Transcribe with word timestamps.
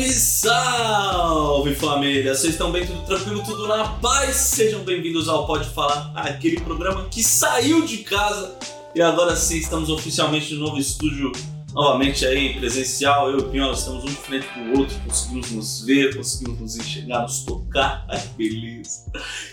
Salve, 0.00 0.12
salve 0.12 1.74
família! 1.74 2.34
Vocês 2.34 2.54
estão 2.54 2.72
bem? 2.72 2.86
Tudo 2.86 3.04
tranquilo? 3.04 3.42
Tudo 3.44 3.68
na 3.68 3.84
paz? 3.84 4.34
Sejam 4.34 4.82
bem-vindos 4.82 5.28
ao 5.28 5.46
Pode 5.46 5.68
Falar, 5.68 6.12
aquele 6.14 6.58
programa 6.58 7.06
que 7.10 7.22
saiu 7.22 7.84
de 7.84 7.98
casa 7.98 8.56
e 8.94 9.02
agora 9.02 9.36
sim 9.36 9.58
estamos 9.58 9.90
oficialmente 9.90 10.54
no 10.54 10.60
novo 10.60 10.78
estúdio, 10.78 11.30
novamente 11.74 12.24
aí 12.24 12.54
presencial. 12.54 13.28
Eu 13.28 13.40
e 13.40 13.42
o 13.42 13.48
Pinhola 13.50 13.74
estamos 13.74 14.02
um 14.04 14.06
de 14.06 14.14
frente 14.14 14.46
pro 14.46 14.80
outro, 14.80 14.96
conseguimos 15.06 15.50
nos 15.50 15.84
ver, 15.84 16.16
conseguimos 16.16 16.60
nos 16.60 16.76
enxergar, 16.76 17.22
nos 17.22 17.40
tocar. 17.44 18.06
Ai, 18.08 18.22
beleza! 18.38 19.04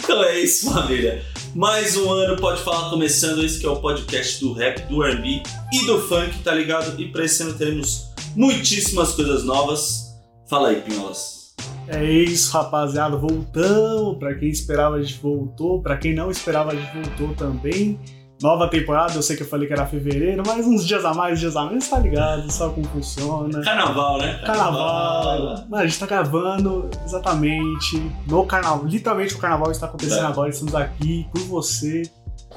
Então 0.01 0.23
é 0.23 0.39
isso, 0.39 0.71
família. 0.71 1.25
Mais 1.53 1.97
um 1.97 2.09
ano 2.09 2.37
Pode 2.37 2.61
Falar 2.61 2.89
começando. 2.89 3.43
Esse 3.43 3.65
é 3.65 3.69
o 3.69 3.81
podcast 3.81 4.39
do 4.39 4.53
rap, 4.53 4.87
do 4.87 5.03
R&B 5.03 5.43
e 5.73 5.85
do 5.85 5.99
funk, 6.07 6.39
tá 6.39 6.53
ligado? 6.53 6.97
E 7.01 7.09
para 7.09 7.25
esse 7.25 7.43
ano 7.43 7.53
teremos 7.53 8.11
muitíssimas 8.33 9.11
coisas 9.11 9.43
novas. 9.43 10.06
Fala 10.49 10.69
aí, 10.69 10.81
Pinholas. 10.81 11.55
É 11.87 12.03
isso, 12.03 12.51
rapaziada. 12.53 13.17
Voltamos. 13.17 14.17
Pra 14.17 14.35
quem 14.35 14.49
esperava, 14.49 14.95
a 14.95 15.01
gente 15.01 15.19
voltou. 15.19 15.81
Pra 15.81 15.97
quem 15.97 16.13
não 16.13 16.29
esperava, 16.31 16.71
a 16.71 16.75
gente 16.75 16.91
voltou 16.93 17.35
também. 17.35 17.99
Nova 18.41 18.69
temporada, 18.69 19.15
eu 19.15 19.23
sei 19.23 19.35
que 19.35 19.41
eu 19.41 19.47
falei 19.47 19.67
que 19.67 19.73
era 19.73 19.87
fevereiro, 19.87 20.43
mas 20.45 20.67
uns 20.67 20.85
dias 20.85 21.03
a 21.03 21.11
mais, 21.11 21.39
dias 21.39 21.55
a 21.55 21.65
menos, 21.65 21.87
tá 21.87 21.97
ligado? 21.97 22.47
Sabe 22.51 22.75
como 22.75 22.85
funciona. 22.89 23.61
Carnaval, 23.63 24.19
né? 24.19 24.39
Carnaval. 24.45 25.65
Mano, 25.67 25.75
a 25.83 25.87
gente 25.87 25.97
tá 25.99 26.05
gravando 26.05 26.87
exatamente 27.03 27.99
no 28.27 28.45
carnaval. 28.45 28.85
Literalmente 28.85 29.33
o 29.33 29.39
carnaval 29.39 29.71
está 29.71 29.87
acontecendo 29.87 30.21
É. 30.25 30.27
agora. 30.27 30.49
Estamos 30.51 30.75
aqui 30.75 31.27
por 31.33 31.41
você, 31.45 32.03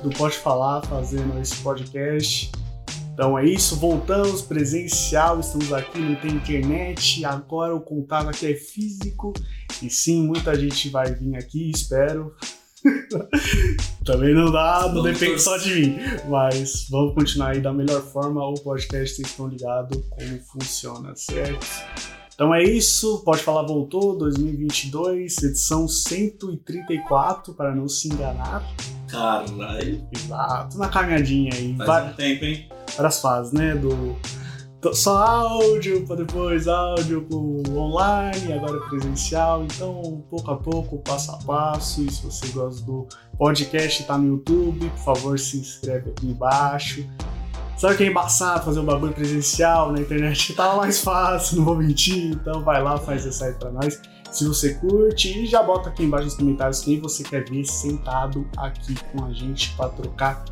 do 0.02 0.10
Pode 0.10 0.36
Falar, 0.36 0.82
fazendo 0.82 1.40
esse 1.40 1.56
podcast. 1.62 2.52
Então 3.20 3.38
é 3.38 3.44
isso, 3.44 3.76
voltamos 3.76 4.40
presencial, 4.40 5.40
estamos 5.40 5.70
aqui, 5.74 5.98
não 5.98 6.14
tem 6.14 6.30
internet, 6.30 7.22
agora 7.26 7.76
o 7.76 7.80
contato 7.82 8.30
aqui 8.30 8.50
é 8.50 8.54
físico. 8.54 9.34
E 9.82 9.90
sim, 9.90 10.26
muita 10.26 10.58
gente 10.58 10.88
vai 10.88 11.12
vir 11.12 11.36
aqui, 11.36 11.70
espero. 11.70 12.34
Também 14.06 14.34
não 14.34 14.50
dá, 14.50 14.86
não 14.86 15.02
Vamos 15.02 15.18
depende 15.18 15.38
só 15.38 15.58
de 15.58 15.74
mim. 15.74 15.98
Mas 16.30 16.88
vamos 16.88 17.12
continuar 17.12 17.50
aí 17.50 17.60
da 17.60 17.74
melhor 17.74 18.00
forma. 18.00 18.42
O 18.42 18.54
podcast 18.54 19.16
vocês 19.16 19.28
estão 19.28 19.48
ligados 19.48 20.02
como 20.08 20.40
funciona, 20.40 21.14
certo? 21.14 21.66
Então 22.40 22.54
é 22.54 22.62
isso, 22.62 23.22
pode 23.22 23.42
falar 23.42 23.64
voltou, 23.64 24.16
2022, 24.16 25.42
edição 25.42 25.86
134, 25.86 27.52
para 27.52 27.74
não 27.74 27.86
se 27.86 28.08
enganar. 28.08 28.64
Caralho, 29.06 30.02
Exato, 30.10 30.78
na 30.78 30.88
caminhadinha 30.88 31.50
aí. 31.52 31.76
faz 31.76 31.86
Vai- 31.86 32.10
um 32.10 32.14
tempo, 32.14 32.44
hein? 32.46 32.66
várias 32.96 33.20
fases, 33.20 33.52
né? 33.52 33.74
Do 33.74 34.16
só 34.94 35.18
áudio, 35.18 36.06
para 36.06 36.16
depois 36.16 36.66
áudio 36.66 37.26
pro 37.26 37.62
online, 37.76 38.54
agora 38.54 38.80
presencial. 38.88 39.62
Então, 39.64 40.24
pouco 40.30 40.50
a 40.50 40.56
pouco, 40.56 40.96
passo 41.00 41.32
a 41.32 41.36
passo. 41.44 42.00
E 42.02 42.10
se 42.10 42.22
você 42.24 42.46
gosta 42.48 42.82
do 42.86 43.06
podcast, 43.36 44.02
tá 44.04 44.16
no 44.16 44.26
YouTube, 44.28 44.88
por 44.88 45.14
favor, 45.14 45.38
se 45.38 45.58
inscreve 45.58 46.08
aqui 46.08 46.28
embaixo. 46.28 47.06
Sabe 47.80 47.96
que 47.96 48.04
é 48.04 48.08
embaçado 48.08 48.62
fazer 48.62 48.78
um 48.78 48.84
bagulho 48.84 49.14
presencial 49.14 49.90
na 49.90 50.00
internet? 50.02 50.52
Tá 50.52 50.76
mais 50.76 51.00
fácil, 51.00 51.56
não 51.56 51.64
vou 51.64 51.76
mentir. 51.76 52.26
Então 52.32 52.62
vai 52.62 52.82
lá, 52.82 52.98
faz 52.98 53.24
esse 53.24 53.42
aí 53.42 53.54
pra 53.54 53.70
nós. 53.70 53.98
Se 54.30 54.46
você 54.46 54.74
curte, 54.74 55.44
e 55.44 55.46
já 55.46 55.62
bota 55.62 55.88
aqui 55.88 56.02
embaixo 56.02 56.26
nos 56.26 56.34
comentários 56.34 56.80
quem 56.80 57.00
você 57.00 57.22
quer 57.22 57.42
ver 57.48 57.64
sentado 57.64 58.46
aqui 58.58 58.94
com 59.10 59.24
a 59.24 59.32
gente 59.32 59.74
para 59.78 59.88
trocar 59.88 60.44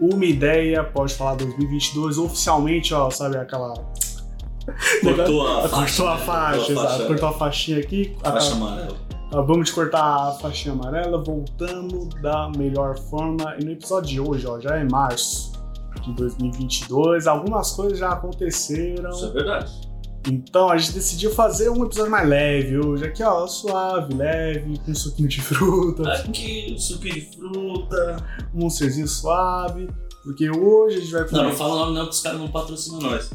uma 0.00 0.24
ideia, 0.24 0.82
pode 0.82 1.12
falar 1.12 1.34
2022 1.34 2.16
oficialmente, 2.16 2.94
ó, 2.94 3.10
sabe 3.10 3.36
aquela 3.36 3.74
Cortou 5.04 5.46
a 5.46 5.68
Cortou 5.68 5.68
faixa. 5.68 6.02
a 6.08 6.14
né? 6.14 6.24
faixa, 6.24 6.56
Cortou 6.56 6.78
a 6.78 6.80
exato. 6.80 6.88
faixa. 6.88 7.06
Cortou 7.08 7.28
a 7.28 7.32
faixinha 7.34 7.78
aqui. 7.78 8.16
Faixa 8.24 8.52
amarela. 8.54 8.96
Acabamos 9.26 9.68
de 9.68 9.74
cortar 9.74 10.28
a 10.28 10.32
faixinha 10.40 10.72
amarela, 10.72 11.22
voltando 11.22 12.08
da 12.22 12.50
melhor 12.56 12.98
forma. 12.98 13.54
E 13.58 13.64
no 13.66 13.70
episódio 13.72 14.08
de 14.08 14.18
hoje, 14.18 14.46
ó, 14.46 14.58
já 14.58 14.76
é 14.76 14.84
março 14.84 15.59
de 16.02 16.12
2022. 16.14 17.26
Algumas 17.26 17.70
coisas 17.72 17.98
já 17.98 18.10
aconteceram. 18.10 19.10
Isso 19.10 19.26
é 19.26 19.30
verdade. 19.30 19.90
Então 20.28 20.68
a 20.68 20.76
gente 20.76 20.92
decidiu 20.92 21.30
fazer 21.30 21.70
um 21.70 21.84
episódio 21.84 22.10
mais 22.10 22.28
leve 22.28 22.78
hoje. 22.78 23.04
Aqui, 23.04 23.22
ó, 23.22 23.46
suave, 23.46 24.14
leve, 24.14 24.78
com 24.84 24.90
um 24.90 24.94
suquinho 24.94 25.28
de 25.28 25.40
fruta, 25.40 26.12
Aqui, 26.12 26.76
suquinho 26.78 27.14
de 27.14 27.20
fruta. 27.36 28.16
um 28.54 28.60
monsterzinho 28.60 29.08
suave. 29.08 29.88
Porque 30.22 30.50
hoje 30.50 30.98
a 30.98 31.00
gente 31.00 31.12
vai 31.12 31.26
Não, 31.30 31.44
não 31.44 31.52
fala 31.56 31.74
o 31.74 31.78
nome 31.78 31.94
não, 31.94 32.04
que 32.04 32.10
os 32.10 32.20
caras 32.20 32.38
não 32.38 32.48
patrocinam 32.48 33.00
nós. 33.00 33.30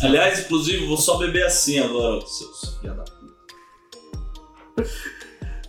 Aliás, 0.00 0.38
inclusive, 0.38 0.86
vou 0.86 0.96
só 0.96 1.18
beber 1.18 1.44
assim 1.44 1.80
agora, 1.80 2.20
seus 2.24 2.76
filha 2.80 2.94
da 2.94 3.02
puta. 3.02 3.30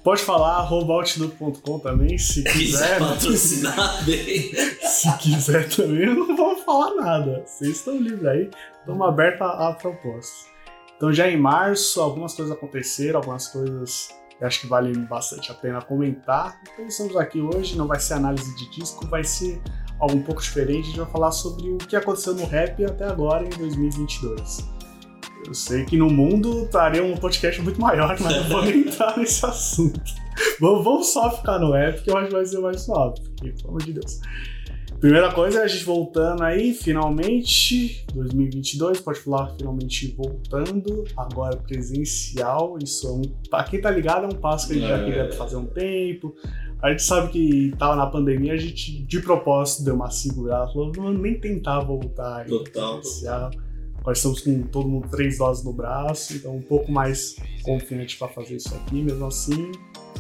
Pode 0.03 0.23
falar, 0.23 0.57
arroba 0.57 0.93
outlook.com 0.93 1.79
também, 1.79 2.17
se 2.17 2.43
Quiser 2.51 2.99
patrocinar 2.99 4.03
bem. 4.05 4.51
Se 4.81 5.17
quiser 5.17 5.69
também, 5.69 6.07
eu 6.07 6.15
não 6.15 6.35
vou 6.35 6.57
falar 6.57 6.95
nada. 6.95 7.43
Vocês 7.45 7.77
estão 7.77 7.97
livres 7.97 8.25
aí, 8.25 8.49
estamos 8.79 9.07
abertos 9.07 9.41
a, 9.41 9.69
a 9.69 9.73
propostas. 9.73 10.49
Então, 10.97 11.13
já 11.13 11.29
em 11.29 11.37
março, 11.37 12.01
algumas 12.01 12.33
coisas 12.33 12.55
aconteceram, 12.55 13.19
algumas 13.19 13.47
coisas 13.47 14.09
eu 14.39 14.47
acho 14.47 14.61
que 14.61 14.67
valem 14.67 14.93
bastante 15.05 15.51
a 15.51 15.53
pena 15.53 15.79
comentar. 15.83 16.59
Então, 16.73 16.87
estamos 16.87 17.15
aqui 17.15 17.39
hoje, 17.39 17.77
não 17.77 17.85
vai 17.85 17.99
ser 17.99 18.15
análise 18.15 18.55
de 18.55 18.71
disco, 18.71 19.05
vai 19.05 19.23
ser 19.23 19.61
algo 19.99 20.15
um 20.15 20.23
pouco 20.23 20.41
diferente. 20.41 20.79
A 20.79 20.85
gente 20.87 20.99
vai 20.99 21.11
falar 21.11 21.31
sobre 21.31 21.69
o 21.69 21.77
que 21.77 21.95
aconteceu 21.95 22.33
no 22.33 22.45
rap 22.45 22.83
até 22.83 23.05
agora, 23.05 23.45
em 23.45 23.49
2022. 23.49 24.80
Eu 25.47 25.53
sei 25.53 25.83
que 25.85 25.97
no 25.97 26.09
mundo 26.09 26.63
estaria 26.63 27.03
um 27.03 27.15
podcast 27.17 27.61
muito 27.61 27.79
maior, 27.81 28.15
mas 28.19 28.35
não 28.37 28.43
vou 28.49 28.61
nem 28.63 28.81
entrar 28.87 29.17
nesse 29.17 29.45
assunto. 29.45 29.99
Vamos, 30.59 31.07
só 31.11 31.29
ficar 31.35 31.59
no 31.59 31.71
rap, 31.71 32.01
que 32.03 32.09
eu 32.09 32.17
acho 32.17 32.27
que 32.27 32.33
vai 32.33 32.45
ser 32.45 32.59
mais 32.59 32.81
suave, 32.81 33.19
porque, 33.21 33.51
pelo 33.51 33.69
amor 33.69 33.83
de 33.83 33.93
Deus. 33.93 34.19
Primeira 34.99 35.31
coisa 35.31 35.61
é 35.61 35.63
a 35.63 35.67
gente 35.67 35.83
voltando 35.83 36.43
aí, 36.43 36.75
finalmente, 36.75 38.05
2022, 38.13 39.01
pode 39.01 39.19
falar 39.19 39.49
finalmente 39.57 40.13
voltando, 40.15 41.05
agora 41.17 41.57
presencial, 41.57 42.77
isso 42.81 43.07
é 43.07 43.11
um, 43.11 43.21
pra 43.49 43.63
quem 43.63 43.81
tá 43.81 43.89
ligado 43.89 44.25
é 44.25 44.27
um 44.27 44.39
passo 44.39 44.67
que 44.67 44.73
a 44.73 44.75
gente 44.75 44.87
já 44.87 44.97
É. 44.97 45.03
queria 45.03 45.31
fazer 45.31 45.55
há 45.55 45.59
um 45.59 45.65
tempo, 45.65 46.35
a 46.83 46.91
gente 46.91 47.01
sabe 47.01 47.31
que 47.31 47.73
tava 47.79 47.95
na 47.95 48.05
pandemia, 48.05 48.53
a 48.53 48.57
gente 48.57 49.03
de 49.03 49.19
propósito 49.21 49.83
deu 49.83 49.95
uma 49.95 50.11
segurada, 50.11 50.71
falou, 50.71 50.91
vamos 50.95 51.19
nem 51.19 51.39
tentar 51.39 51.79
voltar 51.79 52.41
aí 52.43 52.47
Total, 52.49 52.99
presencial. 52.99 53.51
Nós 54.05 54.17
estamos 54.17 54.41
com 54.41 54.63
todo 54.63 54.87
mundo 54.87 55.07
três 55.09 55.37
doses 55.37 55.63
no 55.63 55.73
braço, 55.73 56.33
então 56.33 56.55
um 56.55 56.61
pouco 56.61 56.91
mais 56.91 57.35
confiante 57.63 58.17
pra 58.17 58.27
fazer 58.27 58.55
isso 58.55 58.73
aqui, 58.73 59.01
mesmo 59.01 59.25
assim, 59.25 59.71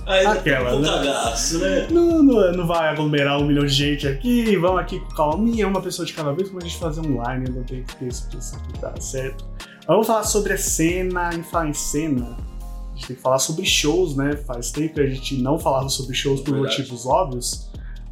Aí, 0.05 0.25
Aquela, 0.25 0.75
um 0.75 0.79
né? 0.79 0.87
cagaço, 0.87 1.59
né? 1.59 1.87
não, 1.91 2.23
não, 2.23 2.51
não 2.53 2.67
vai 2.67 2.89
aglomerar 2.89 3.39
um 3.39 3.45
milhão 3.45 3.65
de 3.65 3.73
gente 3.73 4.07
aqui, 4.07 4.55
vamos 4.57 4.79
aqui 4.81 4.99
com 4.99 5.15
calminha, 5.15 5.67
uma 5.67 5.81
pessoa 5.81 6.05
de 6.05 6.13
cada 6.13 6.31
vez, 6.33 6.49
como 6.49 6.59
a 6.59 6.65
gente 6.65 6.77
fazer 6.77 7.01
online, 7.01 7.49
não 7.49 7.63
tem 7.63 7.83
que 7.83 7.95
ter 7.97 8.07
isso 8.07 8.27
aqui, 8.55 8.79
tá 8.79 8.99
certo? 8.99 9.45
Vamos 9.87 10.07
falar 10.07 10.23
sobre 10.23 10.53
a 10.53 10.57
cena, 10.57 11.29
em 11.35 11.43
falar 11.43 11.69
em 11.69 11.73
cena, 11.73 12.35
a 12.35 12.95
gente 12.95 13.07
tem 13.07 13.15
que 13.15 13.21
falar 13.21 13.39
sobre 13.39 13.65
shows, 13.65 14.15
né? 14.15 14.35
Faz 14.37 14.71
tempo 14.71 14.95
que 14.95 15.01
a 15.01 15.07
gente 15.07 15.35
não 15.41 15.59
falava 15.59 15.89
sobre 15.89 16.15
shows 16.15 16.41
por 16.41 16.53
Verdade. 16.53 16.77
motivos 16.77 17.05
óbvios. 17.05 17.69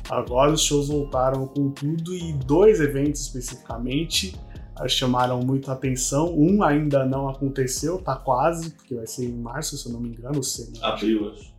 Agora 0.09 0.51
os 0.51 0.61
shows 0.63 0.87
voltaram 0.87 1.45
com 1.47 1.69
tudo 1.69 2.15
e 2.15 2.33
dois 2.33 2.79
eventos 2.79 3.21
especificamente 3.21 4.35
chamaram 4.87 5.39
muita 5.41 5.73
atenção. 5.73 6.33
Um 6.37 6.63
ainda 6.63 7.05
não 7.05 7.27
aconteceu, 7.27 7.99
tá 7.99 8.15
quase, 8.15 8.71
porque 8.71 8.95
vai 8.95 9.07
ser 9.07 9.25
em 9.25 9.37
março, 9.37 9.77
se 9.77 9.87
eu 9.87 9.93
não 9.93 9.99
me 9.99 10.09
engano, 10.09 10.39
o 10.39 10.43
Cena. 10.43 10.77
Abriu, 10.81 11.31
acho. 11.31 11.49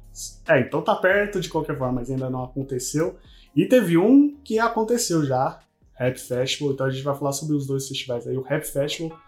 É, 0.48 0.60
então 0.60 0.82
tá 0.82 0.94
perto 0.96 1.40
de 1.40 1.48
qualquer 1.48 1.76
forma, 1.78 1.94
mas 1.94 2.10
ainda 2.10 2.28
não 2.28 2.44
aconteceu. 2.44 3.16
E 3.54 3.66
teve 3.66 3.96
um 3.96 4.36
que 4.44 4.58
aconteceu 4.58 5.24
já, 5.24 5.60
Rap 5.94 6.18
Festival. 6.18 6.72
Então 6.72 6.86
a 6.86 6.90
gente 6.90 7.02
vai 7.02 7.16
falar 7.16 7.32
sobre 7.32 7.54
os 7.54 7.66
dois 7.66 7.86
festivais 7.88 8.26
aí, 8.26 8.36
o 8.36 8.42
Rap 8.42 8.64
Festival 8.64 9.18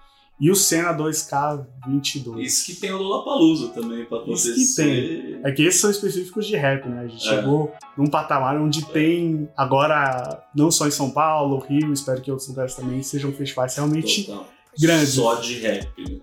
e 0.42 0.50
o 0.50 0.56
Cena 0.56 0.92
2K22. 0.92 2.40
Isso 2.40 2.66
que 2.66 2.74
tem 2.74 2.92
o 2.92 2.96
Lollapalooza 2.98 3.68
também 3.68 4.04
pra 4.04 4.18
Isso 4.26 4.48
acontecer. 4.50 4.54
que 4.54 4.74
tem. 4.74 5.40
É 5.44 5.52
que 5.52 5.62
esses 5.62 5.80
são 5.80 5.90
específicos 5.90 6.46
de 6.46 6.56
rap, 6.56 6.88
né? 6.88 7.00
A 7.04 7.06
gente 7.06 7.26
É. 7.28 7.36
chegou 7.36 7.72
num 7.96 8.06
patamar 8.08 8.56
onde 8.60 8.84
tem 8.86 9.48
agora, 9.56 10.44
não 10.54 10.70
só 10.70 10.86
em 10.88 10.90
São 10.90 11.10
Paulo, 11.10 11.58
Rio, 11.58 11.92
espero 11.92 12.20
que 12.20 12.30
outros 12.30 12.48
lugares 12.48 12.74
também 12.74 13.02
sejam 13.02 13.32
festivais 13.32 13.76
realmente 13.76 14.24
Total. 14.24 14.48
Grandes. 14.80 15.10
Só 15.14 15.34
de 15.36 15.58
rap. 15.60 15.88
né? 15.98 16.16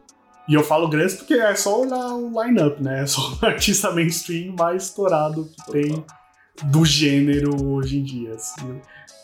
E 0.48 0.54
eu 0.56 0.64
falo 0.64 0.88
grandes 0.90 1.16
porque 1.16 1.36
é 1.36 1.54
só 1.56 1.80
olhar 1.82 2.08
o 2.16 2.44
line-up, 2.44 2.82
né? 2.82 3.04
É 3.04 3.06
só 3.06 3.22
o 3.22 3.38
artista 3.46 3.92
mainstream 3.92 4.54
mais 4.58 4.84
estourado 4.86 5.48
que 5.66 5.72
tem 5.72 6.04
do 6.66 6.84
gênero 6.84 7.56
hoje 7.72 8.00
em 8.00 8.04
dia. 8.04 8.34
assim. 8.34 8.82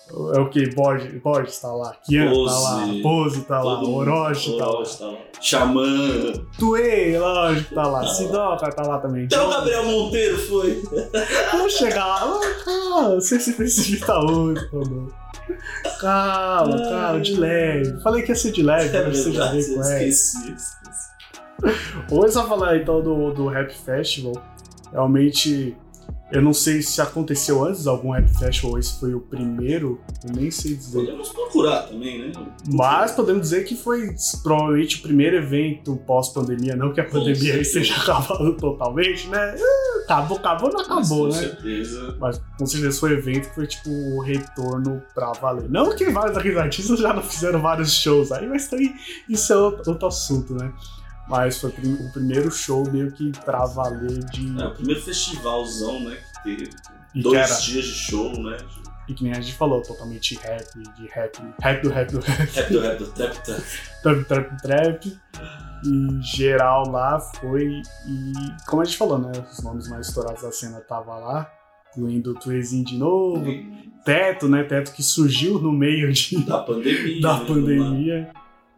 É 0.08 0.40
o 0.40 0.50
que? 0.50 0.70
Borges, 0.76 1.20
Borges 1.22 1.60
tá 1.60 1.72
lá, 1.74 1.96
Kian 2.06 2.28
tá 2.32 2.32
lá, 2.60 2.80
Pose. 2.88 3.02
Pose 3.02 3.42
tá 3.42 3.64
lá, 3.64 3.78
mundo- 3.80 3.96
Orochi 3.96 4.56
tá 4.58 4.66
lá, 4.66 4.72
Orochi 4.74 4.98
tá 5.00 5.06
lá. 5.08 5.18
Xamã. 5.42 5.88
Tuê, 6.60 7.18
lógico, 7.20 7.74
tá 7.76 7.84
lá, 7.88 8.00
Tá 8.02 8.06
lá. 8.06 8.14
Sidoca 8.14 8.70
tá 8.72 8.84
lá 8.88 9.00
também. 9.00 9.26
Até 9.26 9.42
o 9.42 9.50
Gabriel 9.50 9.84
Monteiro 9.86 10.38
foi. 10.38 10.82
Vamos 11.52 11.74
chegar 11.74 12.06
lá, 12.06 12.40
ah, 12.68 13.16
você 13.16 13.40
se 13.40 13.54
precipita 13.54 14.18
hoje, 14.20 14.62
falou. 14.70 15.08
Calma, 16.00 16.78
calma, 16.90 17.20
de 17.22 17.36
leve. 17.36 18.02
Falei 18.02 18.22
que 18.24 18.30
ia 18.32 18.36
ser 18.36 18.52
de 18.52 18.64
leve, 18.64 18.96
É 18.96 19.06
mas 19.08 19.18
você 19.20 19.32
já 19.32 19.52
veio 19.52 19.74
com 19.76 19.82
essa. 19.82 20.04
esqueci, 20.04 20.54
esqueci. 20.54 21.06
Ou 22.12 22.30
só 22.30 22.48
falar 22.48 22.78
então 22.78 23.02
do, 23.02 23.32
do 23.32 23.48
Rap 23.48 23.72
Festival, 23.74 24.34
realmente 24.92 25.76
eu 26.32 26.42
não 26.42 26.54
sei 26.54 26.82
se 26.82 27.00
aconteceu 27.02 27.64
antes 27.64 27.86
algum 27.88 28.12
Rap 28.12 28.28
Festival, 28.28 28.80
esse 28.80 29.00
foi 29.00 29.14
o 29.14 29.20
primeiro, 29.20 30.02
eu 30.24 30.34
nem 30.34 30.50
sei 30.50 30.76
dizer. 30.76 31.00
Podemos 31.00 31.30
procurar 31.30 31.84
também, 31.84 32.20
né? 32.20 32.32
Mas 32.68 33.12
podemos 33.12 33.44
dizer 33.44 33.64
que 33.64 33.76
foi 33.76 34.16
provavelmente 34.42 34.98
o 34.98 35.02
primeiro 35.02 35.38
evento 35.38 35.96
pós-pandemia, 36.08 36.76
não 36.76 36.94
que 36.94 37.00
a 37.02 37.06
Com 37.06 37.12
pandemia 37.20 37.60
esteja 37.62 37.96
acabando 38.02 38.58
totalmente, 38.58 39.28
né? 39.28 39.56
Ah, 39.60 39.96
Acabou, 40.06 40.38
acabou, 40.38 40.70
não 40.70 40.78
Mas 40.78 40.88
acabou, 40.88 41.30
com 41.30 41.34
né? 41.36 41.40
certeza. 41.42 42.18
Mas 42.20 42.42
com 42.60 42.66
certeza 42.68 43.00
foi 43.00 43.16
um 43.16 43.18
evento 43.18 43.50
que 43.50 43.56
foi 43.56 43.68
tipo 43.68 43.90
o 43.90 44.22
retorno 44.22 45.02
pra 45.16 45.32
valer. 45.32 45.68
Não 45.68 45.96
que 45.96 46.06
vários 46.12 46.36
daqueles 46.36 46.58
artistas 46.58 47.00
já 47.00 47.12
não 47.12 47.24
fizeram 47.24 47.60
vários 47.60 47.92
shows 47.92 48.32
aí, 48.32 48.48
mas 48.48 48.68
também 48.68 48.94
isso 49.28 49.52
é 49.52 49.56
outro, 49.56 49.92
outro 49.92 50.08
assunto, 50.08 50.54
né? 50.54 50.72
Mas 51.28 51.60
foi 51.60 51.72
o 51.72 52.12
primeiro 52.12 52.52
show 52.52 52.90
meio 52.92 53.12
que 53.12 53.32
pra 53.44 53.66
valer 53.66 54.24
de. 54.26 54.62
É 54.62 54.66
o 54.66 54.72
primeiro 54.72 55.02
festivalzão, 55.02 56.00
né? 56.02 56.16
Que 56.16 56.44
teve. 56.44 56.70
E 57.14 57.18
que 57.18 57.24
Dois 57.24 57.64
dias 57.64 57.86
de 57.86 57.94
show, 57.94 58.32
né? 58.40 58.58
E 59.08 59.14
que 59.14 59.24
nem 59.24 59.34
a 59.34 59.40
gente 59.40 59.54
falou, 59.54 59.82
totalmente 59.82 60.36
rap, 60.36 60.66
de 60.98 61.08
rap, 61.08 61.38
rap 61.62 61.84
do 61.84 61.90
rap 61.90 62.12
do 62.12 62.20
rap, 62.20 62.52
Rap 62.52 62.74
do 62.74 62.80
rap 62.80 62.98
do 62.98 63.08
trap 63.12 63.44
trap. 63.44 63.64
trap, 64.02 64.26
trap, 64.26 64.62
trap. 64.62 65.20
E 65.86 66.22
geral 66.24 66.90
lá 66.90 67.20
foi. 67.20 67.82
E 68.08 68.34
como 68.68 68.82
a 68.82 68.86
gente 68.86 68.98
falou, 68.98 69.20
né? 69.20 69.32
Os 69.52 69.64
nomes 69.64 69.88
mais 69.88 70.08
estourados 70.08 70.42
da 70.42 70.52
cena 70.52 70.82
tava 70.82 71.16
lá, 71.18 71.52
incluindo 71.92 72.32
o 72.32 72.34
Tuezinho 72.34 72.84
de 72.84 72.98
novo, 72.98 73.46
Teto, 74.04 74.48
né? 74.48 74.64
Teto 74.64 74.92
que 74.94 75.04
surgiu 75.04 75.60
no 75.60 75.72
meio 75.72 76.12
de, 76.12 76.44
Da 76.44 76.60
pandemia. 76.60 77.22
da 77.22 77.40
né, 77.40 77.46
pandemia. 77.46 78.32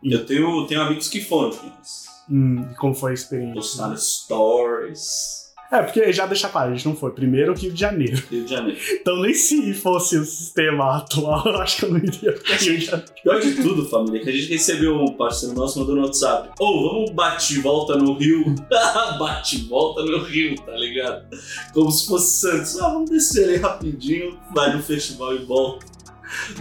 Eu 0.03 0.25
tenho, 0.25 0.67
tenho 0.67 0.81
amigos 0.81 1.07
que 1.07 1.21
foram, 1.21 1.51
filhos. 1.51 2.16
Hum, 2.29 2.65
e 2.71 2.75
como 2.75 2.93
foi 2.93 3.11
a 3.11 3.13
experiência? 3.13 3.55
Postaram 3.55 3.97
stories. 3.97 5.47
É, 5.69 5.81
porque 5.81 6.13
já 6.13 6.25
deixa 6.25 6.47
claro, 6.47 6.71
a 6.71 6.73
gente 6.73 6.87
não 6.87 6.95
foi. 6.95 7.11
Primeiro 7.11 7.53
Rio 7.53 7.73
de 7.73 7.79
Janeiro. 7.79 8.23
Rio 8.31 8.45
de 8.45 8.49
Janeiro. 8.49 8.79
Então 9.01 9.21
nem 9.21 9.33
se 9.33 9.73
fosse 9.73 10.17
o 10.17 10.23
sistema 10.23 10.97
atual, 10.97 11.45
eu 11.45 11.57
acho 11.57 11.77
que 11.77 11.85
eu 11.85 11.89
não 11.91 11.97
iria 11.97 12.33
pra 12.33 12.55
Rio 12.55 12.77
de 12.77 12.85
Janeiro. 12.85 13.11
Pior 13.21 13.39
de 13.39 13.55
tudo, 13.55 13.85
família, 13.89 14.21
que 14.21 14.29
a 14.29 14.33
gente 14.33 14.49
recebeu 14.49 14.95
um 14.95 15.13
parceiro 15.13 15.55
nosso 15.55 15.79
mandou 15.79 15.95
no 15.95 16.03
WhatsApp. 16.03 16.49
Ô, 16.59 16.89
vamos 16.89 17.11
bate 17.11 17.59
volta 17.59 17.97
no 17.97 18.13
Rio. 18.17 18.55
bate 19.19 19.65
volta 19.67 20.03
no 20.03 20.23
Rio, 20.23 20.55
tá 20.55 20.73
ligado? 20.73 21.25
Como 21.73 21.91
se 21.91 22.07
fosse 22.07 22.39
Santos. 22.39 22.79
Ah, 22.79 22.89
vamos 22.89 23.09
descer 23.09 23.45
ali 23.45 23.57
rapidinho, 23.57 24.39
vai 24.53 24.73
no 24.73 24.81
festival 24.81 25.35
e 25.35 25.45
volta. 25.45 25.85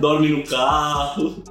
Dorme 0.01 0.29
no 0.29 0.45
carro. 0.45 1.43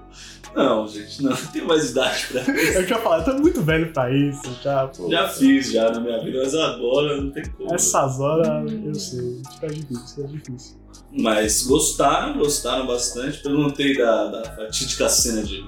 Não, 0.56 0.88
gente, 0.88 1.22
não, 1.24 1.32
não 1.36 1.38
tenho 1.52 1.68
mais 1.68 1.92
idade 1.92 2.28
pra 2.32 2.42
isso. 2.42 2.78
Eu 2.78 2.88
já 2.88 2.98
falei, 3.00 3.20
eu 3.22 3.26
tô 3.26 3.42
muito 3.42 3.62
velho 3.62 3.92
pra 3.92 4.10
isso. 4.12 4.42
Já, 4.64 4.88
pô, 4.88 5.10
Já 5.10 5.28
fiz 5.28 5.72
já 5.72 5.92
na 5.92 6.00
minha 6.00 6.24
vida, 6.24 6.40
mas 6.44 6.56
agora 6.56 7.22
não 7.22 7.32
tem 7.32 7.44
como. 7.52 7.74
Essas 7.74 8.20
horas, 8.20 8.72
eu 8.72 8.96
sei, 8.96 9.42
fica 9.54 9.68
difícil, 9.68 10.16
fica 10.16 10.28
difícil. 10.28 10.78
Mas 11.18 11.64
gostaram, 11.64 12.38
gostaram 12.38 12.88
bastante. 12.88 13.40
Perguntei 13.40 13.98
da, 13.98 14.26
da 14.28 14.44
fatídica 14.56 15.08
cena 15.10 15.44
de 15.44 15.66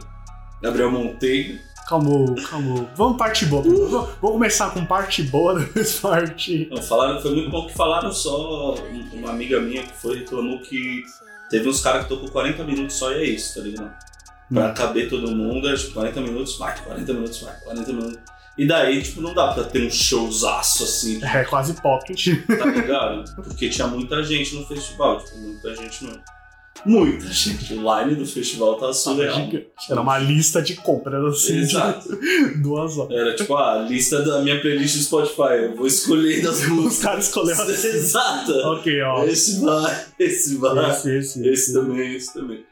Gabriel 0.61 0.91
Monteiro. 0.91 1.59
Calmou, 1.87 2.35
calmou. 2.49 2.85
Vamos 2.97 3.17
parte 3.17 3.45
boa. 3.45 3.61
primeiro. 3.61 3.87
Vamos, 3.87 4.09
vamos 4.21 4.31
começar 4.33 4.71
com 4.73 4.85
parte 4.85 5.23
boa, 5.23 5.57
depois 5.57 5.93
parte. 6.01 6.67
Não, 6.69 6.81
falaram, 6.81 7.21
foi 7.21 7.33
muito 7.33 7.49
bom 7.49 7.65
que 7.65 7.73
falaram 7.73 8.11
só. 8.11 8.75
um- 8.75 9.17
Uma 9.19 9.29
amiga 9.29 9.59
minha 9.61 9.83
que 9.83 9.93
foi 9.93 10.17
reclamou 10.19 10.59
que 10.59 11.01
teve 11.49 11.69
uns 11.69 11.79
caras 11.79 12.03
que 12.03 12.09
tocou 12.09 12.29
40 12.29 12.63
minutos 12.65 12.95
só 12.97 13.11
e 13.13 13.15
é 13.15 13.23
isso, 13.23 13.55
tá 13.55 13.61
ligado? 13.61 13.89
Pra 14.53 14.71
caber 14.71 15.09
todo 15.09 15.29
mundo, 15.31 15.67
é 15.69 15.75
tipo 15.75 15.93
40 15.93 16.21
minutos, 16.21 16.57
vai, 16.57 16.77
40 16.79 17.13
minutos, 17.13 17.41
vai, 17.41 17.53
40 17.61 17.93
minutos. 17.93 18.19
E 18.57 18.65
daí, 18.65 19.03
tipo, 19.03 19.21
não 19.21 19.33
dá 19.33 19.53
pra 19.53 19.63
ter 19.65 19.85
um 19.85 19.89
showzaço 19.89 20.83
assim, 20.83 21.23
É 21.23 21.43
quase 21.43 21.73
pocket. 21.73 22.27
tá 22.47 22.65
ligado? 22.65 23.35
Porque 23.35 23.69
tinha 23.69 23.87
muita 23.87 24.23
gente 24.23 24.55
no 24.55 24.65
festival, 24.65 25.23
tipo, 25.23 25.37
muita 25.37 25.75
gente 25.75 26.05
não. 26.05 26.13
Muita 26.85 27.27
gente. 27.27 27.73
O 27.73 27.77
line 27.99 28.15
do 28.15 28.25
festival 28.25 28.75
tá 28.75 28.93
surreal. 28.93 29.35
Gigante. 29.35 29.67
Era 29.89 29.99
uma 29.99 30.17
lista 30.19 30.61
de 30.61 30.75
compras 30.75 31.23
assim, 31.25 31.57
Exato. 31.57 32.07
duas 32.61 32.97
horas. 32.97 33.17
Era 33.17 33.35
tipo 33.35 33.55
a 33.55 33.79
lista 33.79 34.21
da 34.23 34.41
minha 34.41 34.61
playlist 34.61 34.95
do 34.95 35.03
Spotify. 35.03 35.63
Eu 35.63 35.75
vou 35.75 35.87
escolher 35.87 36.41
das 36.43 36.61
Os 36.61 36.67
músicas. 36.69 37.03
caras 37.03 37.25
escolheram 37.27 37.63
assim. 37.63 37.87
Exato. 37.87 38.51
Ok, 38.53 39.01
ó. 39.01 39.23
Esse 39.25 39.59
vai, 39.59 40.05
esse 40.19 40.55
vai. 40.57 40.89
Esse, 40.91 41.17
esse, 41.17 41.47
Esse 41.49 41.73
também, 41.73 42.15
esse 42.15 42.33
também. 42.33 42.63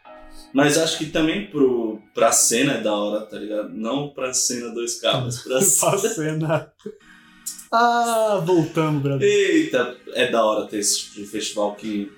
Mas 0.56 0.78
acho 0.78 0.98
que 1.00 1.08
também 1.08 1.48
pro, 1.48 2.02
pra 2.14 2.32
cena 2.32 2.76
é 2.76 2.82
da 2.82 2.96
hora, 2.96 3.26
tá 3.26 3.38
ligado? 3.38 3.74
Não 3.74 4.08
pra 4.08 4.34
cena 4.34 4.74
2K, 4.74 5.24
mas 5.26 5.42
pra 5.42 5.58
Pra 5.58 5.98
cena. 5.98 6.74
Ah, 7.70 8.42
voltamos, 8.42 9.04
Brasil. 9.04 9.28
Eita, 9.28 9.98
é 10.14 10.32
da 10.32 10.46
hora 10.46 10.66
ter 10.66 10.78
esse 10.78 11.02
tipo 11.02 11.16
de 11.16 11.26
festival 11.26 11.76
que. 11.76 12.10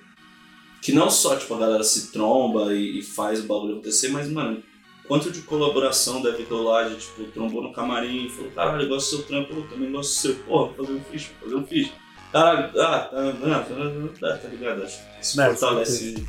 Que 0.80 0.92
não 0.92 1.10
só 1.10 1.34
tipo, 1.34 1.52
a 1.52 1.58
galera 1.58 1.82
se 1.82 2.12
tromba 2.12 2.72
e, 2.72 3.00
e 3.00 3.02
faz 3.02 3.40
o 3.40 3.48
bagulho 3.48 3.72
acontecer, 3.72 4.10
mas, 4.10 4.30
mano, 4.30 4.62
quanto 5.08 5.32
de 5.32 5.42
colaboração 5.42 6.22
deve 6.22 6.44
rolar 6.44 6.90
de 6.90 6.94
tipo, 6.94 7.24
trombou 7.32 7.60
no 7.60 7.72
camarim 7.72 8.26
e 8.26 8.30
falou, 8.30 8.52
caralho, 8.52 8.82
eu 8.84 8.88
gosto 8.88 9.10
do 9.10 9.16
seu 9.16 9.26
trampo, 9.26 9.52
eu 9.52 9.66
também 9.66 9.90
gosto 9.90 10.10
do 10.10 10.14
seu, 10.14 10.34
porra, 10.44 10.72
fazer 10.74 10.92
um 10.92 11.00
ficha, 11.00 11.30
fazer 11.42 11.56
um 11.56 11.66
ficha. 11.66 11.92
Caralho, 12.30 12.80
ah, 12.80 12.98
tá, 13.00 13.08
ah, 13.10 13.32
tá, 13.32 13.62
tá, 13.64 14.08
tá, 14.20 14.38
tá 14.38 14.48
ligado? 14.48 14.84
Acho 14.84 14.96
que 14.96 15.20
isso 15.20 15.34
fortalece. 15.34 16.24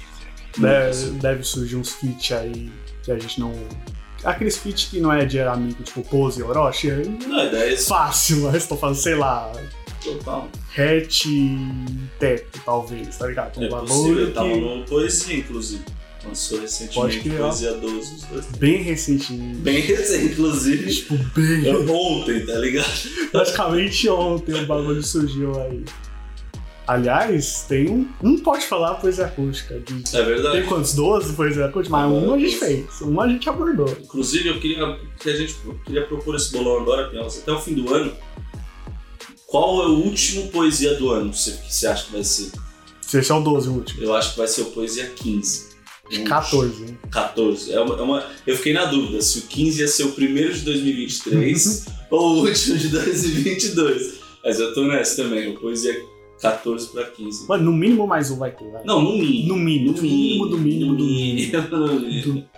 Muito, 0.58 0.62
Deve, 0.62 1.10
deve 1.20 1.44
surgir 1.44 1.76
uns 1.76 1.92
feats 1.92 2.32
aí 2.32 2.72
que 3.04 3.12
a 3.12 3.18
gente 3.20 3.40
não. 3.40 3.54
Aqueles 4.24 4.58
feats 4.58 4.86
que 4.86 5.00
não 5.00 5.14
é 5.14 5.26
de 5.26 5.40
amigo, 5.40 5.82
tipo 5.84 6.04
Pose 6.04 6.42
e 6.42 6.44
Orochi, 6.44 6.90
é 6.90 7.04
Não, 7.28 7.40
é 7.40 7.76
fácil, 7.78 8.42
mas 8.42 8.68
tô 8.68 8.76
falando, 8.76 8.96
sei 8.98 9.16
lá, 9.16 9.52
total. 10.04 10.50
hatch 10.78 11.26
e 11.26 11.58
teto, 12.20 12.62
talvez, 12.66 13.18
tá 13.18 13.28
ligado? 13.28 13.58
Um 13.60 13.64
É 13.64 13.70
possível, 13.70 14.20
eu 14.20 14.34
tava 14.34 14.50
que 14.50 14.60
no 14.60 14.86
Poesia, 14.86 15.38
inclusive. 15.38 15.84
Lançou 16.26 16.60
recentemente. 16.60 17.30
Poesia 17.30 17.74
12, 17.76 18.16
os 18.16 18.24
dois. 18.24 18.46
bem 18.58 18.84
recentemente. 18.84 19.58
Bem 19.60 19.80
recente, 19.80 20.34
inclusive. 20.34 20.94
Tipo, 20.94 21.16
bem. 21.34 21.90
Ontem, 21.90 22.46
tá 22.46 22.58
ligado? 22.58 22.92
Praticamente 23.32 24.10
ontem 24.10 24.54
o 24.54 24.66
bagulho 24.66 25.02
surgiu 25.02 25.58
aí. 25.62 25.86
Aliás, 26.92 27.66
tem 27.70 27.88
um. 27.90 28.08
Um 28.24 28.40
pode 28.40 28.66
falar 28.66 28.96
poesia 28.96 29.26
acústica. 29.26 29.80
De, 29.80 30.04
É 30.16 30.24
verdade. 30.24 30.58
tem 30.58 30.66
quantos? 30.68 30.94
12 30.96 31.34
poesia 31.34 31.66
acústica? 31.66 31.96
Mas 31.96 32.12
um 32.12 32.34
a 32.34 32.40
gente 32.40 32.56
fez. 32.56 33.02
Um 33.04 33.22
a 33.22 33.28
gente 33.28 33.48
abordou. 33.48 33.96
Inclusive, 34.02 34.50
eu 34.50 34.60
queria 34.60 35.00
que 35.20 35.30
a 35.30 35.36
gente 35.36 35.56
queria 35.86 36.06
propor 36.08 36.36
esse 36.36 36.52
bolão 36.52 36.82
agora, 36.82 37.08
Pinholas, 37.10 37.38
até 37.38 37.52
o 37.52 37.60
fim 37.60 37.76
do 37.76 37.94
ano. 37.94 38.12
Qual 39.46 39.84
é 39.84 39.88
o 39.88 39.96
último 40.04 40.48
poesia 40.50 40.96
do 40.96 41.12
ano 41.12 41.32
você- 41.34 41.52
que 41.52 41.72
você 41.74 41.86
acha 41.86 42.06
que 42.06 42.12
vai 42.14 42.24
ser? 42.24 42.52
Esse 43.14 43.32
é 43.32 43.36
o 43.36 43.42
12, 43.42 43.70
o 43.70 43.74
último. 43.74 44.04
Eu 44.04 44.16
acho 44.16 44.32
que 44.32 44.38
vai 44.38 44.48
ser 44.48 44.62
o 44.62 44.66
Poesia 44.66 45.08
15. 45.16 45.70
Um- 46.12 46.24
14, 46.24 46.84
hein? 46.86 46.98
14. 47.12 47.72
É 47.72 47.80
uma, 47.80 47.96
é 47.96 48.02
uma- 48.02 48.24
eu 48.48 48.56
fiquei 48.56 48.74
na 48.74 48.86
dúvida 48.86 49.22
se 49.22 49.40
o 49.40 49.42
15 49.44 49.82
ia 49.82 49.88
ser 49.88 50.04
o 50.06 50.12
primeiro 50.12 50.54
de 50.54 50.62
2023 50.62 51.86
ou 52.10 52.36
o 52.38 52.46
último 52.48 52.78
de 52.78 52.88
2022. 52.90 54.20
Mas 54.44 54.60
eu 54.60 54.74
tô 54.74 54.86
nessa 54.86 55.24
também, 55.24 55.50
o 55.52 55.60
Poesia 55.60 56.00
14 56.42 56.88
pra 56.90 57.06
15. 57.06 57.48
Mano, 57.48 57.66
no 57.66 57.74
mínimo 57.74 58.08
mais 58.08 58.32
um 58.32 58.38
vai 58.38 58.52
ter, 58.52 58.70
vai. 58.72 58.84
Não, 58.86 59.02
no 59.02 59.12
mínimo. 59.14 59.50
No 59.50 59.56
mínimo, 59.58 59.92
no 59.94 60.02
mínimo, 60.02 60.46
do 60.48 60.58
mínimo, 60.58 60.94
No 60.94 61.06
mínimo. 61.06 61.54
No 61.70 62.00
mínimo. 62.00 62.50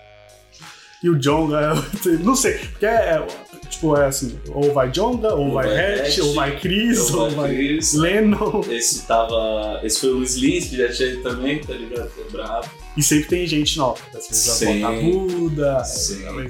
E 1.03 1.09
o 1.09 1.17
Jonga, 1.17 1.73
não 2.23 2.35
sei, 2.35 2.59
porque 2.59 2.85
é, 2.85 3.25
tipo, 3.67 3.97
é 3.97 4.05
assim, 4.05 4.37
ou 4.53 4.71
vai 4.71 4.91
Jonga, 4.91 5.33
ou, 5.33 5.47
Ou 5.47 5.53
vai 5.53 5.99
Hatch, 5.99 6.19
ou 6.19 6.35
vai 6.35 6.59
Chris, 6.59 7.11
ou 7.11 7.27
vai 7.31 7.55
Chris. 7.55 7.93
Lennon. 7.95 8.61
Esse 8.69 9.07
tava. 9.07 9.79
Esse 9.83 10.01
foi 10.01 10.11
o 10.11 10.17
Luiz 10.17 10.35
Lins, 10.35 10.67
que 10.67 10.77
já 10.77 10.89
tinha 10.89 11.09
ido 11.09 11.23
também, 11.23 11.59
tá 11.59 11.73
ligado? 11.73 12.11
É 12.19 12.31
brabo. 12.31 12.69
E 12.95 13.01
sempre 13.01 13.29
tem 13.29 13.47
gente 13.47 13.79
nova. 13.79 13.99
Às 14.13 14.27
vezes 14.27 14.43
Sim. 14.43 14.65
vai 14.81 15.01
botar 15.01 15.01
Buda, 15.01 15.83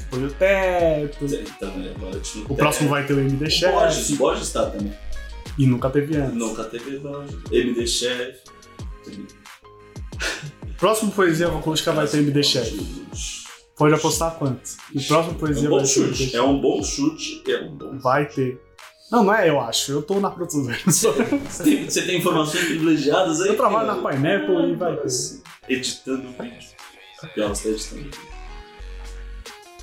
põe 0.10 0.26
o 0.26 0.32
teto. 0.32 1.26
Também, 1.58 1.92
agora 1.96 2.20
tinha 2.20 2.46
O 2.50 2.56
próximo 2.56 2.90
vai 2.90 3.06
ter 3.06 3.14
o 3.14 3.20
MD 3.22 3.36
O 3.36 3.38
Borges, 3.38 3.54
Chef. 3.54 4.14
o 4.14 4.16
Borges 4.18 4.50
tá 4.52 4.66
também. 4.66 4.92
E 5.58 5.66
nunca 5.68 5.90
teve 5.90 6.18
antes. 6.18 6.36
Nunca 6.36 6.64
teve 6.64 6.98
Borges. 7.00 7.36
MD 7.52 7.86
Chef. 7.88 8.40
Próximo 10.78 11.12
poesia 11.12 11.48
colocar 11.50 11.92
vai 11.92 12.08
ter 12.08 12.18
MD 12.20 12.42
Chef. 12.44 12.72
Pode 13.78 13.94
apostar 13.94 14.36
quanto? 14.36 14.62
O 14.96 15.02
próximo 15.04 15.36
É 15.36 15.40
poesia 15.40 15.68
um 15.68 15.72
bom 15.72 15.78
vai 15.78 15.86
ter. 15.86 15.92
chute. 15.92 16.36
É 16.36 16.42
um 16.42 16.62
bom 16.62 16.84
chute. 16.84 17.44
É 17.52 17.62
um 17.62 17.76
bom. 17.76 17.98
Vai 18.00 18.28
ter. 18.28 18.60
Não, 19.12 19.24
não 19.24 19.34
é 19.36 19.50
eu 19.50 19.60
acho. 19.60 19.92
Eu 19.92 20.02
tô 20.02 20.20
na 20.20 20.30
produção. 20.32 20.64
Você 20.86 21.64
tem, 21.64 21.90
você 21.90 22.02
tem 22.04 22.18
informações 22.20 22.64
privilegiadas 22.64 23.42
aí? 23.42 23.50
Eu 23.50 23.58
trabalho 23.58 23.88
na? 23.88 23.96
Pineapple 24.10 24.72
e 24.72 24.76
vai 24.76 24.96
ter. 24.98 25.08
Editando 25.68 26.24
vídeo. 26.40 26.70
Pior, 27.36 27.50
você 27.50 27.64
tá 27.64 27.70
editando 27.76 28.04
vídeo. 28.04 28.22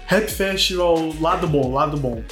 Rap 0.06 0.28
Festival, 0.30 1.12
lado 1.20 1.46
bom, 1.46 1.72
lado 1.72 1.96
bom. 1.98 2.25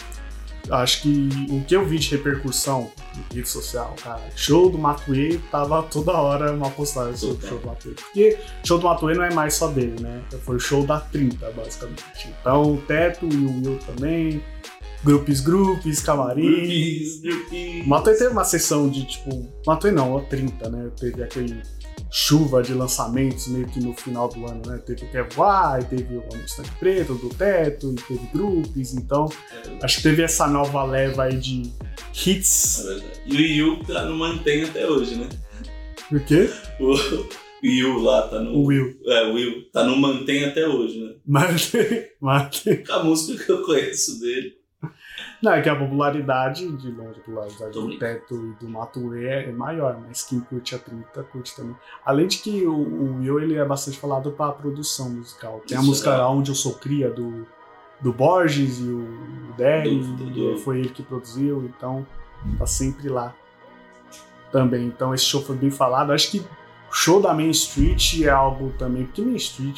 Acho 0.70 1.02
que 1.02 1.28
o 1.50 1.64
que 1.64 1.74
eu 1.74 1.84
vi 1.84 1.98
de 1.98 2.10
repercussão 2.10 2.90
em 3.16 3.34
rede 3.34 3.48
social, 3.48 3.94
cara, 4.02 4.22
show 4.34 4.70
do 4.70 4.78
Matuê 4.78 5.38
tava 5.50 5.82
toda 5.82 6.12
hora 6.12 6.52
uma 6.52 6.70
postagem 6.70 7.16
sobre 7.16 7.44
o 7.44 7.48
show 7.48 7.58
do 7.58 7.66
Matuê. 7.66 7.92
Porque 7.92 8.38
show 8.64 8.78
do 8.78 8.84
Matuê 8.84 9.14
não 9.14 9.24
é 9.24 9.32
mais 9.32 9.54
só 9.54 9.68
dele, 9.68 9.96
né? 10.00 10.22
Foi 10.44 10.56
o 10.56 10.60
show 10.60 10.84
da 10.84 11.00
30, 11.00 11.50
basicamente. 11.52 12.34
Então, 12.40 12.74
o 12.74 12.76
Teto 12.78 13.26
e 13.26 13.36
o 13.36 13.62
Will 13.62 13.78
também, 13.86 14.42
grupos, 15.04 15.40
grupos. 15.40 16.02
O 16.06 17.88
Matuê 17.88 18.14
teve 18.14 18.30
uma 18.30 18.44
sessão 18.44 18.88
de 18.88 19.04
tipo. 19.06 19.52
Matuê 19.66 19.90
não, 19.90 20.14
o 20.16 20.20
30, 20.22 20.68
né? 20.70 20.90
Teve 20.98 21.22
aquele 21.22 21.60
chuva 22.10 22.62
de 22.62 22.72
lançamentos 22.72 23.48
meio 23.48 23.66
que 23.66 23.80
no 23.80 23.92
final 23.94 24.28
do 24.28 24.46
ano, 24.46 24.62
né? 24.66 24.78
Teve 24.78 25.04
o 25.04 25.10
Kevoy, 25.10 25.84
teve 25.90 26.16
o 26.16 26.24
Mustang 26.36 26.70
Preto, 26.78 27.14
do 27.14 27.28
Teto, 27.30 27.92
e 27.92 28.02
teve 28.02 28.26
grupos, 28.32 28.94
então 28.94 29.28
É 29.66 29.84
acho 29.84 29.96
que 29.98 30.02
teve 30.04 30.22
essa 30.22 30.46
nova 30.46 30.84
leva 30.84 31.24
aí 31.24 31.36
de 31.36 31.62
É 31.62 32.30
hits. 32.30 32.84
verdade. 32.86 33.20
E 33.26 33.36
o 33.36 33.40
Yu 33.40 33.84
tá 33.84 34.04
no 34.04 34.16
mantém 34.16 34.64
até 34.64 34.86
hoje, 34.88 35.16
né? 35.16 35.28
O 36.12 36.20
quê? 36.20 36.48
O, 36.78 36.94
Yu 37.66 37.98
lá 37.98 38.28
tá 38.28 38.40
no. 38.40 38.52
O 38.54 38.66
Will. 38.66 38.94
É, 39.06 39.24
o 39.24 39.34
Will 39.34 39.68
tá 39.72 39.84
no 39.84 39.96
mantém 39.96 40.44
até 40.44 40.66
hoje, 40.68 41.00
né? 41.00 41.14
Mas, 41.26 41.72
mas 42.20 42.64
A 42.88 43.02
música 43.02 43.44
que 43.44 43.50
eu 43.50 43.62
conheço 43.62 44.20
dele. 44.20 44.54
Não, 45.42 45.52
é 45.52 45.62
que 45.62 45.68
a 45.68 45.76
popularidade, 45.76 46.70
de 46.72 46.90
longe, 46.90 47.20
a 47.20 47.22
popularidade 47.22 47.72
Tô 47.72 47.82
do. 47.82 47.98
Teto 47.98 48.34
e 48.34 48.64
do 48.64 48.68
Matuê 48.68 49.26
é 49.26 49.52
maior, 49.52 49.98
mas 50.06 50.22
quem 50.22 50.40
curte 50.40 50.74
a 50.74 50.78
30 50.78 51.22
curte 51.24 51.54
também. 51.54 51.76
Além 52.04 52.26
de 52.26 52.38
que 52.38 52.66
o, 52.66 52.74
o 52.74 53.18
Will 53.18 53.40
ele 53.40 53.56
é 53.56 53.64
bastante 53.64 53.98
falado 53.98 54.30
pra 54.32 54.52
produção 54.52 55.10
musical. 55.10 55.62
Tem 55.66 55.76
a 55.76 55.80
Isso, 55.80 55.88
música 55.88 56.10
é. 56.10 56.16
lá 56.16 56.30
onde 56.30 56.50
eu 56.50 56.54
sou 56.54 56.74
cria 56.74 57.10
do, 57.10 57.46
do 58.00 58.12
Borges 58.12 58.78
e 58.78 58.88
o 58.88 59.54
Derry, 59.56 60.58
foi 60.64 60.80
ele 60.80 60.88
que 60.88 61.02
produziu, 61.02 61.64
então 61.64 62.06
tá 62.58 62.66
sempre 62.66 63.08
lá 63.08 63.34
também. 64.50 64.86
Então 64.86 65.14
esse 65.14 65.24
show 65.24 65.42
foi 65.42 65.56
bem 65.56 65.70
falado. 65.70 66.12
Acho 66.12 66.30
que 66.30 66.38
o 66.40 66.92
show 66.92 67.20
da 67.20 67.34
Main 67.34 67.50
Street 67.50 68.22
é 68.22 68.30
algo 68.30 68.72
também, 68.78 69.04
porque 69.04 69.22
Main 69.22 69.36
Street 69.36 69.76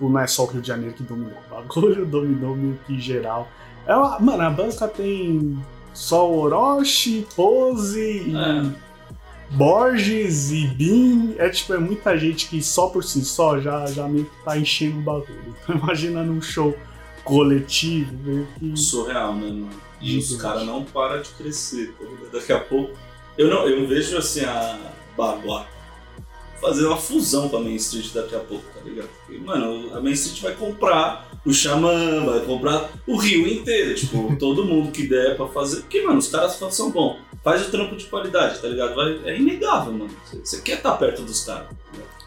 tipo, 0.00 0.08
não 0.08 0.18
é 0.18 0.26
só 0.26 0.44
o 0.44 0.46
Rio 0.46 0.62
de 0.62 0.68
Janeiro 0.68 0.94
que 0.94 1.02
dominou, 1.02 1.38
o 1.46 1.54
bagulho 1.54 2.06
dominou 2.06 2.56
meio 2.56 2.78
que 2.86 2.98
geral. 2.98 3.48
É 3.86 3.94
uma- 3.96 4.18
mano, 4.20 4.42
a 4.42 4.50
banca 4.50 4.86
tem 4.88 5.58
só 5.92 6.30
Orochi, 6.30 7.26
Pose 7.34 8.32
É. 8.36 8.90
Borges 9.56 10.52
e 10.52 10.66
Bin. 10.68 11.34
É 11.38 11.48
tipo, 11.48 11.74
é 11.74 11.78
muita 11.78 12.16
gente 12.16 12.48
que 12.48 12.62
só 12.62 12.86
por 12.88 13.02
si 13.02 13.24
só 13.24 13.58
já, 13.60 13.84
já 13.86 14.06
meio 14.06 14.24
que 14.26 14.44
tá 14.44 14.56
enchendo 14.56 14.98
o 14.98 15.02
bagulho. 15.02 15.50
Então, 15.64 15.76
imagina 15.76 16.22
num 16.22 16.40
show 16.40 16.76
coletivo, 17.24 18.12
meio 18.24 18.46
que. 18.58 18.76
surreal, 18.76 19.34
né, 19.34 19.46
mano? 19.48 19.68
E 20.00 20.16
os 20.16 20.34
caras 20.36 20.64
não 20.64 20.82
param 20.84 21.20
de 21.20 21.28
crescer. 21.30 21.94
pô. 21.98 22.04
Daqui 22.32 22.52
a 22.52 22.58
pouco. 22.60 22.92
Eu 23.36 23.48
não 23.48 23.68
eu 23.68 23.86
vejo 23.86 24.16
assim 24.16 24.44
a 24.44 24.78
Bagua 25.16 25.66
fazer 26.60 26.86
uma 26.86 26.96
fusão 26.96 27.48
com 27.48 27.56
a 27.56 27.60
Main 27.60 27.74
Street 27.76 28.12
daqui 28.12 28.34
a 28.34 28.38
pouco, 28.40 28.64
tá 28.74 28.80
ligado? 28.84 29.08
Porque, 29.26 29.40
mano, 29.40 29.94
a 29.96 30.00
Main 30.00 30.12
Street 30.12 30.42
vai 30.42 30.54
comprar 30.54 31.29
o 31.44 31.52
Xamã, 31.52 32.24
vai 32.24 32.40
comprar 32.40 32.90
o 33.06 33.16
Rio 33.16 33.46
inteiro, 33.46 33.94
tipo, 33.94 34.36
todo 34.38 34.64
mundo 34.64 34.90
que 34.92 35.06
der 35.06 35.36
pra 35.36 35.46
fazer. 35.48 35.80
Porque, 35.80 36.02
mano, 36.02 36.18
os 36.18 36.28
caras 36.28 36.52
são 36.70 36.90
bons. 36.90 37.16
Faz 37.42 37.66
o 37.66 37.70
trampo 37.70 37.96
de 37.96 38.04
qualidade, 38.06 38.60
tá 38.60 38.68
ligado? 38.68 38.94
Vai, 38.94 39.18
é 39.24 39.38
inegável, 39.38 39.92
mano. 39.92 40.10
Você- 40.44 40.60
quer 40.60 40.76
estar 40.78 40.92
perto 40.96 41.22
dos 41.22 41.44
caras. 41.44 41.68
tá? 41.68 41.74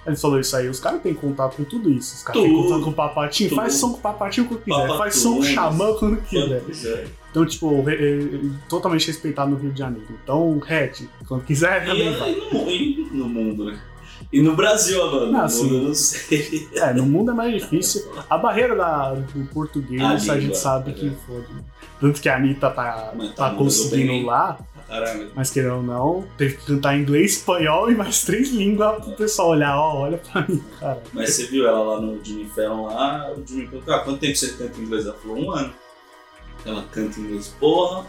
Ele 0.06 0.16
falou 0.18 0.38
isso 0.38 0.54
aí, 0.58 0.68
os 0.68 0.82
caras 0.82 1.02
têm 1.02 1.14
contato 1.14 1.56
com 1.56 1.64
tudo 1.64 1.90
isso. 1.90 2.16
Os 2.16 2.24
caras 2.24 2.42
têm 2.42 2.54
contato 2.54 2.82
com 2.84 2.90
o 2.90 2.94
papatinho, 2.94 3.50
Tudo. 3.52 3.62
faz 3.62 3.74
som 3.76 3.92
com 3.92 3.98
o 4.00 4.02
papatinho 4.02 4.48
quando 4.48 4.62
quiser, 4.62 4.98
faz 4.98 5.16
som 5.16 5.34
com 5.36 5.40
o 5.40 5.44
xamã 5.44 5.94
quando 5.94 6.18
quiser. 6.24 6.62
Quiser. 6.66 7.08
Então, 7.32 7.46
tipo, 7.46 7.86
é, 7.90 8.20
totalmente 8.68 9.08
respeitado 9.08 9.52
no 9.52 9.58
Rio 9.58 9.72
de 9.72 9.80
Janeiro. 9.80 10.06
Então, 10.22 10.60
Red, 10.60 10.92
quando 11.26 11.46
quiser, 11.46 11.84
E, 11.84 11.88
também 11.88 12.14
vai. 12.18 12.32
e 12.34 12.36
no, 12.54 12.70
e 12.70 13.08
no 13.14 13.30
mundo, 13.30 13.66
né? 13.66 13.80
E 14.32 14.42
no 14.42 14.56
Brasil, 14.56 15.00
mano. 15.12 15.38
Ah, 15.38 15.48
no 15.48 15.64
mundo, 15.64 15.82
não 15.88 15.94
sei. 15.94 16.68
É, 16.74 16.94
no 16.94 17.06
mundo 17.06 17.32
é 17.32 17.34
mais 17.34 17.54
difícil. 17.62 18.12
A 18.30 18.38
barreira 18.38 18.76
da, 18.76 19.14
do 19.14 19.46
português, 19.54 20.02
A 20.02 20.10
a, 20.10 20.18
gente 20.18 20.40
língua, 20.40 20.56
sabe 20.56 20.92
é. 20.92 20.94
que 20.94 21.10
fode. 21.28 21.48
Tanto 22.00 22.22
que 22.22 22.28
a 22.30 22.36
Anitta 22.38 22.70
tá, 22.70 23.14
Mas 23.16 23.30
tá 23.36 23.50
tá 23.50 23.56
conseguindo 23.56 24.26
lá, 24.26 24.58
Caramba. 24.88 25.32
mas 25.34 25.50
querendo 25.52 25.76
ou 25.76 25.84
não, 25.84 26.28
teve 26.38 26.58
que 26.58 26.66
cantar 26.66 26.98
inglês, 26.98 27.38
espanhol 27.38 27.90
e 27.90 27.96
mais 27.96 28.24
três 28.24 28.50
línguas 28.50 29.02
pro 29.04 29.14
pessoal 29.16 29.50
olhar, 29.50 29.78
ó, 29.78 30.00
olha 30.02 30.18
pra 30.18 30.46
mim, 30.48 30.62
cara. 30.80 31.02
Mas 31.14 31.30
você 31.34 31.46
viu 31.46 31.66
ela 31.66 31.80
lá 31.80 32.02
no 32.02 32.22
Jimmy 32.24 32.46
Fallon 32.50 32.88
lá, 32.88 33.32
o 33.32 33.48
Jimmy 33.48 33.68
perguntou, 33.68 33.94
ah, 33.94 34.00
quanto 34.00 34.20
tempo 34.20 34.36
você 34.36 34.50
canta 34.50 34.82
inglês? 34.82 35.06
Ela 35.06 35.16
falou, 35.16 35.38
um 35.38 35.52
ano. 35.52 35.74
Ela 36.66 36.84
canta 36.92 37.20
inglês, 37.20 37.56
porra, 37.60 38.06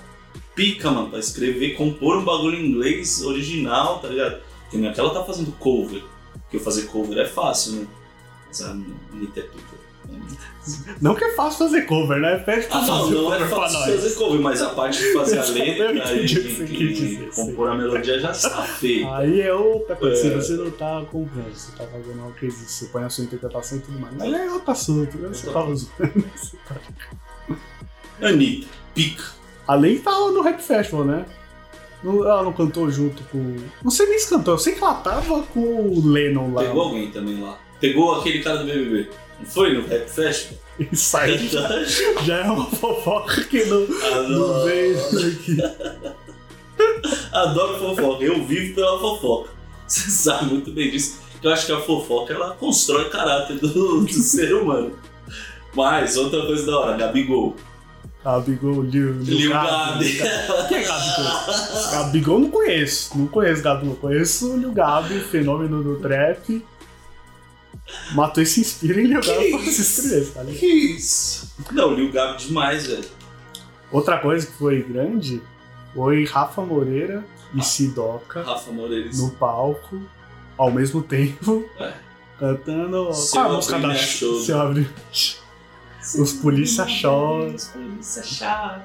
pica, 0.56 0.90
mano, 0.90 1.10
pra 1.10 1.18
escrever, 1.20 1.74
compor 1.76 2.16
um 2.18 2.24
bagulho 2.24 2.58
em 2.58 2.70
inglês 2.70 3.22
original, 3.22 4.00
tá 4.00 4.08
ligado? 4.08 4.40
Porque 4.64 4.76
não 4.78 4.88
é 4.88 4.92
que 4.92 5.00
ela 5.00 5.14
tá 5.14 5.24
fazendo 5.24 5.52
cover, 5.58 6.02
porque 6.42 6.58
fazer 6.58 6.82
cover 6.84 7.18
é 7.18 7.26
fácil, 7.26 7.72
né? 7.72 7.86
Mas 8.46 8.62
a 8.62 8.70
Anitta 8.70 9.40
é 9.40 9.42
pica. 9.42 9.84
Não 11.00 11.14
que 11.14 11.24
é 11.24 11.34
fácil 11.34 11.58
fazer 11.66 11.82
cover, 11.82 12.18
né? 12.20 12.38
Pede 12.38 12.66
pra 12.66 12.76
Ah, 12.78 12.86
não, 12.86 13.10
não 13.10 13.34
é 13.34 13.48
fácil 13.48 13.78
fazer 13.80 14.14
cover, 14.14 14.40
mas 14.40 14.60
a 14.62 14.70
parte 14.70 14.98
de 14.98 15.12
fazer 15.14 15.38
a 15.38 15.44
letra 15.48 15.92
e 16.14 16.26
de 16.26 16.94
dizer, 16.94 17.30
compor 17.34 17.70
a 17.70 17.74
melodia 17.74 18.18
já 18.20 18.30
está 18.30 18.62
feita. 18.78 19.16
Aí 19.16 19.40
é 19.40 19.52
outra 19.52 19.96
coisa, 19.96 20.26
É. 20.28 20.36
você 20.36 20.52
não 20.54 20.70
tá 20.70 21.02
comprando, 21.10 21.52
você 21.54 21.72
tá 21.76 21.86
fazendo 21.86 22.20
algo 22.20 22.34
que 22.34 22.46
existe, 22.46 22.70
você 22.72 22.86
põe 22.86 23.02
a 23.04 23.10
sua 23.10 23.24
interpretação 23.24 23.78
e 23.78 23.80
tudo 23.80 23.98
mais. 23.98 24.14
Mas 24.16 24.32
é 24.32 24.50
outro 24.50 24.70
assunto, 24.70 25.16
né? 25.18 25.28
Você 25.32 25.46
tava 25.50 25.74
tá- 26.68 26.76
Anitta, 28.28 28.68
pica. 28.94 29.24
Além 29.66 29.96
que 29.96 30.02
tava 30.02 30.30
no 30.30 30.42
Rap 30.42 30.60
Festival, 30.60 31.04
né? 31.04 31.24
Ela 32.04 32.42
não 32.42 32.52
cantou 32.52 32.90
junto 32.90 33.22
com. 33.24 33.56
Não 33.82 33.90
sei 33.90 34.06
nem 34.06 34.18
se 34.18 34.28
cantou, 34.28 34.54
eu 34.54 34.58
sei 34.58 34.74
que 34.74 34.82
ela 34.82 34.94
tava 34.94 35.42
com 35.42 35.60
o 35.60 36.06
Lennon 36.06 36.52
lá. 36.52 36.62
Pegou 36.62 36.82
alguém 36.82 37.10
também 37.10 37.40
lá. 37.40 37.58
Pegou 37.80 38.14
aquele 38.14 38.42
cara 38.42 38.58
do 38.58 38.64
BBB. 38.64 39.10
Não 39.40 39.46
foi 39.46 39.72
no 39.72 39.86
Rap 39.86 40.08
Festival? 40.08 40.58
Isso 40.92 41.16
aí 41.16 41.48
já 42.24 42.36
é 42.36 42.50
uma 42.50 42.66
fofoca 42.66 43.44
que 43.44 43.64
não, 43.64 43.86
não 44.28 44.64
veio 44.64 44.98
aqui. 44.98 45.56
adoro 47.32 47.78
fofoca. 47.78 48.24
Eu 48.24 48.44
vivo 48.44 48.74
pela 48.74 48.98
fofoca. 48.98 49.50
Você 49.86 50.10
sabe 50.10 50.46
muito 50.46 50.70
bem 50.72 50.90
disso. 50.90 51.20
Eu 51.42 51.52
acho 51.52 51.66
que 51.66 51.72
a 51.72 51.80
fofoca 51.80 52.32
ela 52.32 52.54
constrói 52.54 53.04
o 53.04 53.10
caráter 53.10 53.58
do, 53.58 54.00
do 54.00 54.12
ser 54.12 54.54
humano. 54.54 54.98
Mas, 55.74 56.16
outra 56.16 56.46
coisa 56.46 56.64
da 56.64 56.78
hora, 56.78 56.96
Gabigol. 56.96 57.54
Gabigol, 58.24 58.82
Lil, 58.82 59.12
Lil 59.20 59.50
Gabi. 59.50 60.18
Quem 60.68 60.78
é 60.78 60.82
Gabigol? 60.84 61.90
Gabigol 61.90 62.38
não 62.40 62.50
conheço. 62.50 63.18
Não 63.18 63.26
conheço 63.26 63.62
Gabigol. 63.62 63.96
Conheço 63.96 64.54
o 64.54 64.56
Lil 64.56 64.72
Gabi, 64.72 65.20
fenômeno 65.20 65.82
do 65.82 65.96
trap. 65.96 66.64
Matou 68.14 68.42
e 68.42 68.46
se 68.46 68.60
inspira 68.60 69.00
em 69.00 69.06
Lil 69.06 69.20
Que 69.20 69.30
Gabi 69.30 69.50
pra 69.50 69.60
se 69.72 69.80
inscrever, 69.82 70.32
tá 70.32 70.42
ligado? 70.42 70.58
Que 70.58 70.66
isso? 70.66 71.54
Não, 71.70 71.92
Lil 71.94 72.10
Gabi 72.10 72.38
demais, 72.38 72.86
velho. 72.86 73.04
Outra 73.92 74.18
coisa 74.18 74.46
que 74.46 74.52
foi 74.54 74.82
grande 74.82 75.42
foi 75.94 76.24
Rafa 76.24 76.62
Moreira 76.62 77.22
e 77.54 77.62
Sidoca 77.62 78.42
Rafa 78.42 78.72
Moreira. 78.72 79.10
no 79.14 79.30
palco 79.32 80.00
ao 80.56 80.70
mesmo 80.70 81.02
tempo. 81.02 81.64
É. 81.78 81.92
Cantando. 82.38 83.12
Seu 83.12 83.40
Qual 83.42 83.52
a 83.52 83.56
música 83.56 83.78
da 83.78 83.88
Minha 83.88 83.98
Show. 83.98 84.40
Os 86.18 86.32
polícia 86.34 86.86
choram. 86.86 87.54
Os 87.54 87.64
polícia 87.68 88.22
choram. 88.22 88.82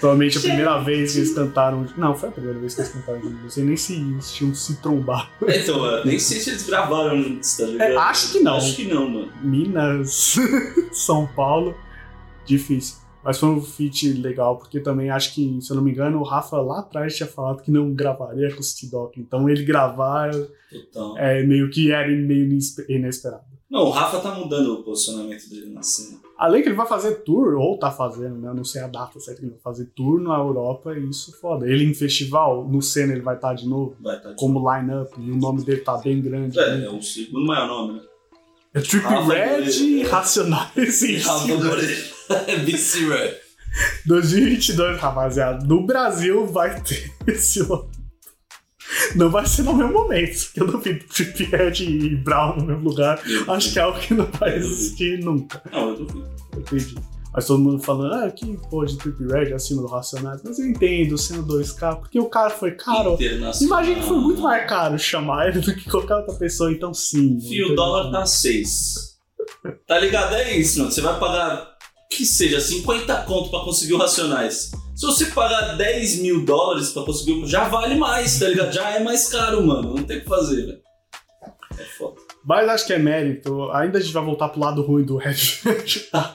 Provavelmente 0.00 0.38
a 0.38 0.40
primeira 0.40 0.78
vez 0.82 1.12
que 1.12 1.18
eles 1.18 1.34
cantaram. 1.34 1.86
Não, 1.96 2.14
foi 2.14 2.28
a 2.28 2.32
primeira 2.32 2.58
vez 2.58 2.74
que 2.74 2.80
eles 2.80 2.92
cantaram 2.92 3.22
juntos. 3.22 3.42
Não 3.42 3.50
sei 3.50 3.64
nem 3.64 3.76
se 3.76 3.94
eles 3.94 4.32
tinham 4.32 4.54
se 4.54 4.76
trombado. 4.76 5.28
Então, 5.48 5.84
eu 5.84 6.04
nem 6.04 6.18
sei 6.18 6.40
se 6.40 6.50
eles 6.50 6.66
gravaram 6.66 7.22
juntos, 7.22 7.56
tá 7.56 7.64
ligado? 7.64 7.90
É, 7.92 7.96
acho 7.96 8.32
que 8.32 8.40
não. 8.40 8.56
Acho 8.56 8.76
que 8.76 8.84
não, 8.92 9.08
mano. 9.08 9.32
Minas, 9.42 10.36
São 10.92 11.26
Paulo. 11.28 11.74
Difícil. 12.44 12.96
Mas 13.22 13.38
foi 13.38 13.48
um 13.48 13.62
feat 13.62 14.12
legal, 14.20 14.58
porque 14.58 14.78
também 14.80 15.08
acho 15.08 15.32
que, 15.34 15.58
se 15.62 15.70
eu 15.70 15.76
não 15.76 15.82
me 15.82 15.92
engano, 15.92 16.18
o 16.18 16.22
Rafa 16.22 16.58
lá 16.60 16.80
atrás 16.80 17.16
tinha 17.16 17.26
falado 17.26 17.62
que 17.62 17.70
não 17.70 17.90
gravaria 17.94 18.52
com 18.52 18.60
o 18.60 18.62
Stidoc. 18.62 19.16
Então 19.16 19.48
ele 19.48 19.64
gravar 19.64 20.30
Total. 20.92 21.16
é 21.16 21.42
meio 21.42 21.70
que 21.70 21.90
era 21.90 22.06
meio 22.08 22.44
inespe- 22.44 22.84
inesperado. 22.86 23.44
Não, 23.74 23.86
o 23.86 23.90
Rafa 23.90 24.20
tá 24.20 24.32
mudando 24.32 24.72
o 24.72 24.82
posicionamento 24.84 25.50
dele 25.50 25.72
na 25.74 25.82
cena. 25.82 26.20
Além 26.38 26.62
que 26.62 26.68
ele 26.68 26.76
vai 26.76 26.86
fazer 26.86 27.24
tour, 27.24 27.56
ou 27.56 27.76
tá 27.76 27.90
fazendo, 27.90 28.36
né? 28.36 28.48
Eu 28.48 28.54
não 28.54 28.62
sei 28.62 28.80
a 28.80 28.86
data 28.86 29.18
certa 29.18 29.40
que 29.40 29.46
ele 29.46 29.54
vai 29.54 29.60
fazer 29.60 29.86
tour 29.96 30.20
na 30.20 30.36
Europa 30.36 30.96
e 30.96 31.10
isso 31.10 31.34
é 31.34 31.40
foda. 31.40 31.68
Ele 31.68 31.82
em 31.82 31.92
festival, 31.92 32.68
no 32.68 32.80
Senna 32.80 33.14
ele 33.14 33.22
vai 33.22 33.34
estar 33.34 33.52
de 33.52 33.68
novo, 33.68 33.96
Vai 34.00 34.16
estar 34.16 34.32
como 34.34 34.60
line-up, 34.60 35.12
e 35.18 35.28
o 35.28 35.36
nome 35.36 35.64
dele 35.64 35.80
tá 35.80 35.96
bem 35.96 36.22
grande. 36.22 36.56
É, 36.56 36.76
né? 36.76 36.86
é 36.86 36.88
o 36.88 37.02
segundo 37.02 37.44
maior 37.46 37.66
nome, 37.66 37.94
né? 37.94 38.00
É 38.74 38.80
Trip 38.80 39.02
Rafa 39.02 39.32
Red 39.32 39.70
e 39.70 40.02
é. 40.02 40.06
Racionais 40.06 41.02
em 41.02 41.16
Rafa. 41.16 41.56
Moreira. 41.56 42.02
BC 42.64 43.08
Red. 43.08 43.34
2022, 44.06 45.00
rapaziada. 45.00 45.66
No 45.66 45.84
Brasil 45.84 46.46
vai 46.46 46.80
ter 46.80 47.12
esse 47.26 47.58
ano. 47.58 47.90
Não 49.14 49.30
vai 49.30 49.46
ser 49.46 49.62
no 49.62 49.74
mesmo 49.74 49.92
momento. 49.92 50.50
Eu 50.56 50.66
duvido 50.66 51.04
Trip 51.06 51.44
Red 51.44 51.82
e 51.82 52.16
Brown 52.16 52.56
no 52.56 52.64
mesmo 52.66 52.88
lugar. 52.88 53.20
Acho 53.48 53.72
que 53.72 53.78
é 53.78 53.82
algo 53.82 53.98
que 53.98 54.14
não 54.14 54.26
vai 54.26 54.56
existir 54.56 55.18
nunca. 55.22 55.62
Não, 55.72 55.90
eu 55.90 55.96
duvido. 55.96 56.28
Entendi. 56.56 56.94
Mas 57.34 57.46
todo 57.46 57.58
mundo 57.60 57.82
falando, 57.82 58.14
ah, 58.14 58.30
que 58.30 58.56
pô, 58.70 58.84
de 58.84 58.96
Trip 58.96 59.24
Red 59.26 59.52
acima 59.52 59.82
do 59.82 59.88
Racionais. 59.88 60.40
Mas 60.44 60.58
eu 60.60 60.66
entendo, 60.66 61.18
sendo 61.18 61.44
2K, 61.58 61.96
porque 61.96 62.20
o 62.20 62.26
cara 62.26 62.50
foi 62.50 62.72
caro. 62.72 63.18
Imagina 63.60 64.00
que 64.00 64.06
foi 64.06 64.18
muito 64.18 64.40
mais 64.40 64.68
caro 64.68 64.96
chamar 64.98 65.48
ele 65.48 65.58
do 65.58 65.74
que 65.74 65.90
qualquer 65.90 66.14
outra 66.14 66.34
pessoa, 66.34 66.70
então 66.70 66.94
sim. 66.94 67.40
Fio, 67.40 67.72
o 67.72 67.74
dólar 67.74 68.12
tá 68.12 68.24
6. 68.24 69.14
Tá 69.86 69.98
ligado? 69.98 70.34
É 70.36 70.56
isso, 70.56 70.78
mano. 70.78 70.92
Você 70.92 71.00
vai 71.00 71.18
pagar, 71.18 71.74
que 72.08 72.24
seja, 72.24 72.60
50 72.60 73.22
conto 73.22 73.50
pra 73.50 73.60
conseguir 73.60 73.94
o 73.94 73.98
Racionais. 73.98 74.70
Se 74.94 75.06
você 75.06 75.26
pagar 75.26 75.76
10 75.76 76.20
mil 76.20 76.44
dólares 76.44 76.90
pra 76.90 77.02
conseguir 77.02 77.32
um, 77.32 77.46
já 77.46 77.64
vale 77.64 77.96
mais, 77.96 78.38
tá 78.38 78.46
ligado? 78.46 78.72
Já 78.72 78.90
é 78.90 79.02
mais 79.02 79.28
caro, 79.28 79.66
mano. 79.66 79.94
Não 79.94 80.04
tem 80.04 80.18
o 80.18 80.20
que 80.20 80.28
fazer, 80.28 80.66
velho. 80.66 80.80
É 81.76 81.84
foda. 81.98 82.20
Mas 82.44 82.68
acho 82.68 82.86
que 82.86 82.92
é 82.92 82.98
mérito. 82.98 83.70
Ainda 83.72 83.98
a 83.98 84.00
gente 84.00 84.12
vai 84.12 84.24
voltar 84.24 84.50
pro 84.50 84.60
lado 84.60 84.82
ruim 84.82 85.02
do 85.02 85.16
Red 85.16 85.34
tal. 86.12 86.32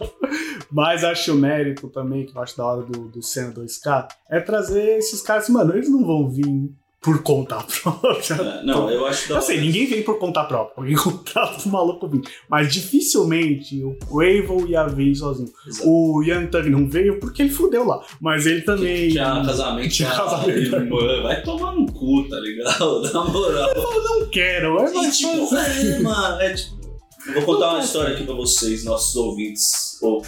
Mas 0.69 1.05
acho 1.05 1.33
mérito 1.35 1.87
também, 1.87 2.25
que 2.25 2.35
eu 2.35 2.41
acho 2.41 2.57
da 2.57 2.65
hora 2.65 2.81
do, 2.83 3.07
do 3.07 3.23
Senna 3.23 3.53
2K, 3.53 4.07
é 4.29 4.41
trazer 4.41 4.97
esses 4.97 5.21
caras. 5.21 5.47
Mano, 5.47 5.73
eles 5.73 5.89
não 5.89 6.05
vão 6.05 6.29
vir 6.29 6.69
por 7.01 7.23
conta 7.23 7.57
própria. 7.81 8.33
É, 8.35 8.63
não, 8.63 8.89
eu 8.89 9.05
acho 9.05 9.31
Eu 9.31 9.41
sei, 9.41 9.55
hora. 9.57 9.65
ninguém 9.65 9.85
vem 9.87 10.03
por 10.03 10.19
conta 10.19 10.43
própria. 10.43 10.73
Alguém 10.77 10.95
contrata 11.01 11.63
o 11.67 11.69
maluco 11.71 12.07
vir. 12.09 12.21
Mas 12.49 12.73
dificilmente 12.73 13.81
o 13.83 13.95
Quavo 14.05 14.67
ia 14.67 14.85
vir 14.87 15.15
sozinho. 15.15 15.49
Exato. 15.67 15.89
O 15.89 16.21
Young 16.23 16.47
Thug 16.47 16.69
não 16.69 16.89
veio 16.89 17.19
porque 17.19 17.43
ele 17.43 17.51
fudeu 17.51 17.85
lá. 17.85 18.01
Mas 18.19 18.45
ele 18.45 18.61
também. 18.61 19.09
Tinha 19.09 19.43
casamento, 19.45 19.89
Tinha 19.93 20.09
casamento. 20.11 20.75
irmã. 20.75 21.21
Vai 21.23 21.41
tomar 21.41 21.73
no 21.73 21.91
cu, 21.91 22.27
tá 22.29 22.37
ligado? 22.39 23.01
Na 23.13 23.23
moral. 23.25 23.69
Eu 23.75 24.03
não 24.03 24.29
quero. 24.29 24.77
É 24.79 24.93
mais 24.93 25.17
tipo, 25.17 25.47
fácil. 25.47 25.93
é, 25.93 25.99
mano, 25.99 26.41
é 26.41 26.53
tipo. 26.53 26.79
Eu 27.27 27.33
vou 27.33 27.43
contar 27.55 27.71
uma 27.73 27.79
história 27.83 28.15
aqui 28.15 28.23
pra 28.23 28.33
vocês, 28.33 28.83
nossos 28.85 29.15
ouvintes. 29.15 30.01
Ou 30.01 30.21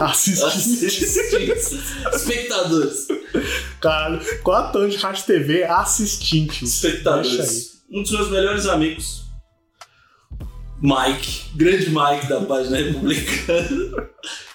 Assistir. 0.00 1.52
espectadores. 2.12 3.08
Caralho, 3.80 4.20
qual 4.42 4.72
a 4.74 4.88
de 4.88 4.96
Rádio 4.96 5.24
TV 5.24 5.64
assistentes? 5.64 6.62
Aí. 6.62 6.90
Espectadores. 6.90 7.72
Um 7.90 8.02
dos 8.02 8.10
meus 8.12 8.30
melhores 8.30 8.66
amigos, 8.66 9.24
Mike, 10.80 11.42
grande 11.54 11.90
Mike 11.90 12.26
da 12.26 12.40
página 12.40 12.76
republicana. 12.78 13.68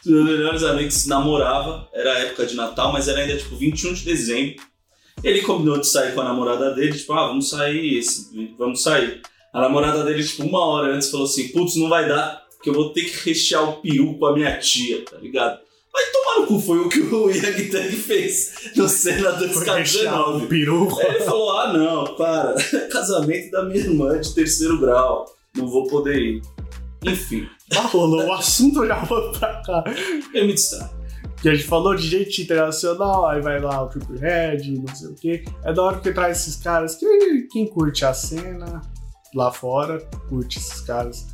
Um 0.06 0.12
dos 0.12 0.26
meus 0.26 0.26
melhores 0.26 0.64
amigos 0.64 1.06
namorava, 1.06 1.88
era 1.94 2.20
época 2.20 2.46
de 2.46 2.56
Natal, 2.56 2.92
mas 2.92 3.08
era 3.08 3.20
ainda 3.20 3.38
tipo 3.38 3.56
21 3.56 3.94
de 3.94 4.06
dezembro. 4.06 4.56
Ele 5.24 5.42
combinou 5.42 5.80
de 5.80 5.88
sair 5.88 6.14
com 6.14 6.22
a 6.22 6.26
namorada 6.26 6.74
dele, 6.74 6.98
tipo, 6.98 7.14
ah, 7.14 7.28
vamos 7.28 7.50
sair, 7.50 8.02
vamos 8.58 8.82
sair. 8.82 9.22
A 9.54 9.62
namorada 9.62 10.04
dele, 10.04 10.24
tipo, 10.24 10.44
uma 10.44 10.66
hora 10.66 10.94
antes 10.94 11.10
falou 11.10 11.26
assim: 11.26 11.48
putz, 11.50 11.76
não 11.76 11.90
vai 11.90 12.08
dar, 12.08 12.44
que 12.62 12.70
eu 12.70 12.74
vou 12.74 12.92
ter 12.94 13.04
que 13.04 13.30
rechear 13.30 13.70
o 13.70 13.82
peru 13.82 14.18
com 14.18 14.26
a 14.26 14.34
minha 14.34 14.58
tia, 14.60 15.04
tá 15.06 15.18
ligado? 15.18 15.60
Vai 15.94 16.04
tomar 16.12 16.42
no 16.42 16.48
cu, 16.48 16.60
foi 16.60 16.78
o 16.80 16.90
que 16.90 17.00
o 17.00 17.30
Young 17.30 17.70
Thug 17.70 17.92
fez 17.96 18.72
no 18.76 18.88
Senna 18.88 19.32
rechear 19.32 19.40
2019. 19.40 20.46
o 20.46 20.48
peru. 20.48 21.00
Aí 21.00 21.08
ele 21.16 21.20
falou: 21.22 21.58
ah, 21.60 21.74
não, 21.74 22.16
para, 22.16 22.56
casamento 22.92 23.50
da 23.52 23.64
minha 23.64 23.80
irmã 23.80 24.20
de 24.20 24.34
terceiro 24.34 24.80
grau, 24.80 25.26
não 25.56 25.68
vou 25.68 25.88
poder 25.88 26.18
ir. 26.20 26.42
Enfim, 27.04 27.48
Ah, 27.76 27.82
rolou 27.82 28.26
o 28.26 28.34
assunto 28.34 28.86
já 28.86 29.04
foi 29.06 29.32
pra 29.32 29.62
cá. 29.64 29.84
eu 30.34 30.46
me 30.46 30.54
distraio. 30.54 30.98
Que 31.42 31.50
a 31.50 31.54
gente 31.54 31.68
falou 31.68 31.96
de 31.96 32.08
gente 32.08 32.42
internacional, 32.42 33.28
aí 33.28 33.40
vai 33.42 33.60
lá 33.62 33.84
o 33.84 33.88
Triple 33.90 34.18
Red, 34.18 34.72
não 34.72 34.96
sei 34.96 35.08
o 35.10 35.16
quê. 35.16 35.46
É 35.64 35.72
da 35.72 35.84
hora 35.84 35.96
porque 35.98 36.12
traz 36.12 36.40
esses 36.42 36.56
caras 36.56 36.96
que 36.96 37.48
quem 37.52 37.68
curte 37.68 38.04
a 38.04 38.14
cena 38.14 38.82
lá 39.36 39.52
fora, 39.52 40.00
curte 40.30 40.58
esses 40.58 40.82
caras. 40.82 41.28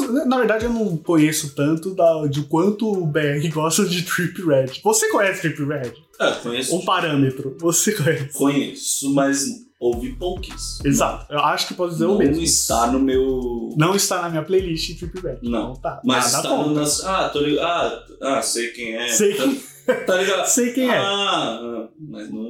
Não- 0.00 0.26
Na 0.26 0.36
verdade, 0.38 0.64
eu 0.64 0.72
não 0.72 0.96
conheço 0.96 1.54
tanto 1.54 1.94
da, 1.94 2.26
de 2.26 2.42
quanto 2.42 2.90
o 2.90 3.06
BR 3.06 3.46
gosta 3.52 3.84
de 3.84 4.02
Trip 4.02 4.42
Red. 4.44 4.80
Você 4.82 5.08
conhece 5.10 5.40
Trip 5.42 5.64
Red? 5.64 5.92
Ah, 6.18 6.32
conheço, 6.42 6.76
Um 6.76 6.84
parâmetro. 6.84 7.56
Você 7.60 7.92
conhece. 7.92 8.32
conheço, 8.38 9.12
mas 9.14 9.46
ouvi 9.80 10.12
pouquíssimo. 10.14 10.86
Exato. 10.88 11.26
Eu 11.32 11.40
acho 11.40 11.66
que 11.66 11.74
posso 11.74 11.94
dizer 11.94 12.04
Não 12.06 12.14
o 12.14 12.18
mesmo. 12.18 12.42
está 12.42 12.86
no 12.86 12.98
meu. 13.00 13.70
Não 13.76 13.94
está 13.96 14.22
na 14.22 14.30
minha 14.30 14.42
playlist 14.44 14.98
Trip 14.98 15.20
Red. 15.20 15.38
Não. 15.42 15.74
tá. 15.74 16.00
Mas 16.04 16.32
Nada 16.32 16.48
está 16.48 16.66
nas... 16.68 17.04
Ah, 17.04 17.28
tô 17.28 17.40
ligado. 17.40 18.02
Ah, 18.22 18.38
ah, 18.38 18.42
sei 18.42 18.68
quem 18.68 18.94
é. 18.94 19.08
Sei 19.08 19.34
tá, 19.34 19.42
quem- 19.44 19.60
tá 20.06 20.16
ligado? 20.16 20.46
Sei 20.48 20.72
quem 20.72 20.88
é. 20.88 20.96
Ah, 20.96 21.58
ah, 21.60 21.88
mas 21.98 22.30
não. 22.32 22.48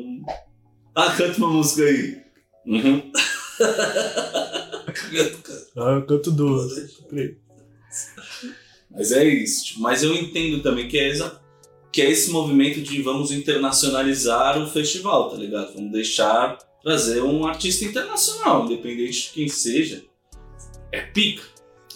Ah, 0.95 1.11
canta 1.17 1.39
uma 1.39 1.49
música 1.49 1.83
aí. 1.83 2.19
Uhum. 2.67 3.03
Ah, 5.77 5.93
Eu 5.93 6.07
canto 6.07 6.31
duas. 6.31 6.73
mas 8.91 9.13
é 9.13 9.25
isso. 9.25 9.65
tipo, 9.67 9.81
mas 9.81 10.03
eu 10.03 10.15
entendo 10.15 10.63
também 10.63 10.89
que 10.89 10.99
é, 10.99 11.09
exa... 11.09 11.41
que 11.93 12.03
é 12.03 12.11
esse 12.11 12.31
movimento 12.31 12.81
de 12.81 13.03
vamos 13.03 13.31
internacionalizar 13.31 14.61
o 14.63 14.69
festival, 14.69 15.31
tá 15.31 15.37
ligado? 15.37 15.75
Vamos 15.75 15.93
deixar 15.93 16.59
trazer 16.83 17.23
um 17.23 17.47
artista 17.47 17.85
internacional, 17.85 18.65
independente 18.67 19.25
de 19.25 19.29
quem 19.31 19.49
seja. 19.49 20.05
É 20.91 21.01
pica. 21.01 21.43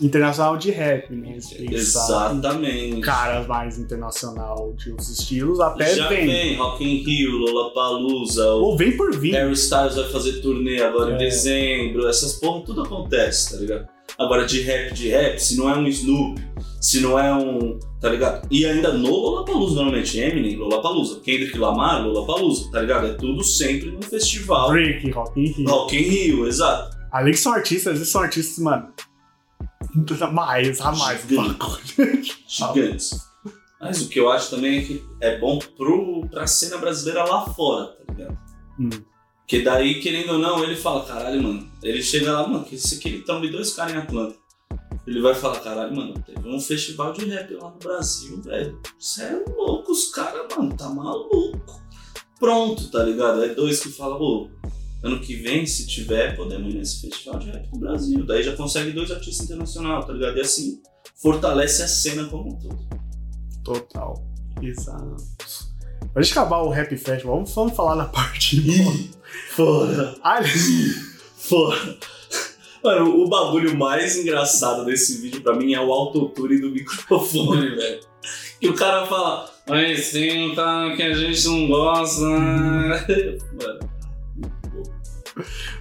Internacional 0.00 0.56
de 0.56 0.70
rap, 0.70 1.10
né? 1.14 1.38
Em 1.58 1.74
Exatamente. 1.74 3.00
Caras 3.00 3.46
mais 3.46 3.78
internacional 3.78 4.74
de 4.76 4.90
outros 4.90 5.08
estilos, 5.18 5.58
até 5.60 5.94
Já 5.94 6.08
vem. 6.08 6.26
vem 6.26 6.56
Rock 6.56 6.84
in 6.84 7.02
Rio, 7.04 7.30
Lollapalooza, 7.38 8.46
Ou 8.52 8.76
vem 8.76 8.96
por 8.96 9.14
vir. 9.16 9.32
Harry 9.32 9.52
Styles 9.54 9.94
vai 9.96 10.08
fazer 10.10 10.40
turnê 10.42 10.82
agora 10.82 11.12
É. 11.12 11.14
em 11.14 11.18
dezembro, 11.18 12.06
essas 12.08 12.34
porra 12.34 12.62
tudo 12.64 12.82
acontece, 12.82 13.52
tá 13.52 13.56
ligado? 13.60 13.88
Agora 14.18 14.46
de 14.46 14.60
rap, 14.62 14.94
de 14.94 15.08
rap, 15.08 15.38
se 15.38 15.56
não 15.56 15.68
é 15.68 15.76
um 15.76 15.86
Snoop, 15.86 16.40
se 16.80 17.00
não 17.00 17.18
é 17.18 17.34
um, 17.34 17.78
tá 18.00 18.08
ligado? 18.08 18.46
E 18.50 18.64
ainda 18.64 18.92
no 18.92 19.10
Lollapalooza, 19.10 19.74
normalmente, 19.76 20.18
Eminem, 20.18 20.56
Lollapalooza, 20.56 21.20
Kendrick 21.20 21.58
Lamar, 21.58 22.06
Lollapalooza, 22.06 22.70
tá 22.70 22.80
ligado? 22.80 23.06
É 23.08 23.14
tudo 23.14 23.42
sempre 23.44 23.90
num 23.90 24.00
festival. 24.02 24.70
Drake, 24.70 25.10
Rock 25.10 25.40
in 25.40 25.46
Rio. 25.52 25.68
Rock 25.68 25.96
in 25.96 26.02
Rio, 26.02 26.46
exato. 26.46 26.96
Além 27.12 27.32
que 27.32 27.38
são 27.38 27.52
artistas, 27.52 27.96
eles 27.96 28.08
são 28.08 28.22
artistas, 28.22 28.58
mano. 28.62 28.88
Mais, 30.32 30.80
a 30.80 30.92
mais. 30.92 31.22
Gigante. 31.22 32.44
Gigantes. 32.46 33.26
Mas 33.80 34.02
o 34.02 34.08
que 34.08 34.18
eu 34.18 34.30
acho 34.30 34.50
também 34.50 34.78
é 34.78 34.82
que 34.82 35.04
é 35.20 35.38
bom 35.38 35.58
pro, 35.58 36.26
pra 36.28 36.46
cena 36.46 36.78
brasileira 36.78 37.24
lá 37.24 37.46
fora, 37.46 37.86
tá 37.86 38.12
ligado? 38.12 38.38
Hum. 38.78 38.90
Que 39.46 39.62
daí, 39.62 40.00
querendo 40.00 40.32
ou 40.32 40.38
não, 40.38 40.62
ele 40.64 40.74
fala, 40.74 41.04
caralho, 41.04 41.42
mano. 41.42 41.70
Ele 41.82 42.02
chega 42.02 42.32
lá, 42.32 42.48
mano, 42.48 42.64
que 42.64 42.74
esse 42.74 42.96
aqui 42.96 43.08
ele 43.08 43.22
tromba 43.22 43.46
dois 43.48 43.72
caras 43.72 43.94
em 43.94 43.98
Atlanta. 43.98 44.36
Ele 45.06 45.20
vai 45.20 45.34
falar, 45.34 45.60
caralho, 45.60 45.94
mano, 45.94 46.14
teve 46.26 46.48
um 46.48 46.58
festival 46.58 47.12
de 47.12 47.26
rap 47.26 47.54
lá 47.54 47.70
no 47.70 47.78
Brasil, 47.78 48.42
velho. 48.42 48.80
Você 48.98 49.22
é 49.22 49.44
louco, 49.56 49.92
os 49.92 50.10
caras, 50.10 50.46
mano, 50.56 50.76
tá 50.76 50.88
maluco. 50.88 51.80
Pronto, 52.40 52.90
tá 52.90 53.04
ligado? 53.04 53.44
É 53.44 53.54
dois 53.54 53.78
que 53.78 53.88
falam, 53.88 54.20
ô, 54.20 54.50
ano 55.02 55.20
que 55.20 55.36
vem, 55.36 55.66
se 55.66 55.86
tiver, 55.86 56.36
podemos 56.36 56.72
ir 56.74 56.78
nesse 56.78 57.00
festival 57.08 57.38
de 57.38 57.50
rap 57.50 57.68
no 57.72 57.78
Brasil. 57.78 58.24
Daí 58.24 58.42
já 58.42 58.56
consegue 58.56 58.90
dois 58.92 59.10
artistas 59.10 59.46
internacionais, 59.46 60.04
tá 60.06 60.12
ligado? 60.12 60.36
E 60.38 60.40
assim, 60.40 60.80
fortalece 61.16 61.82
a 61.82 61.88
cena 61.88 62.24
como 62.24 62.50
um 62.50 62.58
todo. 62.58 62.78
Total. 63.64 64.22
Exato. 64.62 65.16
Pra 66.12 66.22
gente 66.22 66.32
acabar 66.32 66.62
o 66.62 66.70
Rap 66.70 66.96
Festival, 66.96 67.36
vamos, 67.36 67.54
vamos 67.54 67.76
falar 67.76 67.94
na 67.96 68.06
parte 68.06 68.60
boa. 68.60 68.94
Fora. 69.54 70.16
Ali- 70.22 70.94
Fora. 71.36 71.96
Mano, 72.82 73.22
o 73.22 73.28
bagulho 73.28 73.76
mais 73.76 74.16
engraçado 74.16 74.84
desse 74.84 75.20
vídeo 75.20 75.42
pra 75.42 75.54
mim 75.56 75.74
é 75.74 75.80
o 75.80 75.92
autotune 75.92 76.58
do 76.60 76.70
microfone, 76.70 77.68
velho. 77.74 78.00
Que 78.60 78.68
o 78.68 78.74
cara 78.74 79.04
fala, 79.06 79.50
mas 79.68 80.04
sim, 80.06 80.52
tá, 80.54 80.94
que 80.96 81.02
a 81.02 81.12
gente 81.14 81.44
não 81.46 81.66
gosta. 81.68 82.22
Mano, 82.24 83.90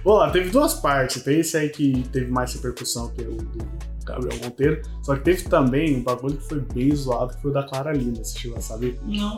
Vamos 0.04 0.20
lá, 0.20 0.30
teve 0.30 0.50
duas 0.50 0.74
partes. 0.74 1.22
Tem 1.22 1.40
esse 1.40 1.56
aí 1.56 1.68
que 1.68 2.06
teve 2.12 2.30
mais 2.30 2.52
repercussão 2.54 3.08
que 3.12 3.22
o 3.22 3.36
do 3.36 3.86
Gabriel 4.04 4.40
Monteiro. 4.44 4.82
Só 5.02 5.16
que 5.16 5.22
teve 5.22 5.42
também 5.48 5.96
um 5.96 6.02
bagulho 6.02 6.36
que 6.36 6.48
foi 6.48 6.60
bem 6.60 6.94
zoado, 6.94 7.34
que 7.34 7.42
foi 7.42 7.50
o 7.50 7.54
da 7.54 7.64
Clara 7.64 7.92
Lima, 7.92 8.16
você 8.24 8.38
chegou 8.38 8.56
a 8.56 8.60
saber? 8.60 8.98
não. 9.04 9.36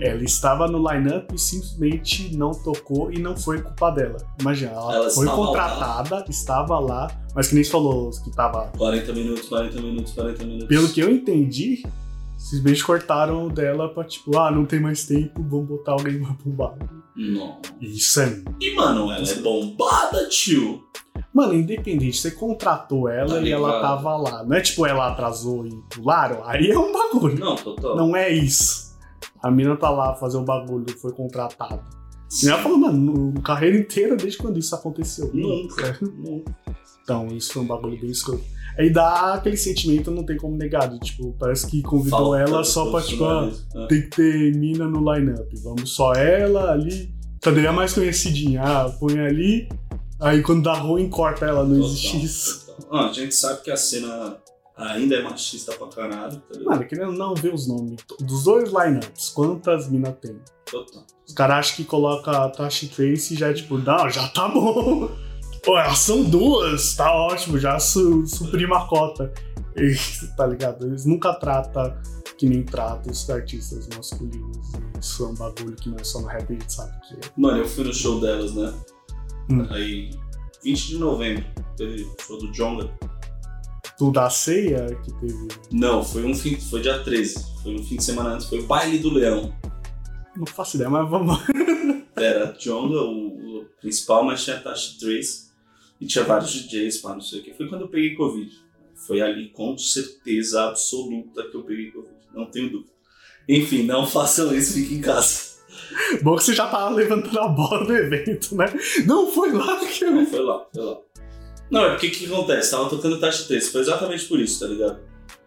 Ela 0.00 0.22
estava 0.24 0.66
no 0.66 0.78
line-up 0.90 1.34
e 1.34 1.38
simplesmente 1.38 2.34
não 2.34 2.52
tocou 2.52 3.12
e 3.12 3.18
não 3.18 3.36
foi 3.36 3.60
culpa 3.60 3.90
dela. 3.90 4.16
Imagina, 4.40 4.72
ela, 4.72 4.94
Ela 4.94 5.10
foi 5.10 5.26
contratada, 5.26 6.24
estava 6.28 6.78
lá, 6.78 7.10
mas 7.34 7.48
que 7.48 7.54
nem 7.54 7.62
falou 7.64 8.10
que 8.10 8.30
estava. 8.30 8.72
40 8.78 9.12
minutos, 9.12 9.46
40 9.48 9.80
minutos, 9.82 10.12
40 10.14 10.44
minutos. 10.44 10.68
Pelo 10.68 10.88
que 10.88 11.00
eu 11.00 11.10
entendi, 11.10 11.84
simplesmente 12.40 12.82
cortaram 12.82 13.48
dela 13.48 13.88
pra 13.92 14.02
tipo, 14.04 14.36
ah, 14.38 14.50
não 14.50 14.64
tem 14.64 14.80
mais 14.80 15.06
tempo, 15.06 15.42
vamos 15.42 15.68
botar 15.68 15.92
alguém 15.92 16.18
mais 16.18 16.34
bombado. 16.36 16.88
Não. 17.14 17.60
Isso 17.80 18.20
é. 18.20 18.42
E, 18.58 18.74
mano, 18.74 19.12
ela 19.12 19.28
é 19.28 19.34
bombada, 19.34 20.26
tio. 20.28 20.82
Mano, 21.34 21.54
independente, 21.54 22.18
você 22.18 22.30
contratou 22.30 23.08
ela 23.08 23.36
Tá 23.36 23.42
e 23.42 23.52
ela 23.52 23.80
tava 23.80 24.16
lá. 24.16 24.42
Não 24.42 24.56
é 24.56 24.60
tipo 24.60 24.86
ela 24.86 25.08
atrasou 25.08 25.66
e 25.66 25.70
pularam, 25.90 26.42
aí 26.44 26.70
é 26.70 26.78
um 26.78 26.92
bagulho. 26.92 27.38
Não, 27.38 27.54
total. 27.56 27.94
Não 27.94 28.16
é 28.16 28.30
isso. 28.30 28.98
A 29.42 29.50
mina 29.50 29.76
tá 29.76 29.90
lá 29.90 30.14
fazer 30.14 30.38
o 30.38 30.44
bagulho, 30.44 30.86
foi 30.98 31.12
contratada. 31.12 31.84
E 32.42 32.48
ela 32.48 32.62
falou, 32.62 32.78
mano, 32.78 33.32
no 33.32 33.42
carreira 33.42 33.76
inteira, 33.76 34.16
desde 34.16 34.38
quando 34.38 34.58
isso 34.58 34.74
aconteceu? 34.74 35.30
Nunca. 35.34 35.98
Nunca. 36.00 36.56
Então, 37.02 37.26
isso 37.28 37.52
foi 37.52 37.62
um 37.62 37.66
bagulho 37.66 38.00
bem 38.00 38.10
escroto. 38.10 38.44
Aí 38.80 38.88
dá 38.88 39.34
aquele 39.34 39.58
sentimento, 39.58 40.10
não 40.10 40.24
tem 40.24 40.38
como 40.38 40.56
negar. 40.56 40.88
de, 40.88 40.98
tipo, 41.00 41.34
parece 41.38 41.66
que 41.66 41.82
convidou 41.82 42.30
Falta 42.30 42.38
ela 42.38 42.64
só 42.64 42.90
pra, 42.90 43.02
tipo, 43.02 43.22
ah. 43.24 43.52
É. 43.74 43.86
tem 43.88 44.00
que 44.00 44.08
ter 44.16 44.54
mina 44.56 44.86
no 44.88 45.00
line-up. 45.12 45.54
Vamos 45.62 45.90
só 45.94 46.14
ela 46.14 46.72
ali. 46.72 47.14
Cadê 47.42 47.66
a 47.66 47.72
mais 47.72 47.92
conhecidinha? 47.92 48.62
Ah, 48.62 48.88
põe 48.98 49.18
ali. 49.18 49.68
Aí 50.18 50.42
quando 50.42 50.62
dá 50.62 50.72
ruim, 50.72 51.10
corta 51.10 51.44
ela. 51.44 51.62
Não 51.62 51.74
Total, 51.74 51.88
existe 51.90 52.24
isso. 52.24 52.66
total. 52.66 52.86
Ah, 52.90 53.10
a 53.10 53.12
gente 53.12 53.34
sabe 53.34 53.60
que 53.60 53.70
a 53.70 53.76
cena 53.76 54.38
ainda 54.74 55.16
é 55.16 55.22
machista 55.22 55.72
pra 55.72 55.86
caralho, 55.88 56.36
tá 56.36 56.58
ligado? 56.58 56.64
Mano, 56.64 56.86
querendo 56.86 57.12
não 57.12 57.34
ver 57.34 57.52
os 57.52 57.68
nomes. 57.68 57.96
Dos 58.18 58.44
dois 58.44 58.70
lineups, 58.70 59.28
quantas 59.28 59.90
minas 59.90 60.14
tem? 60.22 60.38
Total. 60.70 61.04
Os 61.28 61.34
caras 61.34 61.56
acham 61.58 61.76
que 61.76 61.84
coloca 61.84 62.30
a 62.30 62.48
Tashi 62.48 62.88
Trace 62.88 63.34
e 63.34 63.36
já 63.36 63.48
é 63.50 63.52
tipo, 63.52 63.76
não, 63.76 64.08
já 64.08 64.26
tá 64.28 64.48
bom. 64.48 65.10
Pô, 65.62 65.76
elas 65.78 65.98
são 65.98 66.24
duas, 66.24 66.94
tá 66.94 67.12
ótimo, 67.14 67.58
já 67.58 67.78
su 67.78 68.26
suprima 68.26 68.78
a 68.78 68.86
cota. 68.86 69.32
E, 69.76 69.94
tá 70.36 70.46
ligado? 70.46 70.86
Eles 70.86 71.04
nunca 71.04 71.34
tratam 71.34 71.94
que 72.38 72.48
nem 72.48 72.62
tratam 72.62 73.12
os 73.12 73.28
artistas 73.28 73.86
masculinos. 73.94 74.72
Isso 74.98 75.24
é 75.24 75.28
um 75.28 75.34
bagulho 75.34 75.76
que 75.76 75.90
não 75.90 75.98
é 75.98 76.04
só 76.04 76.20
no 76.20 76.26
rap, 76.26 76.48
a 76.48 76.52
gente 76.52 76.72
sabe 76.72 76.92
que 77.06 77.14
é. 77.14 77.18
Mano, 77.36 77.58
eu 77.58 77.68
fui 77.68 77.84
no 77.84 77.92
show 77.92 78.18
delas, 78.20 78.54
né? 78.54 78.72
Hum. 79.50 79.66
Aí, 79.70 80.10
20 80.64 80.88
de 80.88 80.98
novembro, 80.98 81.44
teve 81.76 82.02
o 82.02 82.16
show 82.22 82.38
do 82.38 82.50
Jonga. 82.52 82.90
Tu 83.98 84.10
da 84.10 84.30
ceia 84.30 84.86
que 85.04 85.12
teve. 85.20 85.48
Não, 85.70 86.02
foi 86.02 86.24
um 86.24 86.34
fim, 86.34 86.58
foi 86.58 86.80
dia 86.80 87.02
13. 87.04 87.62
Foi 87.62 87.74
um 87.74 87.84
fim 87.84 87.96
de 87.96 88.04
semana 88.04 88.30
antes, 88.30 88.46
foi 88.46 88.60
o 88.60 88.66
Baile 88.66 88.98
do 88.98 89.12
Leão. 89.12 89.54
Não 90.34 90.46
faço 90.46 90.76
ideia, 90.76 90.88
mas 90.88 91.08
vamos. 91.08 91.38
Era 92.16 92.56
Jonga, 92.58 93.02
o, 93.02 93.60
o 93.60 93.64
principal, 93.80 94.24
mas 94.24 94.42
tinha 94.42 94.58
Tashi 94.58 94.98
Trace 94.98 95.49
e 96.00 96.06
tinha 96.06 96.24
vários 96.24 96.50
DJs, 96.52 96.98
pá, 96.98 97.14
não 97.14 97.20
sei 97.20 97.40
o 97.40 97.42
que. 97.42 97.54
Foi 97.54 97.68
quando 97.68 97.82
eu 97.82 97.88
peguei 97.88 98.14
Covid. 98.14 98.50
Foi 99.06 99.20
ali 99.20 99.50
com 99.50 99.76
certeza 99.76 100.64
absoluta 100.64 101.44
que 101.48 101.56
eu 101.56 101.62
peguei 101.62 101.90
Covid. 101.90 102.14
Não 102.34 102.46
tenho 102.46 102.70
dúvida. 102.70 102.90
Enfim, 103.48 103.82
não 103.82 104.06
façam 104.06 104.54
isso, 104.54 104.74
fiquem 104.74 104.98
em 104.98 105.00
casa. 105.00 105.50
Bom 106.22 106.36
que 106.36 106.44
você 106.44 106.54
já 106.54 106.66
tava 106.68 106.94
levantando 106.94 107.38
a 107.38 107.48
bola 107.48 107.84
do 107.84 107.94
evento, 107.94 108.54
né? 108.54 108.72
Não 109.06 109.30
foi 109.30 109.52
lá 109.52 109.78
que 109.84 110.04
eu. 110.04 110.10
Não, 110.12 110.26
foi 110.26 110.40
lá, 110.40 110.66
foi 110.72 110.84
lá. 110.84 110.98
Não, 111.70 111.84
é 111.84 111.90
porque 111.90 112.08
o 112.08 112.10
que 112.10 112.26
acontece? 112.26 112.70
Tava 112.70 112.90
tocando 112.90 113.20
Tashi 113.20 113.46
Trace, 113.46 113.70
foi 113.70 113.80
exatamente 113.80 114.24
por 114.24 114.40
isso, 114.40 114.60
tá 114.60 114.66
ligado? 114.66 115.00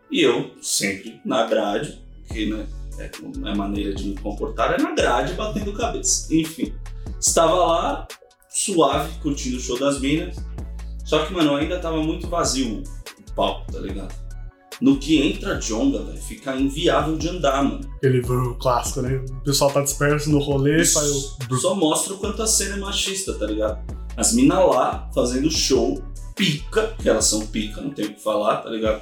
E 0.10 0.22
eu, 0.22 0.52
sempre 0.62 1.20
na 1.26 1.46
grade, 1.46 2.02
que 2.32 2.46
né, 2.46 2.66
é 3.00 3.10
a 3.50 3.56
maneira 3.56 3.94
de 3.94 4.06
me 4.06 4.16
comportar, 4.16 4.80
é 4.80 4.82
na 4.82 4.92
grade 4.92 5.34
batendo 5.34 5.74
cabeça. 5.74 6.34
Enfim, 6.34 6.74
estava 7.20 7.56
lá, 7.56 8.08
suave, 8.54 9.12
curtindo 9.20 9.58
o 9.58 9.60
show 9.60 9.80
das 9.80 10.00
minas. 10.00 10.36
Só 11.04 11.26
que, 11.26 11.34
mano, 11.34 11.56
ainda 11.56 11.80
tava 11.80 11.98
muito 11.98 12.28
vazio 12.28 12.84
o 12.84 13.32
palco, 13.34 13.72
tá 13.72 13.80
ligado? 13.80 14.14
No 14.80 14.98
que 14.98 15.22
entra 15.22 15.56
a 15.56 15.60
Jonga, 15.60 16.04
velho, 16.04 16.22
fica 16.22 16.56
inviável 16.56 17.18
de 17.18 17.30
andar, 17.30 17.64
mano. 17.64 17.90
Aquele 17.98 18.22
brrr 18.22 18.56
clássico, 18.60 19.02
né? 19.02 19.24
O 19.30 19.44
pessoal 19.44 19.72
tá 19.72 19.82
disperso 19.82 20.30
no 20.30 20.40
rolê, 20.40 20.84
sai 20.86 21.08
o. 21.10 21.58
Só 21.58 21.74
mostra 21.76 22.14
o 22.14 22.18
quanto 22.18 22.42
a 22.42 22.48
cena 22.48 22.76
é 22.76 22.80
machista, 22.80 23.34
tá 23.34 23.46
ligado? 23.46 23.80
As 24.16 24.34
minas 24.34 24.58
lá 24.58 25.10
fazendo 25.14 25.50
show, 25.50 26.04
pica, 26.36 26.96
que 27.00 27.10
elas 27.10 27.26
são 27.26 27.46
pica, 27.48 27.82
não 27.82 27.92
tem 27.92 28.06
o 28.06 28.14
que 28.14 28.22
falar, 28.22 28.58
tá 28.58 28.70
ligado? 28.70 29.02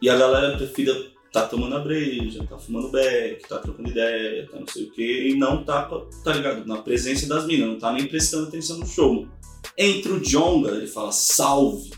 E 0.00 0.08
a 0.08 0.16
galera 0.16 0.56
prefira 0.56 0.94
tá 1.36 1.46
tomando 1.46 1.76
a 1.76 1.80
breja, 1.80 2.46
tá 2.48 2.56
fumando 2.56 2.88
beck, 2.88 3.46
tá 3.46 3.58
trocando 3.58 3.90
ideia, 3.90 4.48
tá 4.50 4.58
não 4.58 4.66
sei 4.66 4.84
o 4.84 4.90
que, 4.90 5.28
e 5.28 5.36
não 5.36 5.62
tá, 5.62 5.82
tá 6.24 6.32
ligado? 6.32 6.66
Na 6.66 6.78
presença 6.78 7.28
das 7.28 7.46
minas, 7.46 7.68
não 7.68 7.78
tá 7.78 7.92
nem 7.92 8.06
prestando 8.06 8.48
atenção 8.48 8.78
no 8.78 8.86
show. 8.86 9.14
mano. 9.14 9.32
Entra 9.76 10.14
o 10.14 10.20
Jonga, 10.20 10.70
ele 10.70 10.86
fala 10.86 11.12
salve. 11.12 11.90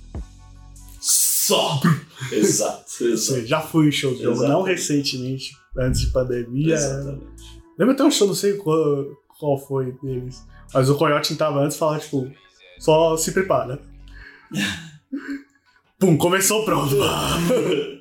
Só! 1.00 1.80
exato, 2.32 3.04
exato. 3.04 3.46
Já 3.46 3.60
fui 3.60 3.88
em 3.88 3.92
show 3.92 4.12
de 4.12 4.24
jogo, 4.24 4.42
não 4.42 4.62
recentemente, 4.62 5.56
antes 5.76 6.00
de 6.00 6.08
pandemia. 6.08 6.74
Exatamente. 6.74 7.62
Lembra 7.78 7.94
até 7.94 8.02
um 8.02 8.10
show, 8.10 8.26
não 8.26 8.34
sei 8.34 8.54
qual, 8.54 9.06
qual 9.38 9.56
foi 9.56 9.92
deles. 10.02 10.44
Mas 10.74 10.90
o 10.90 10.96
Coyote 10.96 11.36
tava 11.36 11.60
antes 11.60 11.76
e 11.76 11.78
falava, 11.78 12.00
tipo, 12.00 12.28
só 12.80 13.16
se 13.16 13.30
prepara. 13.30 13.80
Pum, 15.96 16.16
começou 16.16 16.64
pronto. 16.64 16.96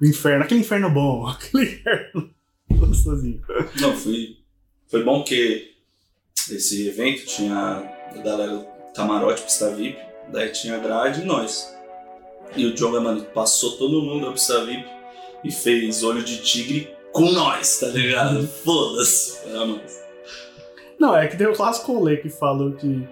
o 0.00 0.06
inferno, 0.06 0.44
aquele 0.44 0.60
inferno 0.60 0.90
bom, 0.90 1.26
aquele 1.28 1.64
inferno 1.64 2.30
gostosinho. 2.70 3.42
Não, 3.80 3.96
foi, 3.96 4.36
foi 4.88 5.02
bom 5.02 5.22
que 5.24 5.74
esse 6.50 6.88
evento 6.88 7.26
tinha 7.26 7.54
a 7.54 8.18
galera 8.18 8.66
camarote, 8.94 9.42
pista 9.42 9.70
VIP, 9.74 9.98
daí 10.30 10.50
tinha 10.50 10.78
grade 10.78 11.22
e 11.22 11.24
nós. 11.24 11.74
E 12.56 12.66
o 12.66 12.74
Jonga, 12.74 13.00
mano, 13.00 13.24
passou 13.26 13.76
todo 13.76 14.02
mundo 14.02 14.26
da 14.26 14.32
pista 14.32 14.64
VIP 14.64 14.86
e 15.44 15.52
fez 15.52 16.02
olho 16.02 16.22
de 16.22 16.42
tigre 16.42 16.90
com 17.12 17.30
nós, 17.30 17.80
tá 17.80 17.88
ligado? 17.88 18.46
Foda-se. 18.46 19.38
Não, 20.98 21.16
é 21.16 21.28
que 21.28 21.36
tem 21.36 21.46
o 21.46 21.54
clássico 21.54 21.92
rolê 21.92 22.16
que 22.16 22.28
falou 22.28 22.72
que 22.72 23.06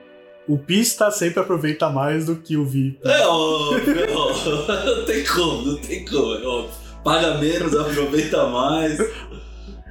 o 0.48 0.56
pista 0.58 1.10
sempre 1.10 1.40
aproveita 1.40 1.88
mais 1.90 2.26
do 2.26 2.36
que 2.36 2.56
o 2.56 2.64
VIP. 2.64 3.00
É 3.04 3.26
óbvio, 3.26 4.04
é 4.04 4.12
óbvio. 4.12 4.96
não 4.96 5.04
tem 5.04 5.24
como, 5.24 5.62
não 5.62 5.76
tem 5.78 6.04
como, 6.04 6.34
é 6.34 6.46
óbvio. 6.46 6.70
Paga 7.04 7.38
menos, 7.38 7.74
aproveita 7.76 8.46
mais. 8.48 8.98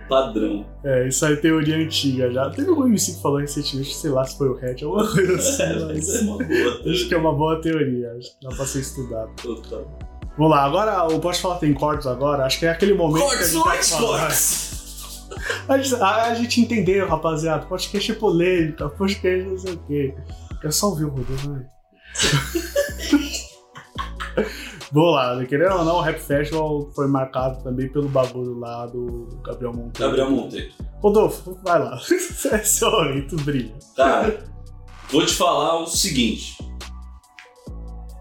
Padrão. 0.07 0.65
É, 0.83 1.07
isso 1.07 1.25
aí 1.25 1.33
é 1.33 1.35
teoria 1.37 1.77
antiga 1.77 2.29
já. 2.31 2.49
Teve 2.51 2.69
algum 2.69 2.85
MC 2.85 3.15
que 3.15 3.21
falou 3.21 3.39
recentemente, 3.39 3.95
sei 3.95 4.11
lá 4.11 4.23
se 4.23 4.37
foi 4.37 4.49
o 4.49 4.55
Red, 4.55 4.83
alguma 4.83 5.07
coisa 5.11 5.35
assim. 5.35 5.63
É, 5.63 5.79
mas 5.79 6.15
é 6.15 6.21
uma 6.21 6.37
boa. 6.37 6.81
Acho 6.91 7.07
que 7.07 7.15
é 7.15 7.17
uma 7.17 7.33
boa 7.33 7.59
teoria, 7.61 8.11
acho 8.17 8.31
que 8.37 8.47
dá 8.47 8.55
pra 8.55 8.65
ser 8.65 8.79
estudado. 8.81 9.31
Total. 9.41 9.97
Vamos 10.37 10.51
lá, 10.51 10.63
agora 10.65 11.03
o 11.07 11.19
Pode 11.19 11.39
Falar 11.39 11.57
tem 11.57 11.73
cortes 11.73 12.05
agora, 12.05 12.45
acho 12.45 12.59
que 12.59 12.65
é 12.65 12.69
aquele 12.69 12.93
momento 12.93 13.19
que 13.19 13.23
a 13.23 13.29
Cortes, 13.29 13.51
gente 13.51 13.63
vai 13.63 13.73
cortes, 13.73 13.89
falar. 13.91 14.19
cortes. 14.19 14.75
A 15.67 15.77
gente, 15.77 15.95
a, 16.01 16.23
a 16.23 16.33
gente 16.35 16.61
entendeu, 16.61 17.07
rapaziada, 17.07 17.65
podcast 17.65 18.11
é 18.11 18.15
polêmica, 18.15 18.87
podcast 18.89 19.49
não 19.49 19.57
sei 19.57 19.73
o 19.73 19.77
quê. 19.87 20.13
É 20.65 20.71
só 20.71 20.87
ouvir 20.89 21.05
o 21.05 21.09
Rodolfo, 21.09 21.49
né? 21.49 21.65
Vamos 24.91 25.13
lá, 25.13 25.35
né? 25.35 25.45
querendo 25.45 25.75
ou 25.75 25.85
não, 25.85 25.95
o 25.97 26.01
Rap 26.01 26.19
Festival 26.19 26.89
foi 26.95 27.07
marcado 27.07 27.61
também 27.63 27.89
pelo 27.91 28.07
bagulho 28.07 28.57
lá 28.59 28.85
do 28.85 29.27
Gabriel 29.43 29.73
Monteiro. 29.73 29.99
Gabriel 29.99 30.31
Monteiro. 30.31 30.73
Rodolfo, 31.01 31.57
vai 31.63 31.79
lá. 31.83 31.97
é 32.51 32.57
seu 32.59 32.89
momento, 32.91 33.35
brilha. 33.37 33.73
Cara, 33.95 34.43
vou 35.11 35.25
te 35.25 35.33
falar 35.33 35.81
o 35.81 35.87
seguinte. 35.87 36.57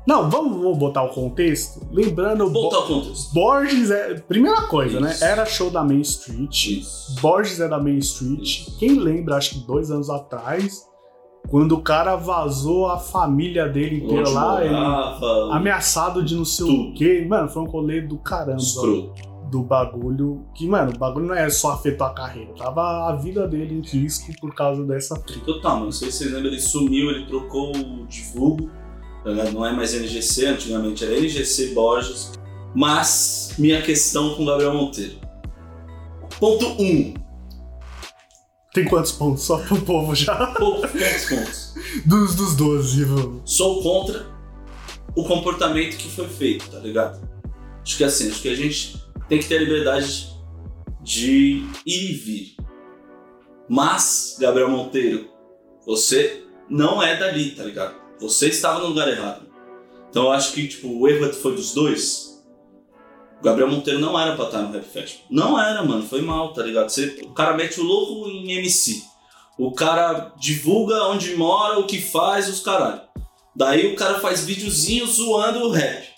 Não, 0.07 0.29
vamos, 0.29 0.61
vamos 0.63 0.77
botar 0.79 1.03
o 1.05 1.09
contexto. 1.11 1.81
Lembrando, 1.91 2.51
Vou 2.51 2.65
botar 2.65 2.81
Bo- 2.81 2.85
o 2.85 3.01
contexto. 3.03 3.33
Borges 3.33 3.91
é. 3.91 4.15
Primeira 4.21 4.63
coisa, 4.63 5.01
né? 5.01 5.13
Isso. 5.13 5.25
Era 5.25 5.47
show 5.47 5.71
da 5.71 5.83
Main 5.83 6.03
Street. 6.03 6.67
Isso. 6.67 7.15
Borges 7.23 7.59
é 7.61 7.69
da 7.69 7.79
Main 7.81 7.99
Street. 7.99 8.43
Isso. 8.43 8.79
Quem 8.79 8.99
lembra, 8.99 9.37
acho 9.37 9.51
que 9.55 9.67
dois 9.67 9.91
anos 9.91 10.11
atrás, 10.11 10.83
quando 11.49 11.73
o 11.73 11.81
cara 11.83 12.17
vazou 12.17 12.87
a 12.89 12.99
família 12.99 13.69
dele 13.69 14.05
inteira 14.05 14.29
lá, 14.31 14.65
ele 14.65 14.75
morava, 14.75 15.55
ameaçado 15.55 16.23
de 16.25 16.35
não 16.35 16.45
sei 16.45 16.65
o 16.65 16.69
Tudo. 16.69 16.95
quê. 16.95 17.27
Mano, 17.29 17.49
foi 17.49 17.63
um 17.63 17.67
rolê 17.67 18.01
do 18.01 18.17
caramba 18.19 18.57
escroto. 18.59 19.13
do 19.51 19.63
bagulho. 19.63 20.47
Que, 20.55 20.67
mano, 20.67 20.93
o 20.95 20.99
bagulho 20.99 21.27
não 21.27 21.35
é 21.35 21.49
só 21.51 21.73
afetou 21.73 22.07
a 22.07 22.11
carreira, 22.15 22.53
tava 22.57 23.09
a 23.09 23.17
vida 23.17 23.47
dele 23.47 23.75
em 23.75 23.81
risco 23.83 24.33
por 24.41 24.55
causa 24.55 24.85
dessa 24.85 25.19
treta. 25.19 25.45
Total, 25.45 25.73
mano. 25.75 25.85
Não 25.87 25.93
sei 25.93 26.11
se 26.11 26.19
vocês 26.19 26.33
lembram, 26.33 26.51
ele 26.51 26.61
sumiu, 26.61 27.11
ele 27.11 27.27
trocou 27.27 27.71
o 27.77 28.07
divulgo. 28.07 28.71
tá? 29.23 29.31
Não 29.53 29.65
é 29.67 29.73
mais 29.73 29.95
NGC, 29.95 30.47
antigamente 30.47 31.05
era 31.05 31.15
NGC 31.17 31.75
Borges. 31.75 32.33
Mas, 32.75 33.55
minha 33.59 33.81
questão 33.83 34.35
com 34.35 34.43
o 34.43 34.47
Gabriel 34.47 34.75
Monteiro. 34.75 35.15
Ponto 36.41 36.67
1. 36.67 36.83
Um, 36.83 37.15
Tem 38.75 38.85
quantos 38.85 39.13
pontos? 39.13 39.45
Só 39.45 39.59
pro 39.59 39.81
povo 39.83 40.17
já. 40.17 40.49
poucos 40.59 40.91
pontos. 40.91 41.75
Dos, 42.05 42.35
dos 42.35 42.57
12, 42.57 43.05
vamos. 43.05 43.43
Sou 43.45 43.81
contra 43.81 44.27
o 45.15 45.23
comportamento 45.23 45.97
que 45.97 46.11
foi 46.11 46.29
feito, 46.29 46.69
tá 46.69 46.81
ligado? 46.81 47.27
Acho 47.83 47.97
que 47.97 48.03
assim, 48.03 48.29
acho 48.29 48.43
que 48.43 48.49
a 48.49 48.57
gente 48.57 49.01
tem 49.29 49.39
que 49.39 49.47
ter 49.47 49.59
a 49.59 49.61
liberdade 49.61 50.29
de 51.01 51.63
ir 51.87 52.11
e 52.11 52.13
vir. 52.15 52.57
Mas, 53.69 54.37
Gabriel 54.41 54.69
Monteiro, 54.69 55.31
você 55.87 56.43
não 56.69 57.01
é 57.01 57.17
dali, 57.17 57.53
tá 57.53 57.63
ligado? 57.63 57.95
Você 58.19 58.49
estava 58.49 58.81
no 58.81 58.89
lugar 58.89 59.07
errado. 59.07 59.47
Então 60.11 60.25
eu 60.25 60.33
acho 60.33 60.53
que 60.53 60.67
tipo, 60.67 60.89
o 60.89 61.09
erro 61.09 61.33
foi 61.33 61.55
dos 61.55 61.73
dois. 61.73 62.34
Gabriel 63.45 63.71
Monteiro 63.71 64.01
não 64.01 64.19
era 64.19 64.35
pra 64.35 64.47
estar 64.47 64.63
no 64.63 64.73
Rap 64.73 64.85
Festival. 64.85 65.27
Não 65.31 65.61
era, 65.61 65.83
mano. 65.85 66.03
Foi 66.03 66.23
mal, 66.23 66.55
tá 66.55 66.63
ligado? 66.63 66.89
Você, 66.89 67.21
o 67.25 67.35
cara 67.35 67.55
mete 67.55 67.79
o 67.79 67.85
louco 67.85 68.27
em 68.31 68.53
MC. 68.53 69.03
O 69.59 69.71
cara 69.73 70.33
divulga 70.39 71.05
onde 71.05 71.37
mora, 71.37 71.79
o 71.79 71.87
que 71.87 72.01
faz, 72.01 72.49
os 72.49 72.61
caralho. 72.61 73.03
Daí 73.55 73.93
o 73.93 73.97
cara 73.97 74.19
faz 74.19 74.45
videozinho 74.45 75.07
zoando 75.07 75.61
o 75.61 75.71
rap. 75.71 76.09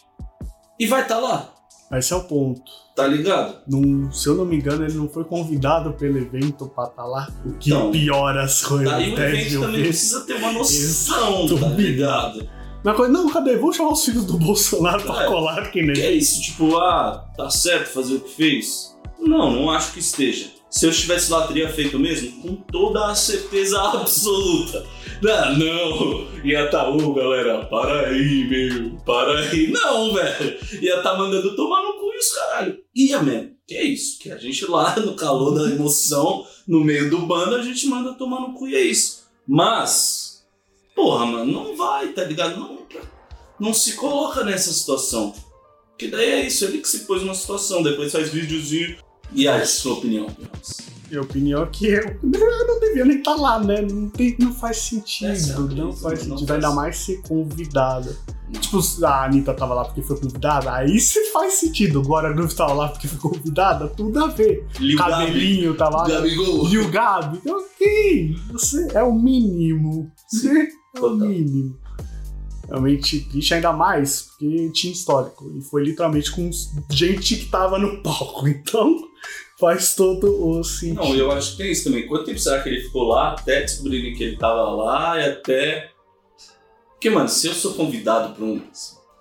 E 0.79 0.87
vai 0.87 1.03
estar 1.03 1.17
tá 1.17 1.21
lá. 1.21 1.53
Esse 1.93 2.13
é 2.13 2.17
o 2.17 2.25
ponto. 2.25 2.63
Tá 2.95 3.07
ligado? 3.07 3.59
Não, 3.67 4.11
se 4.11 4.29
eu 4.29 4.37
não 4.37 4.47
me 4.47 4.57
engano, 4.57 4.85
ele 4.85 4.95
não 4.95 5.09
foi 5.09 5.25
convidado 5.25 5.93
pelo 5.95 6.17
evento 6.17 6.67
pra 6.69 6.85
estar 6.85 7.03
tá 7.03 7.05
lá. 7.05 7.29
O 7.45 7.53
que 7.59 7.71
então, 7.71 7.91
piora 7.91 8.45
as 8.45 8.63
coisas. 8.63 8.89
Daí 8.89 9.13
o 9.13 9.19
evento 9.19 9.61
também 9.61 9.83
ver. 9.83 9.89
precisa 9.89 10.25
ter 10.25 10.35
uma 10.37 10.53
noção, 10.53 11.45
Exato. 11.45 11.61
tá 11.61 11.69
ligado? 11.69 12.49
Na 12.85 12.95
coisa, 12.95 13.13
não, 13.13 13.29
cadê? 13.29 13.57
Vamos 13.57 13.77
chamar 13.77 13.93
os 13.93 14.05
filhos 14.05 14.25
do 14.25 14.39
Bolsonaro 14.39 15.03
pra 15.03 15.25
é, 15.25 15.27
colar 15.27 15.71
que 15.71 15.83
nem. 15.83 15.95
Que 15.95 16.03
é 16.03 16.13
isso, 16.13 16.41
tipo, 16.41 16.77
ah, 16.77 17.29
tá 17.37 17.51
certo 17.51 17.89
fazer 17.89 18.15
o 18.15 18.21
que 18.21 18.31
fez? 18.31 18.97
Não, 19.19 19.51
não 19.51 19.71
acho 19.71 19.93
que 19.93 19.99
esteja. 19.99 20.57
Se 20.71 20.85
eu 20.85 20.91
estivesse 20.91 21.31
lá, 21.31 21.47
teria 21.47 21.69
feito 21.69 21.99
mesmo? 21.99 22.43
Com 22.43 22.57
toda 22.57 23.07
a 23.07 23.15
certeza 23.15 23.81
absoluta. 23.81 24.85
Não, 25.23 25.59
não, 25.59 26.27
ia 26.45 26.69
tá, 26.69 26.91
ô 26.91 27.15
galera, 27.15 27.65
para 27.65 28.09
aí, 28.09 28.47
meu, 28.47 28.99
para 29.07 29.39
aí. 29.39 29.71
Não, 29.71 30.13
velho, 30.13 30.59
ia 30.83 31.01
tá 31.01 31.17
mandando 31.17 31.57
tomar 31.57 31.83
no 31.83 31.95
cu 31.95 32.13
e 32.13 32.19
os 32.19 32.29
caralho. 32.29 32.79
Ia 32.95 33.23
mesmo, 33.23 33.53
que 33.67 33.75
é 33.75 33.85
isso, 33.85 34.19
que 34.19 34.31
a 34.31 34.37
gente 34.37 34.67
lá 34.67 34.95
no 34.97 35.15
calor 35.15 35.55
da 35.55 35.71
emoção, 35.71 36.45
no 36.69 36.81
meio 36.81 37.09
do 37.09 37.21
bando, 37.21 37.57
a 37.57 37.63
gente 37.63 37.87
manda 37.87 38.13
tomar 38.13 38.41
no 38.41 38.53
cu 38.53 38.69
e 38.69 38.75
é 38.75 38.83
isso. 38.83 39.25
Mas, 39.49 40.26
porra, 40.97 41.27
mano, 41.27 41.53
não 41.53 41.77
vai, 41.77 42.09
tá 42.09 42.25
ligado? 42.25 42.59
Não, 42.59 42.79
não 43.61 43.75
se 43.75 43.93
coloca 43.93 44.43
nessa 44.43 44.73
situação. 44.73 45.35
Que 45.99 46.09
daí 46.09 46.31
é 46.31 46.47
isso, 46.47 46.65
ele 46.65 46.79
que 46.79 46.89
se 46.89 47.01
pôs 47.01 47.23
numa 47.23 47.35
situação, 47.35 47.83
depois 47.83 48.11
faz 48.11 48.31
videozinho. 48.31 48.97
E 49.33 49.47
aí, 49.47 49.65
sua 49.67 49.95
opinião, 49.95 50.27
Pianos? 50.27 50.97
Minha 51.09 51.23
opinião 51.23 51.63
é 51.63 51.67
que 51.67 51.87
eu 51.87 52.19
não 52.23 52.81
devia 52.81 53.05
nem 53.05 53.19
estar 53.19 53.35
tá 53.35 53.41
lá, 53.41 53.59
né? 53.61 53.81
Não, 53.81 54.09
tem, 54.09 54.37
não 54.41 54.53
faz 54.53 54.79
sentido. 54.79 55.73
É, 55.73 55.75
não 55.75 55.93
faz 55.93 56.21
sentido. 56.21 56.47
Não 56.47 56.55
ainda 56.55 56.71
mais 56.73 56.97
ser 56.99 57.23
convidada. 57.23 58.17
Tipo, 58.61 58.81
a 59.05 59.25
Anitta 59.25 59.55
tava 59.55 59.75
lá 59.75 59.85
porque 59.85 60.03
foi 60.03 60.19
convidada, 60.21 60.73
aí 60.73 60.99
se 61.01 61.33
faz 61.33 61.55
sentido. 61.55 62.01
Agora 62.01 62.35
não 62.35 62.45
estava 62.45 62.73
lá 62.73 62.89
porque 62.89 63.09
foi 63.09 63.19
convidada, 63.19 63.89
tudo 63.89 64.25
a 64.25 64.29
ver. 64.29 64.67
Liu 64.79 64.99
Cabelinho 64.99 65.75
Gabi. 65.75 65.79
tava 65.79 65.97
lá. 65.97 66.09
Gabigol. 66.09 66.69
E 66.69 66.79
o 66.79 66.89
Gabi. 66.89 67.41
Ok, 67.49 68.37
você 68.53 68.89
é 68.95 69.03
o 69.03 69.13
mínimo. 69.13 70.11
Você 70.29 70.69
é 70.99 71.01
o 71.01 71.15
mínimo. 71.15 71.79
Realmente 72.69 73.21
triste 73.21 73.55
ainda 73.55 73.73
mais, 73.73 74.23
porque 74.23 74.71
tinha 74.71 74.93
histórico. 74.93 75.53
E 75.55 75.61
foi 75.61 75.85
literalmente 75.85 76.33
com 76.33 76.51
gente 76.91 77.37
que 77.37 77.47
tava 77.47 77.79
no 77.79 78.03
palco. 78.03 78.47
Então, 78.49 78.97
faz 79.59 79.95
todo 79.95 80.49
o 80.49 80.63
sentido. 80.65 80.97
Não, 80.97 81.15
eu 81.15 81.31
acho 81.31 81.53
que 81.53 81.59
tem 81.59 81.73
isso 81.73 81.85
também. 81.85 82.07
Quanto 82.07 82.25
tempo 82.25 82.39
será 82.39 82.63
que 82.63 82.69
ele 82.69 82.83
ficou 82.83 83.05
lá 83.05 83.33
até 83.33 83.63
descobrirem 83.63 84.15
que 84.15 84.25
ele 84.25 84.37
tava 84.37 84.71
lá 84.71 85.21
e 85.21 85.31
até. 85.31 85.91
Porque, 86.91 87.11
mano, 87.11 87.29
se 87.29 87.47
eu 87.47 87.55
sou 87.55 87.75
convidado 87.75 88.35
pra 88.35 88.45
um. 88.45 88.61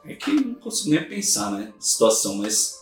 É 0.05 0.13
que 0.13 0.31
não 0.31 0.55
consigo 0.55 0.91
nem 0.91 1.03
pensar, 1.03 1.51
né? 1.51 1.73
Situação, 1.79 2.35
mas. 2.35 2.75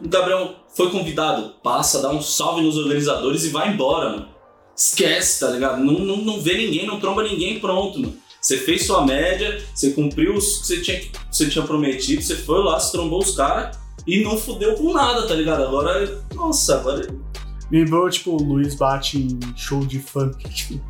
O 0.00 0.08
Gabriel 0.08 0.56
foi 0.74 0.90
convidado, 0.90 1.54
passa, 1.62 2.02
dá 2.02 2.10
um 2.10 2.20
salve 2.20 2.62
nos 2.62 2.76
organizadores 2.76 3.44
e 3.44 3.50
vai 3.50 3.72
embora, 3.72 4.10
mano. 4.10 4.33
Esquece, 4.76 5.40
tá 5.40 5.50
ligado? 5.50 5.82
Não, 5.82 5.98
não, 6.00 6.16
não 6.18 6.40
vê 6.40 6.56
ninguém, 6.56 6.86
não 6.86 6.98
tromba 6.98 7.22
ninguém, 7.22 7.60
pronto, 7.60 8.00
mano. 8.00 8.16
Você 8.40 8.58
fez 8.58 8.84
sua 8.84 9.06
média, 9.06 9.64
você 9.74 9.92
cumpriu 9.92 10.32
o 10.32 10.38
que 10.38 10.40
você 10.42 10.82
tinha, 10.82 11.00
você 11.30 11.48
tinha 11.48 11.64
prometido, 11.64 12.20
você 12.20 12.36
foi 12.36 12.62
lá, 12.62 12.78
se 12.78 12.92
trombou 12.92 13.20
os 13.22 13.34
caras 13.34 13.78
e 14.06 14.22
não 14.22 14.36
fudeu 14.36 14.74
com 14.74 14.92
nada, 14.92 15.26
tá 15.26 15.34
ligado? 15.34 15.62
Agora, 15.62 16.22
nossa, 16.34 16.76
agora. 16.76 17.06
Me 17.70 17.82
lembrou, 17.82 18.08
tipo, 18.10 18.32
o 18.32 18.42
Luiz 18.42 18.74
bate 18.74 19.18
em 19.18 19.38
show 19.56 19.84
de 19.86 19.98
funk, 19.98 20.46
tipo. 20.52 20.84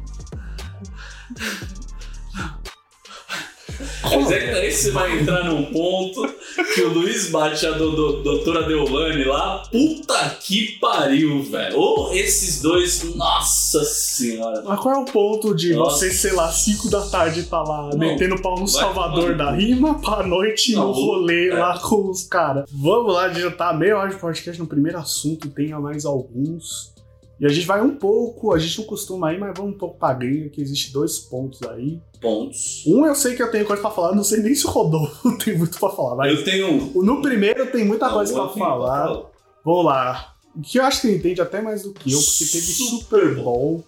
Mas 4.03 4.31
é 4.31 4.39
que 4.41 4.53
daí 4.53 4.71
você 4.71 4.91
vai 4.91 5.19
entrar 5.19 5.45
num 5.45 5.65
ponto 5.67 6.27
que 6.75 6.83
o 6.83 6.93
Luiz 6.93 7.31
bate 7.31 7.67
a 7.67 7.73
do, 7.73 7.91
do, 7.91 8.23
doutora 8.23 8.63
Deolane 8.65 9.25
lá. 9.25 9.63
Puta 9.71 10.37
que 10.41 10.79
pariu, 10.79 11.43
velho. 11.43 11.77
Ou 11.77 12.15
esses 12.15 12.61
dois, 12.61 13.15
nossa 13.15 13.85
senhora. 13.85 14.63
Mas 14.65 14.81
qual 14.81 14.95
é 14.95 14.99
o 14.99 15.05
ponto 15.05 15.55
de 15.55 15.75
nossa. 15.75 15.99
você, 15.99 16.11
sei 16.13 16.33
lá, 16.33 16.51
5 16.51 16.91
da 16.91 17.03
tarde 17.03 17.45
tá 17.45 17.63
lá 17.63 17.91
não, 17.91 17.99
metendo 17.99 18.41
pau 18.41 18.59
no 18.59 18.69
Salvador 18.69 19.37
da 19.37 19.53
rima 19.53 20.01
pra 20.01 20.27
noite 20.27 20.73
não, 20.73 20.89
no 20.89 20.93
rolê 20.93 21.49
é. 21.49 21.55
lá 21.55 21.79
com 21.79 22.11
os 22.11 22.25
caras? 22.25 22.65
Vamos 22.73 23.13
lá, 23.13 23.33
já 23.33 23.51
tá 23.51 23.73
meia 23.73 23.99
hora 23.99 24.11
de 24.11 24.17
podcast 24.17 24.61
no 24.61 24.67
primeiro 24.67 24.99
assunto, 24.99 25.49
tenha 25.49 25.79
mais 25.81 26.05
alguns. 26.05 26.94
E 27.39 27.47
a 27.47 27.49
gente 27.49 27.67
vai 27.67 27.83
um 27.83 27.97
pouco, 27.97 28.53
a 28.53 28.59
gente 28.59 28.79
não 28.79 28.87
costuma 28.87 29.33
ir, 29.33 29.39
mas 29.39 29.53
vamos 29.57 29.75
um 29.75 29.79
pouco 29.79 29.99
pra 29.99 30.15
gringa, 30.15 30.49
que 30.49 30.61
existe 30.61 30.93
dois 30.93 31.19
pontos 31.19 31.63
aí. 31.65 32.01
Pontos. 32.21 32.85
Um 32.87 33.05
eu 33.05 33.15
sei 33.15 33.35
que 33.35 33.43
eu 33.43 33.51
tenho 33.51 33.67
coisa 33.67 33.83
pra 33.83 33.91
falar, 33.91 34.15
não 34.15 34.23
sei 34.23 34.41
nem 34.41 34.55
se 34.55 34.67
o 34.67 34.71
Rodolfo 34.71 35.37
tem 35.45 35.59
muito 35.59 35.79
pra 35.79 35.91
falar. 35.91 36.17
Mas 36.17 36.39
eu 36.39 36.45
tenho 36.45 36.71
um. 36.71 37.03
No 37.03 37.21
primeiro 37.21 37.71
tem 37.73 37.85
muita 37.85 38.07
não, 38.07 38.15
coisa 38.15 38.33
pra 38.33 38.49
falar. 38.49 38.97
pra 38.97 39.07
falar. 39.07 39.31
Vamos 39.65 39.85
lá. 39.85 40.35
Que 40.63 40.79
eu 40.79 40.85
acho 40.85 41.01
que 41.01 41.09
ele 41.09 41.17
entende 41.17 41.41
até 41.41 41.61
mais 41.61 41.83
do 41.83 41.93
que 41.93 42.13
eu, 42.13 42.19
porque 42.19 42.45
teve 42.45 42.67
Super 42.67 43.35
Bowl. 43.35 43.85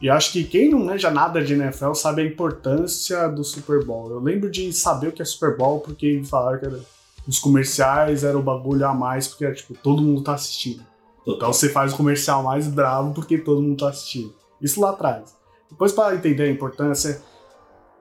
E 0.00 0.08
acho 0.08 0.32
que 0.32 0.44
quem 0.44 0.70
não 0.70 0.78
manja 0.78 1.10
nada 1.10 1.42
de 1.42 1.52
NFL 1.52 1.92
sabe 1.92 2.22
a 2.22 2.24
importância 2.24 3.28
do 3.28 3.44
Super 3.44 3.84
Bowl. 3.84 4.10
Eu 4.10 4.20
lembro 4.20 4.50
de 4.50 4.72
saber 4.72 5.08
o 5.08 5.12
que 5.12 5.20
é 5.20 5.24
Super 5.24 5.56
Bowl 5.56 5.80
porque 5.80 6.22
falaram 6.24 6.58
que 6.58 6.66
era, 6.66 6.80
os 7.28 7.38
comerciais 7.38 8.24
eram 8.24 8.40
o 8.40 8.42
bagulho 8.42 8.86
a 8.86 8.94
mais, 8.94 9.28
porque 9.28 9.44
era, 9.44 9.54
tipo, 9.54 9.74
todo 9.74 10.00
mundo 10.00 10.22
tá 10.22 10.34
assistindo. 10.34 10.82
Então 11.26 11.52
você 11.52 11.68
faz 11.68 11.92
o 11.92 11.96
comercial 11.96 12.42
mais 12.42 12.66
bravo 12.66 13.12
porque 13.14 13.38
todo 13.38 13.62
mundo 13.62 13.78
tá 13.78 13.90
assistindo. 13.90 14.34
Isso 14.60 14.80
lá 14.80 14.90
atrás. 14.90 15.36
Depois, 15.70 15.92
para 15.92 16.14
entender 16.14 16.44
a 16.44 16.50
importância, 16.50 17.22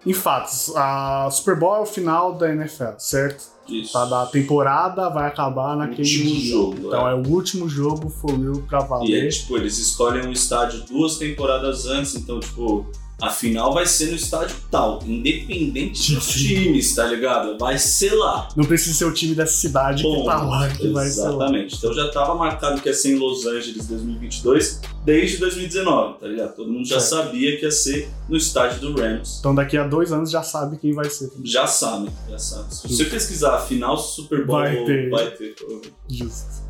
em 0.06 0.14
fatos, 0.14 0.76
a 0.76 1.30
Super 1.30 1.60
Bowl 1.60 1.76
é 1.76 1.80
o 1.82 1.86
final 1.86 2.34
da 2.34 2.52
NFL, 2.52 2.98
certo? 2.98 3.44
Isso. 3.68 3.94
Tá, 3.94 4.06
da 4.06 4.26
temporada 4.26 5.10
vai 5.10 5.28
acabar 5.28 5.76
naquele 5.76 6.02
último 6.02 6.40
jogo. 6.40 6.88
Então 6.88 7.08
é. 7.08 7.12
é. 7.12 7.16
o 7.16 7.28
último 7.28 7.70
jogo 7.70 8.10
for 8.10 8.32
real 8.32 8.62
pra 8.68 8.80
valer. 8.80 9.10
E 9.10 9.28
é 9.28 9.30
tipo, 9.30 9.58
eles 9.58 9.78
escolhem 9.78 10.26
um 10.26 10.32
estádio 10.32 10.86
duas 10.86 11.18
temporadas 11.18 11.86
antes, 11.86 12.16
então, 12.16 12.40
tipo, 12.40 12.88
a 13.22 13.30
final 13.30 13.74
vai 13.74 13.86
ser 13.86 14.08
no 14.08 14.16
estádio 14.16 14.56
tal, 14.72 15.00
independente 15.06 16.16
dos 16.16 16.28
times, 16.28 16.96
tá 16.96 17.06
ligado? 17.06 17.58
Vai 17.58 17.78
ser 17.78 18.14
lá. 18.14 18.48
Não 18.56 18.64
precisa 18.64 18.96
ser 18.96 19.06
o 19.06 19.14
time 19.14 19.36
dessa 19.36 19.58
cidade 19.58 20.04
Bom, 20.04 20.22
que 20.22 20.26
tá 20.26 20.42
lá 20.42 20.70
que 20.70 20.88
vai 20.90 21.06
ser. 21.08 21.22
Exatamente. 21.22 21.76
Então 21.76 21.94
já 21.94 22.10
tava 22.12 22.36
marcado 22.36 22.82
que 22.82 22.88
ia 22.88 22.94
ser 22.94 23.16
em 23.16 23.20
Los 23.20 23.46
Angeles 23.46 23.88
2022 23.88 24.82
desde 25.04 25.38
2019, 25.38 26.20
tá 26.20 26.28
ligado? 26.28 26.56
Todo 26.56 26.72
mundo 26.72 26.88
já 26.88 26.98
é. 26.98 27.00
sabia 27.00 27.58
que 27.58 27.66
ia 27.66 27.72
ser 27.72 28.10
no 28.28 28.38
estádio 28.38 28.80
do 28.80 29.00
Rams. 29.00 29.38
Então 29.40 29.54
daqui 29.54 29.78
a 29.78 29.88
dois 29.88 30.12
anos 30.12 30.32
já 30.32 30.44
sabe 30.44 30.78
quem 30.78 30.94
vai 30.94 31.10
ser. 31.10 31.32
Já 31.44 31.68
sabe, 31.68 32.10
já 32.30 32.40
sabe. 32.40 32.74
Se 32.74 32.88
você 32.88 33.06
pesquisar 33.06 33.56
a 33.56 33.60
final 33.60 33.98
Super 33.98 34.46
Bowl, 34.46 34.60
vai 34.60 34.84
ter. 34.86 35.10
Vai 35.10 35.32
ter 35.32 35.56
Justo. 36.08 36.70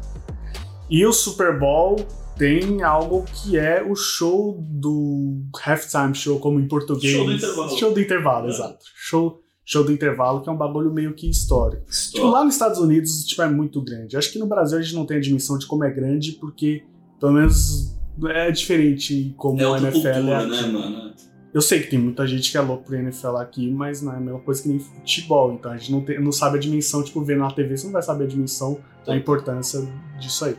E 0.90 1.06
o 1.06 1.14
Super 1.14 1.60
Bowl 1.60 1.98
tem 2.40 2.82
algo 2.82 3.26
que 3.26 3.58
é 3.58 3.84
o 3.84 3.94
show 3.96 4.58
do 4.62 5.44
halftime 5.62 6.16
show, 6.16 6.40
como 6.40 6.58
em 6.58 6.68
português. 6.68 7.14
Show 7.14 7.26
do 7.26 7.34
intervalo. 7.34 7.78
Show 7.78 7.94
do 7.94 8.00
intervalo, 8.00 8.48
é. 8.48 8.50
exato. 8.50 8.86
Show, 8.96 9.44
show 9.66 9.84
do 9.84 9.92
intervalo, 9.92 10.42
que 10.42 10.50
é 10.50 10.52
um 10.52 10.58
bagulho 10.58 10.92
meio 10.92 11.14
que 11.14 11.30
histórico. 11.30 11.86
Tipo, 12.12 12.28
lá 12.28 12.46
nos 12.46 12.54
Estados 12.54 12.80
Unidos, 12.80 13.26
tipo, 13.26 13.42
é 13.42 13.50
muito 13.50 13.82
grande. 13.82 14.16
Acho 14.16 14.32
que 14.32 14.40
no 14.40 14.48
Brasil 14.48 14.78
a 14.78 14.82
gente 14.82 14.96
não 14.96 15.06
tem 15.06 15.18
a 15.18 15.20
dimensão 15.20 15.58
de 15.58 15.68
como 15.68 15.84
é 15.84 15.92
grande, 15.92 16.32
porque, 16.40 16.84
pelo 17.20 17.34
menos, 17.34 17.94
é 18.30 18.50
diferente 18.52 19.34
como 19.38 19.62
é 19.62 19.66
a 19.66 19.78
NFL 19.78 19.92
cultura, 19.92 20.32
é 20.32 20.36
aqui. 20.38 20.50
Né, 20.50 20.68
mano? 20.68 21.14
Eu 21.54 21.62
sei 21.62 21.82
que 21.82 21.90
tem 21.90 22.00
muita 22.00 22.26
gente 22.26 22.52
que 22.52 22.58
é 22.58 22.62
louco 22.62 22.86
pro 22.86 22.96
NFL 22.96 23.36
aqui, 23.38 23.70
mas 23.70 24.02
não 24.02 24.14
é 24.14 24.18
a 24.18 24.20
mesma 24.20 24.40
coisa 24.40 24.62
que 24.62 24.70
nem 24.70 24.80
futebol. 24.80 25.52
Então 25.52 25.72
a 25.72 25.78
gente 25.78 25.92
não, 25.92 26.02
tem, 26.02 26.22
não 26.22 26.32
sabe 26.32 26.58
a 26.58 26.62
dimensão, 26.62 27.04
tipo, 27.04 27.22
vendo 27.22 27.40
na 27.40 27.52
TV, 27.52 27.76
você 27.76 27.86
não 27.86 27.94
vai 27.94 28.04
saber 28.04 28.26
a 28.26 28.28
dimensão, 28.28 28.80
a 29.06 29.16
importância 29.16 29.82
disso 30.20 30.46
aí. 30.46 30.56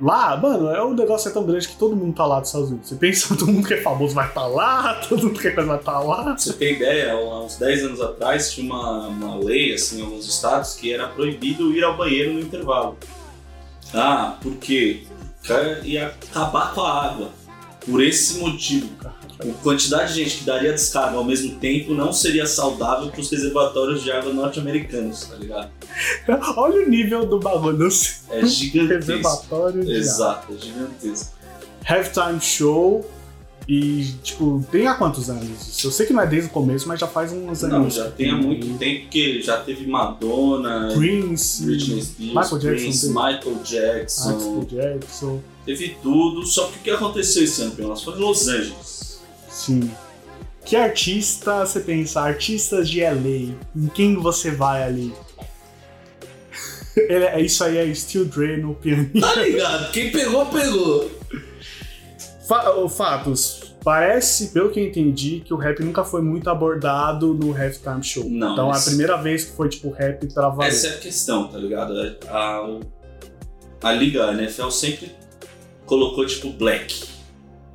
Lá, 0.00 0.36
mano, 0.36 0.68
é 0.68 0.84
um 0.84 0.94
negócio 0.94 1.28
é 1.28 1.32
tão 1.32 1.44
grande 1.44 1.68
que 1.68 1.76
todo 1.76 1.94
mundo 1.94 2.14
tá 2.14 2.26
lá 2.26 2.40
dos 2.40 2.48
Estados 2.48 2.70
Unidos. 2.70 2.88
Você 2.88 2.96
pensa, 2.96 3.28
todo 3.36 3.52
mundo 3.52 3.66
que 3.66 3.74
é 3.74 3.80
famoso 3.80 4.14
vai 4.14 4.26
estar 4.26 4.40
tá 4.40 4.46
lá, 4.46 4.94
todo 5.08 5.26
mundo 5.26 5.38
que 5.38 5.48
é 5.48 5.50
coisa 5.52 5.68
vai 5.68 5.78
estar 5.78 5.92
tá 5.92 6.00
lá. 6.00 6.36
Você 6.36 6.52
tem 6.54 6.74
ideia, 6.74 7.16
uns 7.16 7.56
10 7.56 7.84
anos 7.84 8.00
atrás 8.00 8.52
tinha 8.52 8.66
uma, 8.66 9.06
uma 9.08 9.36
lei, 9.36 9.74
assim, 9.74 10.00
em 10.00 10.04
alguns 10.04 10.26
estados, 10.26 10.74
que 10.74 10.92
era 10.92 11.08
proibido 11.08 11.72
ir 11.72 11.84
ao 11.84 11.96
banheiro 11.96 12.32
no 12.32 12.40
intervalo. 12.40 12.96
Ah, 13.94 14.38
por 14.42 14.56
quê? 14.56 15.04
Ia 15.84 16.06
acabar 16.06 16.72
com 16.74 16.80
a 16.80 17.04
água. 17.04 17.30
Por 17.84 18.02
esse 18.02 18.38
motivo, 18.38 18.88
cara. 18.96 19.21
A 19.50 19.62
quantidade 19.62 20.14
de 20.14 20.22
gente 20.22 20.38
que 20.38 20.44
daria 20.44 20.72
descarga 20.72 21.16
ao 21.16 21.24
mesmo 21.24 21.56
tempo 21.56 21.94
não 21.94 22.12
seria 22.12 22.46
saudável 22.46 23.10
para 23.10 23.20
os 23.20 23.30
reservatórios 23.30 24.02
de 24.02 24.10
água 24.10 24.32
norte-americanos, 24.32 25.24
tá 25.24 25.36
ligado? 25.36 25.70
Olha 26.56 26.86
o 26.86 26.88
nível 26.88 27.26
do 27.26 27.38
bagulho. 27.38 27.88
É 28.30 28.46
gigantesco. 28.46 29.12
Reservatório 29.12 29.84
de 29.84 29.92
Exato, 29.92 30.52
é 30.52 30.58
gigantesco. 30.58 31.32
Halftime 31.84 32.40
show. 32.40 33.08
E, 33.68 34.04
tipo, 34.24 34.64
tem 34.72 34.88
há 34.88 34.94
quantos 34.94 35.30
anos? 35.30 35.82
Eu 35.84 35.92
sei 35.92 36.04
que 36.04 36.12
não 36.12 36.20
é 36.20 36.26
desde 36.26 36.50
o 36.50 36.52
começo, 36.52 36.88
mas 36.88 36.98
já 36.98 37.06
faz 37.06 37.32
uns 37.32 37.62
anos. 37.62 37.78
Não, 37.78 37.90
já 37.90 38.10
tem 38.10 38.30
há 38.30 38.36
muito 38.36 38.66
tempo 38.76 39.08
que 39.08 39.40
já 39.40 39.58
teve 39.58 39.86
Madonna, 39.86 40.92
Prince, 40.94 41.64
Britney 41.64 42.02
Spears, 42.02 42.34
Michael 42.34 42.76
Prince, 42.76 43.06
Jackson, 43.06 43.08
Michael 43.08 43.58
Jackson. 43.64 44.36
Michael 44.36 44.66
Jackson. 44.68 45.40
Teve 45.64 45.96
tudo, 46.02 46.44
só 46.44 46.66
que 46.66 46.78
o 46.78 46.82
que 46.82 46.90
aconteceu 46.90 47.44
esse 47.44 47.62
ano, 47.62 47.74
Elas 47.78 48.02
foram 48.02 48.18
em 48.18 48.20
Los 48.22 48.48
Angeles. 48.48 49.01
Sim. 49.52 49.90
Que 50.64 50.76
artista, 50.76 51.66
você 51.66 51.80
pensa, 51.80 52.20
artistas 52.20 52.88
de 52.88 53.00
LA, 53.00 53.54
em 53.76 53.86
quem 53.94 54.14
você 54.16 54.50
vai 54.50 54.82
ali? 54.82 55.12
Ele- 56.96 57.24
é 57.24 57.40
isso 57.40 57.64
aí 57.64 57.76
é 57.78 57.94
Steel 57.94 58.24
Dre 58.26 58.56
no 58.58 58.74
pianinho. 58.74 59.20
Tá 59.20 59.34
ligado? 59.36 59.90
Quem 59.92 60.10
pegou, 60.12 60.46
pegou. 60.46 61.10
Fa- 62.46 62.88
fatos. 62.88 63.74
Parece, 63.84 64.48
pelo 64.48 64.70
que 64.70 64.78
eu 64.78 64.84
entendi, 64.86 65.40
que 65.44 65.52
o 65.52 65.56
rap 65.56 65.80
nunca 65.82 66.04
foi 66.04 66.22
muito 66.22 66.48
abordado 66.48 67.34
no 67.34 67.50
Halftime 67.56 68.02
Show. 68.02 68.24
Não, 68.30 68.52
então 68.52 68.72
é 68.72 68.76
a 68.76 68.80
primeira 68.80 69.16
vez 69.16 69.44
que 69.44 69.56
foi 69.56 69.68
tipo 69.68 69.90
rap 69.90 70.32
pra 70.32 70.48
valer. 70.50 70.68
Essa 70.70 70.86
é 70.88 70.90
a 70.94 70.98
questão, 70.98 71.48
tá 71.48 71.58
ligado? 71.58 71.92
A, 72.28 72.62
o- 72.68 72.80
a 73.82 73.92
liga, 73.92 74.26
a 74.28 74.32
NFL 74.34 74.70
sempre 74.70 75.10
colocou 75.84 76.24
tipo 76.26 76.50
black. 76.52 77.04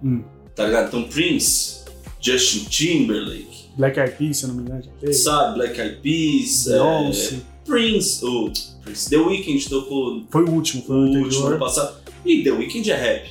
Hum. 0.02 0.24
Tá 0.58 0.65
ligado? 0.65 0.88
Então 0.88 1.04
Prince, 1.04 1.86
Justin 2.20 2.65
Timberlake, 2.65 3.67
Black 3.78 4.00
Eyed 4.00 4.15
Peas, 4.17 4.38
se 4.38 4.43
eu 4.43 4.48
não 4.50 4.56
me 4.56 4.62
engano, 4.63 4.82
já 4.84 4.91
teve. 5.00 5.13
sabe? 5.13 5.56
Black 5.60 5.80
Eyed 5.80 5.98
Peas, 6.02 6.67
é, 6.67 6.72
Beyoncé. 6.72 7.36
Prince, 7.65 8.26
o 8.26 8.52
Prince, 8.84 9.10
The 9.10 9.17
Weeknd 9.17 9.70
tocou 9.70 10.24
Foi 10.32 10.43
o 10.43 10.50
último, 10.52 10.84
foi 10.84 10.96
o 10.96 11.00
no 11.00 11.06
último 11.06 11.26
anterior. 11.26 11.48
ano 11.52 11.60
passado. 11.60 11.98
E 12.26 12.43
The 12.43 12.52
Weeknd 12.52 12.91
é 12.91 12.96
rap. 12.96 13.30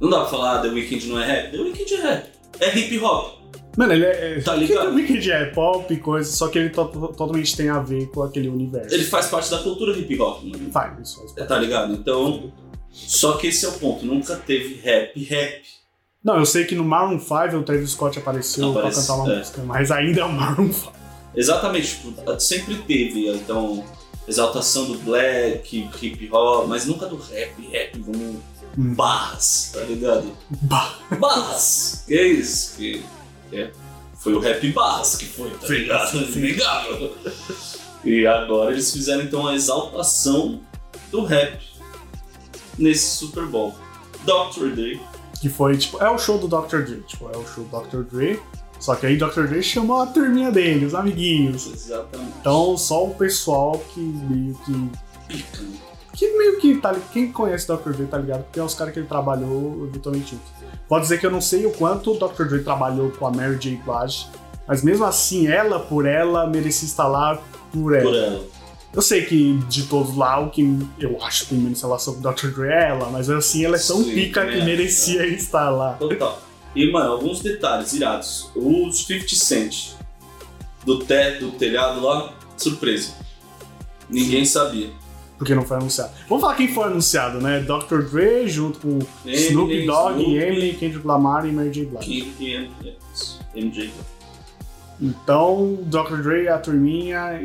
Não 0.00 0.08
dá 0.10 0.20
pra 0.20 0.28
falar 0.30 0.62
The 0.62 0.68
Weeknd 0.68 1.06
não 1.08 1.20
é 1.20 1.26
rap. 1.26 1.50
The 1.52 1.58
Weeknd 1.62 1.94
é 1.94 2.00
rap. 2.00 2.26
É 2.60 2.78
hip 2.78 2.98
hop. 3.00 3.34
Mano, 3.76 3.92
ele 3.92 4.04
é. 4.04 4.38
é 4.38 4.40
Tá 4.40 4.54
ligado? 4.54 4.90
O 4.92 4.94
Weeknd 4.94 5.30
é 5.30 5.44
pop 5.46 5.92
e 5.92 5.96
coisa, 5.96 6.30
só 6.30 6.46
que 6.48 6.58
ele 6.58 6.70
to- 6.70 6.86
totalmente 6.86 7.56
tem 7.56 7.68
a 7.68 7.80
ver 7.80 8.06
com 8.10 8.22
aquele 8.22 8.48
universo. 8.48 8.94
Ele 8.94 9.04
faz 9.04 9.26
parte 9.26 9.50
da 9.50 9.58
cultura 9.58 9.96
hip 9.98 10.18
hop, 10.20 10.42
mano. 10.44 10.70
faz 10.72 10.98
isso. 11.00 11.18
Faz 11.18 11.32
parte. 11.32 11.48
Tá 11.48 11.58
ligado? 11.58 11.92
Então. 11.92 12.52
Só 12.92 13.32
que 13.32 13.48
esse 13.48 13.64
é 13.64 13.68
o 13.68 13.72
ponto. 13.72 14.06
Nunca 14.06 14.36
teve 14.36 14.74
rap, 14.80 15.20
rap. 15.24 15.62
Não, 16.24 16.38
eu 16.38 16.46
sei 16.46 16.64
que 16.64 16.74
no 16.74 16.84
Maroon 16.84 17.20
5 17.20 17.56
o 17.58 17.62
Travis 17.62 17.90
Scott 17.90 18.18
apareceu 18.18 18.70
Aparece, 18.70 18.94
pra 18.94 19.02
cantar 19.02 19.24
uma 19.24 19.34
é. 19.34 19.38
música, 19.38 19.62
mas 19.62 19.90
ainda 19.90 20.20
é 20.22 20.24
o 20.24 20.32
Maroon 20.32 20.72
5. 20.72 20.92
Exatamente, 21.36 21.88
tipo, 21.88 22.40
sempre 22.40 22.76
teve, 22.76 23.28
então, 23.28 23.84
exaltação 24.26 24.86
do 24.86 24.98
black, 25.00 25.90
hip 26.00 26.30
hop, 26.32 26.68
mas 26.68 26.86
nunca 26.86 27.06
do 27.06 27.16
rap, 27.16 27.68
rap, 27.70 27.98
vamos. 27.98 28.36
Barras, 28.76 29.70
tá 29.72 29.80
ligado? 29.82 30.36
Bah. 30.62 30.98
Barras! 31.20 32.04
Que 32.08 32.14
é 32.14 32.26
isso? 32.26 32.76
Que 32.76 33.04
é, 33.52 33.70
foi 34.18 34.34
o 34.34 34.40
rap 34.40 34.68
Barras 34.72 35.14
que 35.16 35.26
foi, 35.26 35.50
tá 35.50 35.68
ligado? 35.68 36.16
Inegável. 36.36 37.16
E 38.04 38.26
agora 38.26 38.72
eles 38.72 38.92
fizeram 38.92 39.22
então 39.22 39.46
a 39.46 39.54
exaltação 39.54 40.60
do 41.10 41.24
rap 41.24 41.62
nesse 42.76 43.16
Super 43.16 43.46
Bowl. 43.46 43.74
Dr. 44.24 44.70
Dre, 44.74 45.00
Que 45.40 45.48
foi, 45.48 45.76
tipo, 45.76 46.02
é 46.02 46.10
o 46.10 46.18
show 46.18 46.38
do 46.38 46.48
Dr. 46.48 46.78
Dre. 46.82 47.02
Tipo, 47.06 47.28
é 47.32 47.36
o 47.36 47.46
show 47.46 47.64
do 47.64 47.80
Dr. 47.80 48.02
Dre. 48.02 48.40
Só 48.78 48.94
que 48.94 49.06
aí 49.06 49.16
Dr. 49.16 49.46
Dre 49.46 49.62
chamou 49.62 50.00
a 50.02 50.06
turminha 50.06 50.50
dele, 50.50 50.84
os 50.84 50.94
amiguinhos. 50.94 51.66
exatamente. 51.72 52.32
Então, 52.40 52.76
só 52.76 53.04
o 53.04 53.14
pessoal 53.14 53.82
que 53.92 54.00
meio 54.00 54.54
que. 54.64 54.90
Que 56.12 56.38
meio 56.38 56.60
que 56.60 56.76
tá 56.76 56.94
Quem 57.12 57.32
conhece 57.32 57.66
Dr. 57.66 57.90
Dre 57.90 58.06
tá 58.06 58.18
ligado? 58.18 58.44
Porque 58.44 58.60
é 58.60 58.62
os 58.62 58.74
caras 58.74 58.92
que 58.92 59.00
ele 59.00 59.08
trabalhou 59.08 59.86
eventualmente. 59.88 60.38
Pode 60.88 61.02
dizer 61.02 61.18
que 61.18 61.26
eu 61.26 61.30
não 61.30 61.40
sei 61.40 61.66
o 61.66 61.72
quanto 61.72 62.12
o 62.12 62.18
Dr. 62.18 62.44
Dre 62.44 62.62
trabalhou 62.62 63.10
com 63.10 63.26
a 63.26 63.30
Mary 63.30 63.56
J. 63.56 63.80
Blige, 63.84 64.28
mas 64.66 64.82
mesmo 64.82 65.04
assim, 65.04 65.46
ela 65.48 65.80
por 65.80 66.06
ela 66.06 66.46
merecia 66.46 66.86
estar 66.86 67.08
lá 67.08 67.40
por 67.72 67.94
ela. 67.94 68.04
por 68.04 68.14
ela. 68.14 68.44
Eu 68.94 69.02
sei 69.02 69.24
que 69.24 69.54
de 69.68 69.84
todos 69.84 70.16
lá, 70.16 70.38
o 70.38 70.50
que 70.50 70.62
eu 71.00 71.20
acho 71.22 71.44
que 71.44 71.50
tem 71.50 71.58
menos 71.58 71.82
relação 71.82 72.14
com 72.14 72.20
o 72.26 72.32
Dr. 72.32 72.48
Dre 72.48 72.68
é 72.68 72.88
ela, 72.90 73.10
mas 73.10 73.28
assim, 73.28 73.64
ela 73.64 73.76
é 73.76 73.80
tão 73.80 74.02
Sim, 74.02 74.14
pica 74.14 74.46
que 74.46 74.58
é. 74.58 74.64
merecia 74.64 75.26
estar 75.26 75.68
lá. 75.70 75.94
Total. 75.94 76.40
E, 76.74 76.90
mano, 76.90 77.12
alguns 77.12 77.40
detalhes 77.40 77.92
irados. 77.92 78.50
Os 78.54 79.04
50 79.04 79.34
Cent 79.34 79.94
do 80.84 80.98
teto, 81.00 81.46
do 81.46 81.52
telhado 81.52 82.00
lá, 82.00 82.32
surpresa. 82.56 83.14
Ninguém 84.08 84.44
sabia. 84.44 84.90
Porque 85.38 85.54
não 85.54 85.64
foi 85.64 85.76
anunciado. 85.78 86.12
Vamos 86.28 86.42
falar 86.42 86.54
quem 86.54 86.72
foi 86.72 86.84
anunciado, 86.84 87.40
né? 87.40 87.60
Dr. 87.60 88.02
Dre 88.02 88.48
junto 88.48 88.78
com 88.78 88.98
Snoop 89.26 89.86
Dogg, 89.86 90.20
Snoop, 90.20 90.36
Eminem, 90.36 90.74
Kendrick 90.74 91.06
Lamar 91.06 91.46
e 91.46 91.52
Mary 91.52 91.70
J. 91.70 91.86
Blige. 91.86 92.22
King, 92.38 92.70
yes, 92.84 93.40
MJ. 93.54 93.90
Então, 95.00 95.78
Dr. 95.82 96.22
Dre, 96.22 96.48
a 96.48 96.58
turminha, 96.58 97.40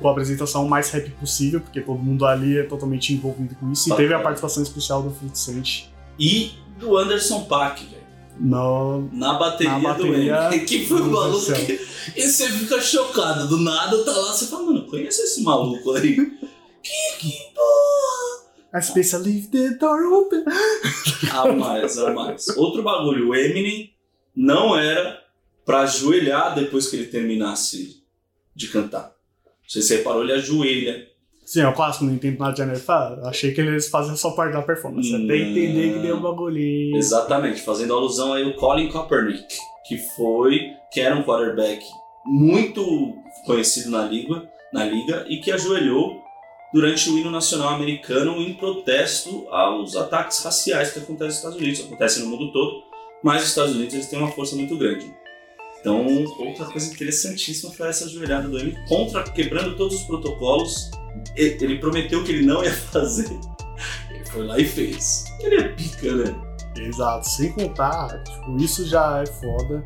com 0.00 0.08
a 0.08 0.12
apresentação 0.12 0.68
mais 0.68 0.90
rap 0.90 1.10
possível, 1.12 1.60
porque 1.60 1.80
todo 1.80 1.98
mundo 1.98 2.24
ali 2.24 2.58
é 2.58 2.62
totalmente 2.62 3.12
envolvido 3.12 3.54
com 3.56 3.70
isso. 3.72 3.92
E 3.92 3.96
teve 3.96 4.14
a 4.14 4.20
participação 4.20 4.62
especial 4.62 5.02
do 5.02 5.10
50 5.10 5.34
Cent 5.34 5.84
E 6.18 6.52
do 6.78 6.96
Anderson 6.96 7.44
Paak, 7.44 7.84
velho. 7.84 8.02
no... 8.38 9.08
Na 9.12 9.34
bateria, 9.34 9.72
Na 9.72 9.78
bateria 9.78 10.48
do. 10.50 10.64
Que 10.64 10.86
foi 10.86 11.02
um 11.02 11.10
maluco 11.10 11.52
que... 11.52 11.80
E 12.16 12.22
você 12.22 12.48
fica 12.48 12.80
chocado. 12.80 13.48
Do 13.48 13.58
nada 13.58 14.02
tá 14.04 14.12
lá, 14.12 14.32
você 14.32 14.46
fala, 14.46 14.64
mano, 14.64 14.86
conhece 14.86 15.22
esse 15.22 15.42
maluco 15.42 15.92
aí? 15.92 16.16
que, 16.82 17.18
que 17.18 17.32
porra! 17.54 18.52
A 18.72 18.80
Space 18.80 19.16
Leave 19.18 19.48
the 19.48 19.70
Door 19.78 20.12
Open. 20.12 20.44
A 21.30 21.52
mais, 21.52 21.98
a 21.98 22.12
mais. 22.12 22.48
Outro 22.56 22.82
bagulho, 22.82 23.28
o 23.28 23.34
Eminem 23.34 23.92
não 24.34 24.76
era 24.76 25.21
pra 25.64 25.80
ajoelhar 25.80 26.54
depois 26.54 26.88
que 26.88 26.96
ele 26.96 27.06
terminasse 27.06 28.02
de 28.54 28.68
cantar. 28.68 29.12
Se 29.66 29.80
você 29.82 29.98
reparou, 29.98 30.22
ele 30.22 30.32
ajoelha. 30.32 31.06
Sim, 31.44 31.60
é 31.60 31.68
o 31.68 31.74
clássico, 31.74 32.04
não 32.04 32.14
entendo 32.14 32.38
nada 32.38 32.52
de 32.54 32.62
NFL. 32.62 33.24
Achei 33.26 33.52
que 33.52 33.60
eles 33.60 33.88
faziam 33.88 34.16
só 34.16 34.30
parte 34.32 34.52
da 34.52 34.62
performance. 34.62 35.08
Até 35.08 35.22
Não. 35.24 35.34
entender 35.34 35.94
que 35.94 35.98
deu 36.00 36.16
um 36.16 36.20
bagulhinho. 36.20 36.96
Exatamente, 36.96 37.60
fazendo 37.62 37.94
alusão 37.94 38.32
aí 38.32 38.44
ao 38.44 38.54
Colin 38.54 38.88
Kaepernick, 38.90 39.44
que 39.86 39.98
foi, 40.14 40.70
que 40.92 41.00
era 41.00 41.16
um 41.16 41.22
quarterback 41.22 41.84
muito 42.24 43.14
conhecido 43.44 43.90
na 43.90 44.04
liga, 44.04 44.48
na 44.72 44.84
liga 44.84 45.24
e 45.28 45.38
que 45.38 45.50
ajoelhou 45.50 46.20
durante 46.72 47.10
o 47.10 47.18
hino 47.18 47.30
nacional 47.30 47.70
americano 47.70 48.40
em 48.40 48.54
protesto 48.54 49.46
aos 49.50 49.96
ataques 49.96 50.42
raciais 50.42 50.92
que 50.92 51.00
acontecem 51.00 51.26
nos 51.26 51.36
Estados 51.36 51.58
Unidos, 51.58 51.80
acontecem 51.80 52.22
no 52.24 52.30
mundo 52.30 52.52
todo, 52.52 52.82
mas 53.22 53.42
os 53.42 53.48
Estados 53.48 53.74
Unidos 53.74 53.94
eles 53.94 54.06
têm 54.06 54.18
uma 54.18 54.30
força 54.30 54.56
muito 54.56 54.76
grande. 54.78 55.12
Então, 55.82 56.06
outra 56.38 56.64
coisa 56.66 56.92
interessantíssima 56.92 57.72
foi 57.72 57.88
essa 57.88 58.04
ajoelhada 58.04 58.48
do 58.48 58.56
Eminem, 58.56 58.78
contra 58.86 59.24
quebrando 59.24 59.76
todos 59.76 59.96
os 59.96 60.02
protocolos. 60.04 60.92
Ele 61.34 61.78
prometeu 61.78 62.22
que 62.22 62.30
ele 62.30 62.46
não 62.46 62.62
ia 62.62 62.72
fazer. 62.72 63.28
Ele 64.10 64.24
foi 64.24 64.46
lá 64.46 64.58
e 64.60 64.64
fez. 64.64 65.24
Ele 65.40 65.56
é 65.56 65.68
pica, 65.70 66.14
né? 66.14 66.34
Exato, 66.76 67.28
sem 67.28 67.50
contar, 67.52 68.22
tipo, 68.22 68.56
isso 68.58 68.86
já 68.86 69.22
é 69.22 69.26
foda. 69.26 69.84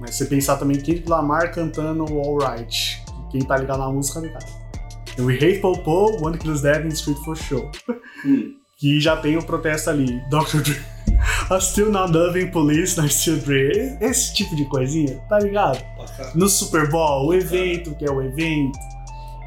Mas 0.00 0.16
você 0.16 0.24
pensar 0.24 0.56
também 0.56 0.78
Kendrick 0.78 1.08
Lamar 1.08 1.54
cantando 1.54 2.04
Alright. 2.04 3.00
que 3.30 3.38
Quem 3.38 3.46
tá 3.46 3.56
ligado 3.56 3.78
na 3.78 3.90
música, 3.90 4.18
ligado. 4.18 4.46
Tem 5.14 5.24
We 5.24 5.36
Hate 5.36 5.60
Popo, 5.60 6.26
One 6.26 6.36
Kills 6.38 6.62
Dead 6.62 6.84
in 6.84 6.88
Street 6.88 7.18
for 7.18 7.36
Show. 7.36 7.70
Hum. 8.24 8.54
Que 8.78 8.98
já 9.00 9.16
tem 9.16 9.36
o 9.36 9.44
protesto 9.44 9.90
ali. 9.90 10.20
Dr. 10.28 10.62
Dre. 10.62 10.80
I 11.50 11.58
still 11.60 11.90
not 11.90 12.12
loving 12.12 12.50
police, 12.52 12.96
I 13.00 13.08
still 13.08 13.38
Dre. 13.40 13.96
Esse 14.00 14.32
tipo 14.34 14.54
de 14.54 14.64
coisinha, 14.66 15.18
tá 15.28 15.38
ligado? 15.40 15.82
No 16.34 16.48
Super 16.48 16.88
Bowl, 16.88 17.26
o 17.28 17.34
evento 17.34 17.94
que 17.96 18.04
é 18.04 18.10
o 18.10 18.22
evento. 18.22 18.78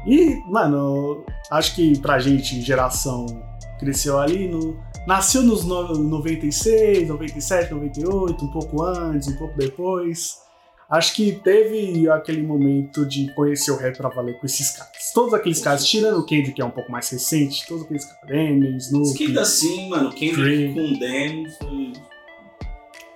E, 0.06 0.36
mano, 0.50 1.24
acho 1.50 1.74
que 1.74 1.98
pra 1.98 2.18
gente, 2.18 2.60
geração, 2.60 3.24
cresceu 3.78 4.18
ali 4.18 4.48
no. 4.48 4.76
Nasceu 5.06 5.42
nos 5.42 5.64
no- 5.64 5.94
96, 5.98 7.08
97, 7.08 7.72
98, 7.72 8.44
um 8.44 8.48
pouco 8.52 8.82
antes, 8.82 9.28
um 9.28 9.36
pouco 9.36 9.56
depois. 9.58 10.38
Acho 10.94 11.12
que 11.16 11.32
teve 11.32 12.08
aquele 12.08 12.40
momento 12.40 13.04
de 13.04 13.32
conhecer 13.34 13.72
o 13.72 13.76
rap 13.76 13.96
pra 13.96 14.08
valer 14.10 14.38
com 14.38 14.46
esses 14.46 14.70
caras. 14.70 14.92
Todos 15.12 15.34
aqueles 15.34 15.60
caras, 15.60 15.84
tirando 15.84 16.18
o 16.20 16.24
Kendrick, 16.24 16.52
que 16.54 16.62
é 16.62 16.64
um 16.64 16.70
pouco 16.70 16.90
mais 16.92 17.10
recente, 17.10 17.66
todos 17.66 17.84
aqueles 17.84 18.04
caras, 18.04 18.20
que 18.28 18.76
Snoop. 18.78 19.26
ainda 19.26 19.40
assim, 19.42 19.88
mano, 19.88 20.12
Kendrick 20.12 20.72
com 20.72 20.92
Dem 20.98 21.46
foi. 21.50 21.92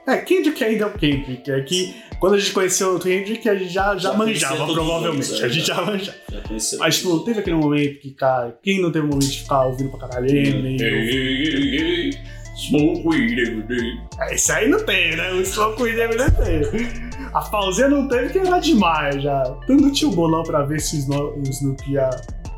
É, 0.09 0.17
Kendrick 0.17 0.65
ainda 0.65 0.85
é 0.85 0.87
o 0.89 0.93
Kendrick. 0.93 1.51
É 1.53 1.61
que 1.61 1.95
quando 2.19 2.35
a 2.35 2.39
gente 2.41 2.51
conheceu 2.53 2.97
o 2.97 2.99
Kendrick, 2.99 3.49
a 3.49 3.55
gente 3.55 3.73
já, 3.73 3.97
já, 3.97 4.11
Já 4.11 4.17
manjava, 4.17 4.73
provavelmente. 4.73 5.41
é 5.41 5.45
a 5.45 5.49
gente 5.49 5.67
já 5.67 5.81
manjava. 5.81 6.19
Já 6.33 6.41
conheceu. 6.41 6.79
Mas, 6.81 6.97
tipo, 6.97 7.21
teve 7.21 7.39
aquele 7.39 7.57
momento 7.57 8.01
que, 8.01 8.11
cara, 8.13 8.59
quem 8.61 8.81
não 8.83 8.91
teve 8.91 9.05
um 9.07 9.11
momento 9.11 9.29
de 9.31 9.39
ficar 9.39 9.67
ouvindo 9.67 9.91
pra 9.91 10.09
caralho 10.09 10.29
Eminem? 10.29 10.81
Hey, 10.81 10.89
hey, 10.89 11.45
hey, 11.45 11.79
hey, 11.79 12.19
Smoke 12.57 13.07
weed 13.07 13.39
every 13.39 13.63
day. 13.63 13.93
É, 14.19 14.35
Isso 14.35 14.51
aí 14.51 14.69
não 14.69 14.85
tem, 14.85 15.15
né? 15.15 15.31
O 15.33 15.45
Smoke 15.45 15.81
Weed 15.81 15.97
não 16.17 16.31
tem. 16.31 17.08
A 17.35 17.41
pausinha 17.43 17.89
não 17.89 18.09
teve, 18.09 18.31
que 18.31 18.39
era 18.39 18.59
demais 18.59 19.23
já. 19.23 19.43
Tanto 19.67 19.83
não 19.83 19.93
tinha 19.93 20.11
o 20.11 20.15
bolão 20.15 20.43
pra 20.43 20.65
ver 20.65 20.81
se 20.81 20.97
o 20.97 20.99
Sno- 21.01 21.35
o 21.37 21.43
Snoopy 21.49 21.93
ia 21.93 22.11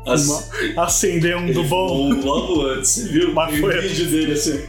As- 0.07 0.49
acender 0.77 1.37
um 1.37 1.51
do 1.51 1.63
bom. 1.65 2.09
fumou 2.15 2.35
Logo 2.39 2.65
antes, 2.67 2.89
você 2.91 3.07
viu? 3.09 3.33
Mas 3.33 3.59
foi- 3.59 3.77
um 3.77 3.81
vídeo 3.81 4.09
dele 4.09 4.31
assim. 4.33 4.59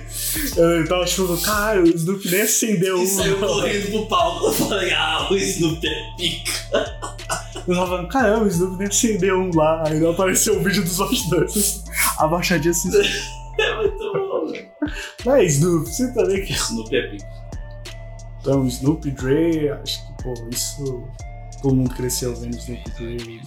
Eu 0.57 0.87
tava 0.89 1.05
tipo, 1.05 1.41
cara, 1.43 1.81
o 1.83 1.87
Snoopy 1.87 2.31
nem 2.31 2.43
acendeu 2.43 2.99
E 2.99 3.03
um. 3.03 3.07
saiu 3.07 3.39
correndo 3.39 3.91
pro 3.91 4.07
palco. 4.07 4.47
Eu 4.47 4.53
falei, 4.53 4.93
ah, 4.93 5.29
o 5.31 5.37
Snoop 5.37 5.87
é 5.87 6.17
pica. 6.17 6.53
Eu 7.67 7.75
tava 7.75 7.87
falando, 7.87 8.09
caramba, 8.09 8.45
o 8.45 8.49
Snoopy 8.49 8.77
nem 8.79 8.89
acendeu 8.89 9.39
um 9.39 9.51
lá. 9.55 9.85
Aí 9.87 10.05
apareceu 10.07 10.57
o 10.59 10.63
vídeo 10.63 10.83
dos 10.83 10.97
bastidores. 10.99 11.85
Abaixadinha 12.19 12.71
assim. 12.73 12.91
É 13.61 13.77
muito 13.77 13.99
bom, 13.99 14.47
velho. 14.51 14.67
Mas, 15.27 15.57
Snoopy, 15.57 15.91
você 15.93 16.13
também 16.15 16.43
que. 16.43 16.55
Snoop 16.55 16.97
é 16.97 17.03
pica. 17.03 17.42
Então, 18.43 18.67
Snoop 18.67 19.09
Dre, 19.13 19.71
acho 19.71 20.05
que, 20.05 20.23
pô, 20.25 20.35
isso. 20.51 21.05
Todo 21.63 21.77
mundo 21.77 21.95
cresceu 21.95 22.35
vendo 22.35 22.57
Snoop 22.57 22.91
Dre. 22.91 23.41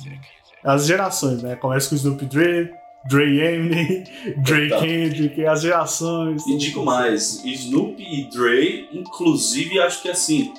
As 0.64 0.88
gerações, 0.88 1.43
né? 1.43 1.58
Começa 1.58 1.89
com 1.89 1.96
Snoop 1.96 2.26
Dre, 2.26 2.72
Dre 3.10 3.41
Eminem, 3.41 4.06
Dre 4.41 4.70
Total. 4.70 4.82
Kendrick, 4.82 5.46
as 5.46 5.62
gerações. 5.62 6.48
E 6.48 6.58
digo 6.58 6.86
mais, 6.86 7.43
Snoop 7.43 8.02
e 8.02 8.30
Dre, 8.30 8.88
inclusive, 8.93 9.80
acho 9.80 10.02
que 10.02 10.10
assim, 10.10 10.54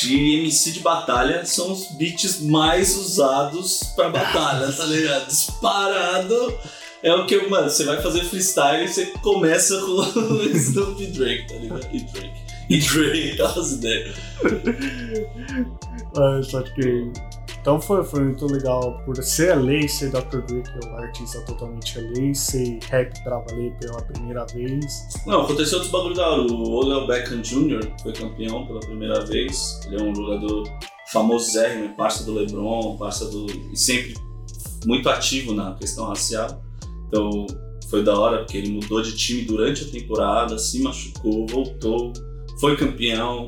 de 0.00 0.40
MC 0.40 0.72
de 0.72 0.80
batalha, 0.80 1.46
são 1.46 1.70
os 1.70 1.92
beats 1.92 2.40
mais 2.42 2.96
usados 2.96 3.84
pra 3.94 4.08
batalha, 4.08 4.72
tá 4.72 4.84
ligado? 4.84 5.28
Disparado. 5.28 6.58
É 7.04 7.14
o 7.14 7.24
que, 7.24 7.36
mano, 7.48 7.70
você 7.70 7.84
vai 7.84 8.02
fazer 8.02 8.24
freestyle 8.24 8.84
e 8.84 8.88
você 8.88 9.06
começa 9.22 9.80
com 9.80 10.02
Snoop 10.52 11.00
e 11.00 11.06
Drake, 11.06 11.46
tá 11.46 11.54
ligado? 11.54 11.88
E 11.92 12.00
Drake. 12.00 12.47
E 12.68 12.78
Drake, 12.78 13.32
aquelas 13.32 13.72
ideias. 13.72 14.16
Ah, 16.16 16.40
só 16.42 16.62
que. 16.62 17.10
Então 17.60 17.80
foi, 17.80 18.02
foi 18.04 18.24
muito 18.24 18.46
legal 18.46 19.02
por 19.04 19.16
ser 19.22 19.54
LA, 19.54 19.86
ser 19.88 20.10
Dr. 20.10 20.40
Dre, 20.46 20.62
que 20.62 20.86
é 20.86 20.90
um 20.90 20.96
artista 20.96 21.40
totalmente 21.44 21.98
LA, 21.98 22.32
ser 22.34 22.78
rap 22.88 23.12
pra 23.24 23.38
valer 23.40 23.74
pela 23.78 24.00
primeira 24.02 24.46
vez. 24.46 25.08
Não, 25.26 25.42
aconteceu 25.42 25.78
outros 25.78 25.92
bagulho 25.92 26.14
da 26.14 26.28
hora. 26.28 26.42
O 26.42 26.78
Odell 26.78 27.06
Beckham 27.06 27.42
Jr. 27.42 27.80
foi 28.02 28.12
campeão 28.12 28.66
pela 28.66 28.80
primeira 28.80 29.24
vez. 29.24 29.80
Ele 29.86 30.00
é 30.00 30.02
um 30.02 30.14
jogador 30.14 30.62
famosérrimo, 31.12 31.94
parça 31.96 32.24
do 32.24 32.34
LeBron, 32.34 32.96
parça 32.96 33.26
do. 33.26 33.46
e 33.72 33.76
sempre 33.76 34.14
muito 34.86 35.08
ativo 35.08 35.52
na 35.52 35.74
questão 35.74 36.06
racial. 36.06 36.62
Então 37.08 37.46
foi 37.90 38.02
da 38.02 38.18
hora, 38.18 38.38
porque 38.38 38.56
ele 38.58 38.70
mudou 38.70 39.02
de 39.02 39.16
time 39.16 39.42
durante 39.42 39.84
a 39.84 39.88
temporada, 39.88 40.58
se 40.58 40.80
machucou, 40.82 41.46
voltou, 41.46 42.12
foi 42.60 42.76
campeão, 42.76 43.46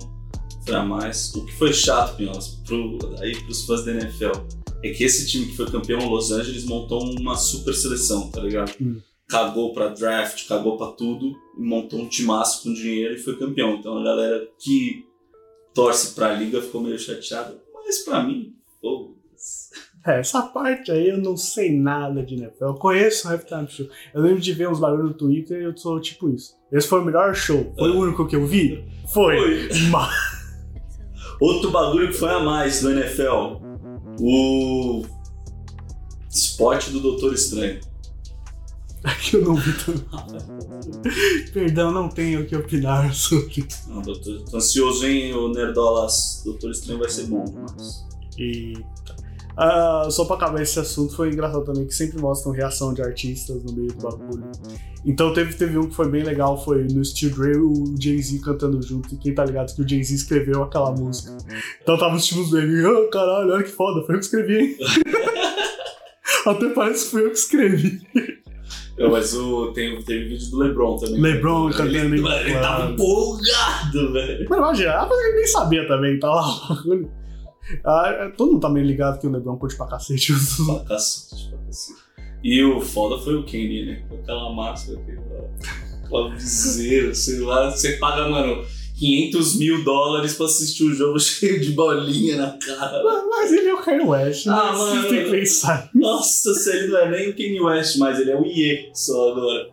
foi 0.64 0.74
a 0.74 0.82
mais. 0.82 1.34
O 1.34 1.44
que 1.44 1.52
foi 1.52 1.72
chato, 1.72 2.16
Pinholas, 2.16 2.61
pro, 2.66 2.98
aí 3.20 3.36
pros 3.44 3.64
fãs 3.64 3.84
da 3.84 3.92
NFL, 3.92 4.32
é 4.82 4.90
que 4.90 5.04
esse 5.04 5.28
time 5.28 5.46
que 5.46 5.56
foi 5.56 5.70
campeão, 5.70 6.08
Los 6.08 6.30
Angeles, 6.30 6.64
montou 6.64 7.02
uma 7.18 7.36
super 7.36 7.74
seleção, 7.74 8.30
tá 8.30 8.40
ligado? 8.40 8.72
Hum. 8.80 9.00
Cagou 9.28 9.72
pra 9.72 9.88
draft, 9.88 10.46
cagou 10.48 10.76
pra 10.76 10.88
tudo, 10.88 11.36
montou 11.56 12.00
um 12.00 12.08
timaço 12.08 12.62
com 12.62 12.74
dinheiro 12.74 13.14
e 13.14 13.18
foi 13.18 13.36
campeão. 13.38 13.74
Então 13.74 13.98
a 13.98 14.02
galera 14.02 14.48
que 14.58 15.04
torce 15.72 16.14
pra 16.14 16.32
liga 16.34 16.61
ficou 16.61 16.80
meio 16.80 16.98
chateada. 16.98 17.62
Mas 17.72 18.00
pra 18.00 18.22
mim, 18.22 18.54
foda-se. 18.80 19.19
É, 20.07 20.20
essa 20.20 20.42
parte 20.42 20.90
aí 20.90 21.11
eu 21.11 21.18
não 21.18 21.36
sei 21.36 21.78
nada 21.78 22.22
de 22.22 22.34
NFL. 22.34 22.64
Eu 22.64 22.74
conheço 22.74 23.28
o 23.28 23.30
Halftime 23.32 23.68
Show. 23.68 23.86
Eu 24.14 24.22
lembro 24.22 24.40
de 24.40 24.53
ver 24.53 24.68
uns 24.68 24.80
barulhos 24.80 25.09
no 25.09 25.14
Twitter 25.14 25.61
e 25.61 25.64
eu 25.64 25.76
sou 25.76 26.01
tipo 26.01 26.30
isso. 26.30 26.55
Esse 26.72 26.88
foi 26.88 27.01
o 27.01 27.05
melhor 27.05 27.34
show. 27.34 27.72
Foi 27.78 27.90
o 27.90 27.98
único 27.98 28.26
que 28.26 28.36
eu 28.36 28.46
vi? 28.46 28.84
Foi. 29.07 29.36
Foi. 29.68 29.68
Mas 29.90 30.40
Outro 31.40 31.70
bagulho 31.70 32.09
que 32.09 32.14
foi 32.14 32.28
a 32.28 32.40
mais 32.40 32.82
do 32.82 32.90
NFL. 32.90 33.57
O 34.20 35.03
esporte 36.28 36.90
do 36.90 37.01
Doutor 37.01 37.32
Estranho. 37.32 37.80
aqui 39.03 39.36
eu 39.36 39.44
não 39.44 39.55
vi 39.55 39.72
também. 39.72 40.05
Perdão, 41.53 41.90
não 41.90 42.11
tenho 42.11 42.42
o 42.42 42.46
que 42.46 42.55
opinar 42.55 43.14
sobre. 43.14 43.66
Não, 43.88 44.03
doutor, 44.03 44.42
tô 44.51 44.59
ansioso, 44.59 45.07
hein, 45.07 45.32
o 45.34 45.48
Nerdolas. 45.48 46.42
Doutor 46.44 46.70
Estranho 46.70 46.98
vai 46.98 47.09
ser 47.09 47.24
bom, 47.24 47.44
mas... 47.57 48.07
E 48.38 48.74
ah, 49.57 50.09
só 50.11 50.24
pra 50.24 50.36
acabar 50.36 50.62
esse 50.62 50.78
assunto, 50.78 51.14
foi 51.14 51.30
engraçado 51.30 51.64
também 51.64 51.86
que 51.86 51.94
sempre 51.94 52.20
mostram 52.20 52.53
reação 52.53 52.94
de 52.94 53.03
artistas 53.03 53.62
no 53.62 53.72
meio 53.72 53.92
do 53.92 54.03
bagulho. 54.03 54.51
Então 55.05 55.32
teve, 55.32 55.55
teve 55.55 55.78
um 55.78 55.88
que 55.88 55.94
foi 55.94 56.09
bem 56.09 56.22
legal, 56.22 56.62
foi 56.62 56.84
no 56.84 57.05
Steel 57.05 57.34
Dre 57.34 57.57
o 57.57 57.94
Jay-Z 57.98 58.40
cantando 58.40 58.80
junto. 58.82 59.14
E 59.14 59.18
quem 59.18 59.34
tá 59.34 59.44
ligado 59.44 59.74
que 59.74 59.82
o 59.82 59.88
Jay-Z 59.88 60.14
escreveu 60.14 60.62
aquela 60.62 60.92
música. 60.92 61.36
Então 61.82 61.98
tava 61.98 62.16
os 62.16 62.26
tipos 62.26 62.51
dele, 62.51 62.84
ah, 62.86 63.09
caralho, 63.11 63.53
olha 63.53 63.62
que 63.62 63.70
foda, 63.70 64.05
foi 64.05 64.16
eu 64.16 64.18
que 64.18 64.24
escrevi, 64.24 64.59
hein? 64.59 64.76
Até 66.46 66.68
parece 66.70 67.05
que 67.05 67.11
foi 67.11 67.24
eu 67.24 67.30
que 67.30 67.38
escrevi. 67.38 68.01
Não, 68.98 69.11
mas 69.11 69.34
o, 69.34 69.72
tem, 69.72 69.98
teve 70.03 70.28
vídeo 70.28 70.51
do 70.51 70.59
LeBron 70.59 70.96
também. 70.96 71.20
LeBron 71.20 71.68
ele, 71.68 71.76
cantando 71.76 72.14
ele, 72.14 72.28
ele 72.28 72.61
tava 72.61 72.92
empolgado, 72.92 74.12
velho. 74.12 74.46
Mas 74.48 74.59
imagina, 74.59 74.92
ah, 74.92 75.07
mas 75.09 75.18
ele 75.18 75.36
nem 75.36 75.46
sabia 75.46 75.88
também, 75.88 76.18
tá 76.18 76.28
lá 76.28 76.46
o 76.46 76.68
bagulho. 76.68 77.19
Ah, 77.84 78.30
todo 78.36 78.52
mundo 78.52 78.60
tá 78.60 78.68
meio 78.68 78.86
ligado 78.86 79.20
que 79.20 79.26
o 79.26 79.30
LeBron 79.30 79.56
curte 79.56 79.76
pra 79.76 79.86
cacete. 79.86 80.32
Pra 80.66 80.84
cacete, 80.84 81.48
pra 81.50 81.58
cacete. 81.66 81.98
E 82.42 82.62
o 82.64 82.80
foda 82.80 83.22
foi 83.22 83.34
o 83.36 83.44
Kenny, 83.44 83.84
né? 83.86 84.02
Com 84.08 84.16
aquela 84.16 84.52
máscara, 84.54 84.98
aquela, 84.98 85.50
aquela 86.04 86.30
viseira, 86.34 87.14
sei 87.14 87.38
lá. 87.40 87.70
Você 87.70 87.92
paga, 87.98 88.28
mano, 88.28 88.64
500 88.98 89.56
mil 89.58 89.84
dólares 89.84 90.34
pra 90.34 90.46
assistir 90.46 90.84
um 90.84 90.92
jogo 90.94 91.18
cheio 91.20 91.60
de 91.60 91.72
bolinha 91.72 92.36
na 92.36 92.58
cara. 92.58 93.02
Mas 93.28 93.52
ele 93.52 93.68
é 93.68 93.74
o 93.74 93.78
Kanye 93.82 94.04
West, 94.06 94.46
Ah, 94.46 94.72
né? 94.72 94.78
mano. 94.78 95.02
Você 95.02 95.08
tem 95.08 95.24
que 95.24 95.30
pensar. 95.30 95.90
Nossa, 95.94 96.54
se 96.54 96.70
ele 96.76 96.88
não 96.88 96.98
é 96.98 97.10
nem 97.10 97.28
o 97.30 97.32
Kanye 97.36 97.60
West, 97.60 97.98
mas 97.98 98.18
ele 98.18 98.30
é 98.30 98.36
o 98.40 98.44
Ye 98.46 98.90
só 98.94 99.32
agora. 99.32 99.70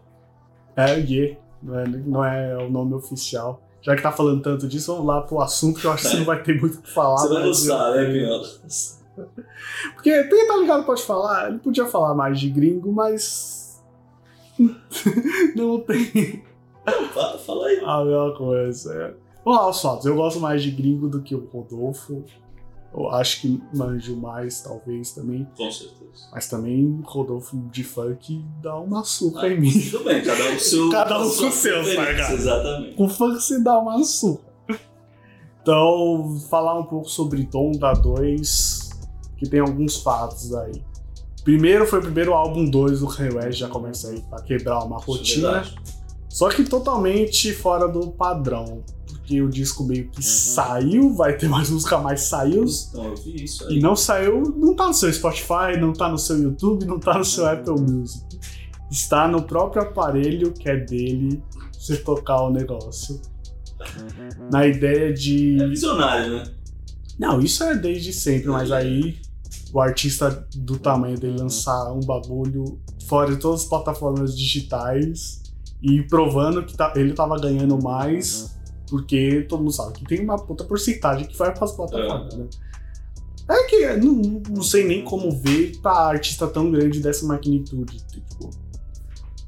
É 0.75 0.93
o 0.95 0.99
Ye, 0.99 1.37
não 1.63 1.79
é, 1.79 1.87
não 1.87 2.25
é 2.25 2.57
o 2.65 2.69
nome 2.69 2.93
oficial. 2.95 3.63
Já 3.87 3.95
que 3.95 4.01
tá 4.01 4.11
falando 4.11 4.41
tanto 4.41 4.67
disso, 4.67 4.91
vamos 4.91 5.07
lá 5.07 5.21
pro 5.21 5.39
assunto 5.39 5.79
que 5.79 5.87
eu 5.87 5.91
acho 5.93 6.03
que 6.03 6.09
você 6.09 6.17
não 6.17 6.25
vai 6.25 6.43
ter 6.43 6.59
muito 6.59 6.77
o 6.77 6.81
que 6.81 6.91
falar. 6.91 7.19
Você 7.19 7.29
vai 7.29 7.47
mas 7.47 7.65
gostar, 7.65 7.91
né, 7.91 8.05
Pinhola? 8.11 8.47
Porque 9.93 10.23
quem 10.25 10.45
tá 10.45 10.57
ligado 10.57 10.85
pode 10.85 11.01
falar, 11.03 11.47
ele 11.47 11.59
podia 11.59 11.85
falar 11.85 12.13
mais 12.13 12.37
de 12.37 12.49
gringo, 12.49 12.91
mas. 12.91 13.81
não 15.55 15.79
tem 15.79 16.43
fala 17.45 17.67
aí. 17.67 17.79
a 17.81 18.03
mesma 18.03 18.35
coisa. 18.35 18.93
É. 18.93 19.13
Vamos 19.45 19.59
lá, 19.61 19.69
os 19.69 19.81
fatos. 19.81 20.05
Eu 20.05 20.15
gosto 20.15 20.41
mais 20.41 20.61
de 20.61 20.71
gringo 20.71 21.07
do 21.07 21.21
que 21.21 21.33
o 21.33 21.45
Rodolfo. 21.45 22.25
Eu 22.97 23.11
acho 23.11 23.41
que 23.41 23.61
manjo 23.75 24.15
mais, 24.17 24.61
talvez, 24.61 25.11
também. 25.11 25.47
Com 25.55 25.71
certeza. 25.71 26.29
Mas 26.33 26.49
também 26.49 26.99
Rodolfo 27.05 27.55
de 27.71 27.83
funk 27.83 28.43
dá 28.59 28.75
uma 28.79 29.01
açúcar 29.01 29.41
Ah, 29.45 29.49
em 29.53 29.59
mim. 29.61 29.71
Tudo 29.71 30.03
bem, 30.05 30.23
cada 30.23 30.49
um 30.51 30.59
seu. 30.59 30.89
Cada 30.91 31.19
um 31.19 31.29
com 31.29 31.47
o 31.47 31.51
seu, 31.51 31.95
tá? 31.95 32.33
Exatamente. 32.33 32.95
Com 32.95 33.07
funk 33.07 33.35
você 33.39 33.61
dá 33.61 33.77
uma 33.79 33.99
açúcar. 33.99 34.47
Então, 35.61 36.39
falar 36.49 36.79
um 36.79 36.85
pouco 36.85 37.07
sobre 37.09 37.43
Donda 37.43 37.93
2, 37.93 38.89
que 39.37 39.47
tem 39.47 39.59
alguns 39.59 39.97
fatos 39.97 40.55
aí. 40.55 40.81
Primeiro 41.43 41.85
foi 41.85 41.99
o 41.99 42.01
primeiro 42.01 42.33
álbum 42.33 42.69
2 42.69 43.01
do 43.01 43.07
Kanye 43.07 43.35
West, 43.35 43.59
já 43.59 43.67
começa 43.67 44.09
aí 44.09 44.21
pra 44.21 44.41
quebrar 44.41 44.83
uma 44.83 44.97
é 44.97 45.03
rotina. 45.03 45.51
verdade. 45.51 45.75
Só 46.29 46.49
que 46.49 46.63
totalmente 46.63 47.53
fora 47.53 47.87
do 47.87 48.11
padrão. 48.11 48.83
Porque 49.27 49.41
o 49.41 49.49
disco 49.49 49.83
meio 49.83 50.07
que 50.09 50.23
saiu, 50.23 51.13
vai 51.13 51.35
ter 51.35 51.49
mais 51.49 51.69
música, 51.69 51.97
mas 51.97 52.21
saiu. 52.21 52.63
Então, 52.63 53.03
eu 53.03 53.15
vi 53.17 53.43
isso 53.43 53.67
aí. 53.67 53.75
E 53.75 53.81
não 53.81 53.93
saiu, 53.93 54.41
não 54.55 54.73
tá 54.73 54.87
no 54.87 54.93
seu 54.93 55.11
Spotify, 55.11 55.77
não 55.77 55.91
tá 55.91 56.07
no 56.07 56.17
seu 56.17 56.41
YouTube, 56.41 56.85
não 56.85 56.97
tá 56.97 57.17
no 57.17 57.25
seu 57.25 57.45
Apple 57.45 57.73
Music. 57.77 58.23
Está 58.89 59.27
no 59.27 59.41
próprio 59.43 59.81
aparelho 59.81 60.53
que 60.53 60.69
é 60.69 60.77
dele, 60.77 61.43
você 61.77 61.97
tocar 61.97 62.41
o 62.43 62.49
negócio. 62.49 63.19
Na 64.49 64.65
ideia 64.65 65.13
de. 65.13 65.61
É 65.61 65.67
visionário, 65.67 66.31
né? 66.37 66.43
Não, 67.19 67.41
isso 67.41 67.65
é 67.65 67.75
desde 67.75 68.13
sempre, 68.13 68.47
mas 68.47 68.71
aí 68.71 69.17
o 69.73 69.81
artista 69.81 70.47
do 70.55 70.79
tamanho 70.79 71.19
dele 71.19 71.37
lançar 71.37 71.91
um 71.91 71.99
bagulho 71.99 72.79
fora 73.07 73.31
de 73.35 73.41
todas 73.41 73.63
as 73.63 73.67
plataformas 73.67 74.37
digitais 74.37 75.41
e 75.81 76.01
provando 76.03 76.63
que 76.65 76.77
tá- 76.77 76.93
ele 76.95 77.11
tava 77.13 77.37
ganhando 77.39 77.81
mais, 77.81 78.56
porque 78.89 79.45
todo 79.47 79.59
mundo 79.59 79.71
sabe 79.71 79.93
que 79.93 80.05
tem 80.05 80.21
uma 80.21 80.37
puta 80.37 80.63
porcentagem 80.63 81.27
que 81.27 81.37
vai 81.37 81.53
pras 81.53 81.71
plataformas, 81.71 82.33
né? 82.35 82.47
É 83.49 83.63
que 83.63 83.75
eu 83.77 84.03
não, 84.03 84.41
não 84.49 84.61
sei 84.61 84.85
nem 84.85 85.03
como 85.03 85.31
ver 85.31 85.77
pra 85.81 85.91
artista 85.91 86.47
tão 86.47 86.69
grande 86.69 86.99
dessa 86.99 87.25
magnitude. 87.25 87.97
Tipo, 88.11 88.49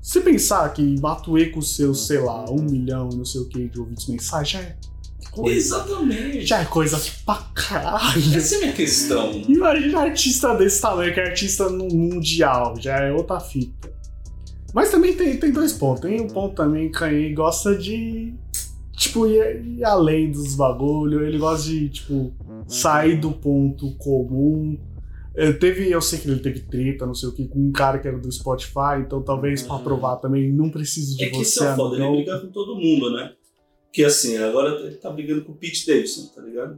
se 0.02 0.22
pensar 0.22 0.72
que 0.74 1.00
Matuê 1.02 1.48
com 1.48 1.62
seus, 1.62 2.08
sei 2.08 2.20
lá, 2.20 2.50
um 2.50 2.62
milhão, 2.62 3.10
não 3.10 3.26
sei 3.26 3.42
o 3.42 3.46
que, 3.50 3.68
de 3.68 3.80
ouvidos 3.80 4.08
mensais, 4.08 4.50
já 4.50 4.60
é 4.60 4.78
coisa 5.32 5.76
Exatamente. 5.76 6.46
já 6.46 6.62
é 6.62 6.66
coisa 6.66 7.00
pra 7.26 7.36
caralho. 7.54 8.36
Essa 8.36 8.56
é 8.56 8.58
a 8.58 8.62
minha 8.62 8.74
questão. 8.74 9.32
Imagina 9.48 10.00
artista 10.00 10.56
desse 10.56 10.82
tamanho, 10.82 11.14
que 11.14 11.20
é 11.20 11.28
artista 11.28 11.70
no 11.70 11.88
mundial, 11.90 12.76
já 12.80 12.98
é 13.00 13.12
outra 13.12 13.40
fita. 13.40 13.92
Mas 14.74 14.92
também 14.92 15.14
tem, 15.16 15.38
tem 15.38 15.52
dois 15.52 15.74
pontos. 15.74 16.02
Tem 16.02 16.22
um 16.22 16.28
ponto 16.28 16.56
também 16.56 16.92
que 16.92 17.34
gosta 17.34 17.76
de. 17.76 18.29
Tipo, 19.00 19.26
ir, 19.28 19.66
ir 19.66 19.84
além 19.86 20.30
dos 20.30 20.56
bagulho. 20.56 21.26
Ele 21.26 21.38
gosta 21.38 21.70
de, 21.70 21.88
tipo, 21.90 22.34
sair 22.68 23.16
do 23.20 23.32
ponto 23.32 23.96
comum. 23.98 24.78
Eh, 25.36 25.54
Teve, 25.54 25.90
eu 25.90 26.02
sei 26.02 26.20
que 26.20 26.28
ele 26.30 26.40
teve 26.42 26.60
treta, 26.60 27.06
não 27.06 27.14
sei 27.14 27.30
o 27.30 27.32
que, 27.32 27.48
com 27.48 27.60
um 27.60 27.72
cara 27.72 27.98
que 28.00 28.08
era 28.08 28.18
do 28.18 28.30
Spotify, 28.32 29.00
então 29.00 29.22
talvez 29.22 29.62
pra 29.64 29.76
Uhum. 29.78 29.84
provar 29.84 30.18
também 30.18 30.52
não 30.52 30.70
precisa 30.70 31.16
de 31.16 31.24
É 31.24 31.30
que 31.30 31.36
você, 31.38 31.42
esse 31.44 31.66
é 31.66 31.76
foda, 31.76 31.96
ele 31.96 32.12
briga 32.24 32.40
com 32.40 32.48
todo 32.48 32.76
mundo, 32.76 33.12
né? 33.16 33.32
Porque 33.86 34.04
assim, 34.04 34.36
agora 34.38 34.72
ele 34.86 34.96
tá 34.98 35.10
brigando 35.10 35.46
com 35.46 35.54
o 35.54 35.56
Pete 35.56 35.88
Davidson, 35.88 36.28
tá 36.36 36.42
ligado? 36.42 36.78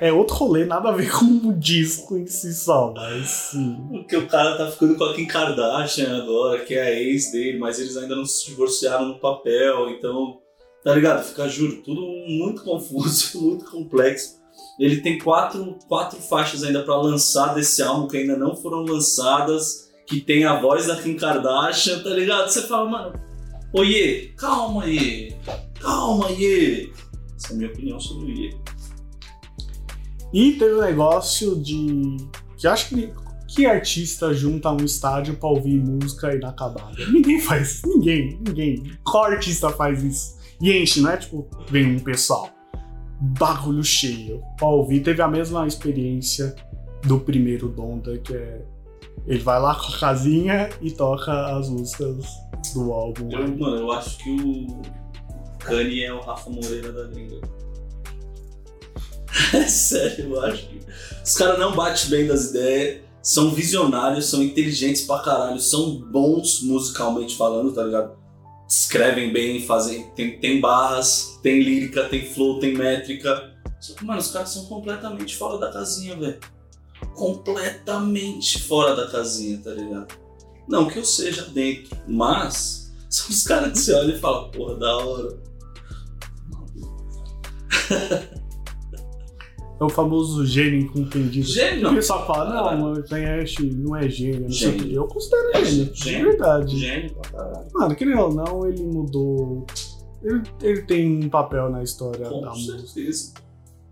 É 0.00 0.12
outro 0.12 0.34
rolê, 0.36 0.64
nada 0.64 0.88
a 0.88 0.92
ver 0.92 1.10
com 1.12 1.24
o 1.48 1.52
disco 1.56 2.16
em 2.16 2.26
si 2.26 2.52
só, 2.54 2.92
mas 2.96 3.28
sim. 3.28 3.76
Porque 3.90 4.16
o 4.16 4.26
cara 4.26 4.56
tá 4.56 4.70
ficando 4.70 4.96
com 4.96 5.04
a 5.04 5.14
Kim 5.14 5.26
Kardashian 5.26 6.22
agora, 6.22 6.64
que 6.64 6.74
é 6.74 6.82
a 6.82 6.92
ex 6.92 7.30
dele, 7.30 7.58
mas 7.58 7.78
eles 7.78 7.96
ainda 7.96 8.16
não 8.16 8.24
se 8.24 8.46
divorciaram 8.46 9.06
no 9.08 9.18
papel, 9.20 9.90
então 9.90 10.38
Tá 10.84 10.94
ligado? 10.94 11.24
Fica, 11.24 11.48
juro, 11.48 11.82
tudo 11.82 12.00
muito 12.00 12.64
confuso, 12.64 13.40
muito 13.40 13.70
complexo. 13.70 14.40
Ele 14.78 15.00
tem 15.00 15.18
quatro, 15.18 15.78
quatro 15.86 16.18
faixas 16.18 16.64
ainda 16.64 16.82
pra 16.82 16.96
lançar 17.00 17.54
desse 17.54 17.82
álbum 17.82 18.08
que 18.08 18.16
ainda 18.16 18.36
não 18.36 18.56
foram 18.56 18.82
lançadas, 18.82 19.90
que 20.06 20.20
tem 20.20 20.44
a 20.44 20.60
voz 20.60 20.86
da 20.86 21.00
Kim 21.00 21.14
Kardashian, 21.14 22.00
tá 22.00 22.10
ligado? 22.10 22.48
Você 22.48 22.62
fala, 22.62 22.90
mano, 22.90 23.20
Ye, 23.76 24.34
calma 24.36 24.84
Ye, 24.86 25.36
calma 25.80 26.30
Ye. 26.30 26.92
Essa 27.36 27.52
é 27.52 27.54
a 27.54 27.56
minha 27.58 27.70
opinião 27.70 28.00
sobre 28.00 28.32
o 28.32 28.36
Ye. 28.36 28.56
E 30.32 30.52
teve 30.52 30.74
um 30.74 30.80
negócio 30.80 31.56
de. 31.60 32.16
que 32.56 32.66
acho 32.66 32.88
que. 32.88 33.12
Que 33.54 33.66
artista 33.66 34.32
junta 34.32 34.70
um 34.70 34.82
estádio 34.82 35.36
pra 35.36 35.50
ouvir 35.50 35.78
música 35.78 36.34
inacabada? 36.34 36.96
Ninguém 37.12 37.38
faz. 37.38 37.82
Ninguém, 37.84 38.40
ninguém. 38.46 38.82
Qual 39.04 39.24
artista 39.24 39.68
faz 39.68 40.02
isso? 40.02 40.38
E 40.62 40.80
enche, 40.80 41.00
não 41.00 41.10
é 41.10 41.16
tipo, 41.16 41.48
vem 41.68 41.96
um 41.96 41.98
pessoal. 41.98 42.48
Bagulho 43.20 43.82
cheio. 43.82 44.40
Pra 44.56 44.68
ouvir. 44.68 45.00
Teve 45.00 45.20
a 45.20 45.26
mesma 45.26 45.66
experiência 45.66 46.54
do 47.02 47.18
primeiro 47.18 47.68
Donda, 47.68 48.16
que 48.18 48.32
é. 48.32 48.64
Ele 49.26 49.40
vai 49.40 49.60
lá 49.60 49.74
com 49.74 49.92
a 49.92 49.98
casinha 49.98 50.70
e 50.80 50.90
toca 50.90 51.56
as 51.56 51.68
músicas 51.68 52.24
do 52.74 52.92
álbum. 52.92 53.28
Eu, 53.30 53.56
mano, 53.56 53.76
eu 53.78 53.92
acho 53.92 54.18
que 54.18 54.30
o 54.30 54.82
Kanye 55.58 56.04
é 56.04 56.12
o 56.12 56.20
Rafa 56.20 56.48
Moreira 56.48 56.92
da 56.92 57.04
gringa. 57.04 57.40
É 59.52 59.62
sério, 59.68 60.34
eu 60.34 60.40
acho 60.44 60.68
que. 60.68 60.80
Os 61.24 61.34
caras 61.34 61.58
não 61.58 61.74
batem 61.74 62.10
bem 62.10 62.26
das 62.26 62.50
ideias, 62.50 63.00
são 63.22 63.50
visionários, 63.50 64.26
são 64.26 64.42
inteligentes 64.42 65.02
pra 65.02 65.20
caralho, 65.20 65.60
são 65.60 66.00
bons 66.00 66.62
musicalmente 66.62 67.36
falando, 67.36 67.72
tá 67.72 67.84
ligado? 67.84 68.21
Escrevem 68.72 69.30
bem, 69.30 69.60
fazem. 69.66 70.10
Tem, 70.12 70.40
tem 70.40 70.58
barras, 70.58 71.38
tem 71.42 71.62
lírica, 71.62 72.08
tem 72.08 72.24
flow, 72.24 72.58
tem 72.58 72.74
métrica. 72.74 73.52
Só 73.78 73.92
que, 73.92 74.02
mano, 74.02 74.18
os 74.18 74.30
caras 74.30 74.48
são 74.48 74.64
completamente 74.64 75.36
fora 75.36 75.58
da 75.58 75.70
casinha, 75.70 76.16
velho. 76.16 76.40
Completamente 77.14 78.62
fora 78.62 78.96
da 78.96 79.10
casinha, 79.10 79.58
tá 79.58 79.72
ligado? 79.72 80.18
Não 80.66 80.88
que 80.88 80.98
eu 80.98 81.04
seja 81.04 81.42
dentro, 81.42 81.94
mas 82.08 82.90
são 83.10 83.28
os 83.28 83.42
caras 83.42 83.72
que 83.72 83.78
você 83.78 83.92
olha 83.92 84.14
e 84.14 84.18
fala, 84.18 84.50
porra, 84.50 84.76
da 84.76 84.96
hora. 84.96 85.38
É 89.82 89.84
o 89.84 89.88
famoso 89.88 90.46
gênio 90.46 90.80
incompreendido. 90.82 91.44
Gênio, 91.46 91.90
O 91.90 91.94
pessoal 91.94 92.24
fala, 92.24 92.76
não, 92.76 93.02
Kanye 93.02 93.26
West 93.40 93.58
não 93.60 93.96
é 93.96 94.08
gênio, 94.08 94.42
não 94.42 94.50
sei 94.52 94.78
o. 94.78 94.92
Eu 94.92 95.04
considero 95.08 95.50
É 95.56 95.64
gênio, 95.64 95.92
de 95.92 96.00
gênio. 96.04 96.24
verdade. 96.30 96.78
Gênio 96.78 97.14
pra 97.14 97.30
caralho. 97.32 97.66
Mano, 97.74 97.96
querendo 97.96 98.20
ou 98.20 98.32
não, 98.32 98.66
ele 98.68 98.82
mudou. 98.84 99.66
Ele, 100.22 100.40
ele 100.62 100.82
tem 100.82 101.24
um 101.24 101.28
papel 101.28 101.68
na 101.68 101.82
história 101.82 102.28
Com 102.28 102.40
da 102.42 102.50
música. 102.50 102.78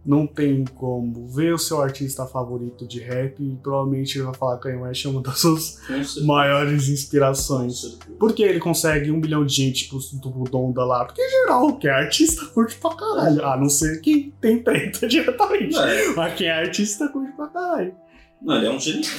Não 0.04 0.26
tem 0.26 0.64
como 0.64 1.26
ver 1.28 1.52
o 1.52 1.58
seu 1.58 1.82
artista 1.82 2.26
favorito 2.26 2.86
de 2.88 3.00
rap 3.00 3.38
e 3.38 3.56
provavelmente 3.62 4.16
ele 4.16 4.24
vai 4.24 4.34
falar 4.34 4.56
que 4.56 4.62
Kanye 4.62 4.80
West 4.80 5.04
é 5.04 5.08
uma 5.10 5.20
das 5.20 5.38
suas 5.40 5.78
maiores 6.24 6.88
inspirações. 6.88 7.80
certeza. 7.82 8.16
Por 8.18 8.32
que 8.32 8.42
ele 8.42 8.58
consegue 8.58 9.10
um 9.10 9.20
bilhão 9.20 9.44
de 9.44 9.54
gente 9.54 9.84
tipo, 9.84 9.98
do 10.14 10.44
Donda 10.44 10.84
lá? 10.86 11.04
Porque 11.04 11.20
em 11.22 11.30
geral, 11.30 11.76
quem 11.78 11.90
é 11.90 11.92
artista 11.92 12.46
curte 12.46 12.76
pra 12.76 12.94
caralho. 12.96 13.44
A 13.44 13.56
não 13.58 13.68
ser 13.68 14.00
quem 14.00 14.30
tem 14.40 14.62
treta 14.62 15.06
diretamente. 15.08 15.76
É, 15.76 16.14
Mas 16.14 16.34
quem 16.34 16.46
é 16.46 16.52
artista 16.52 17.06
curte 17.08 17.32
pra 17.36 17.48
caralho. 17.48 17.94
não, 18.40 18.56
ele 18.56 18.66
é 18.66 18.70
um 18.70 18.80
gênio. 18.80 19.10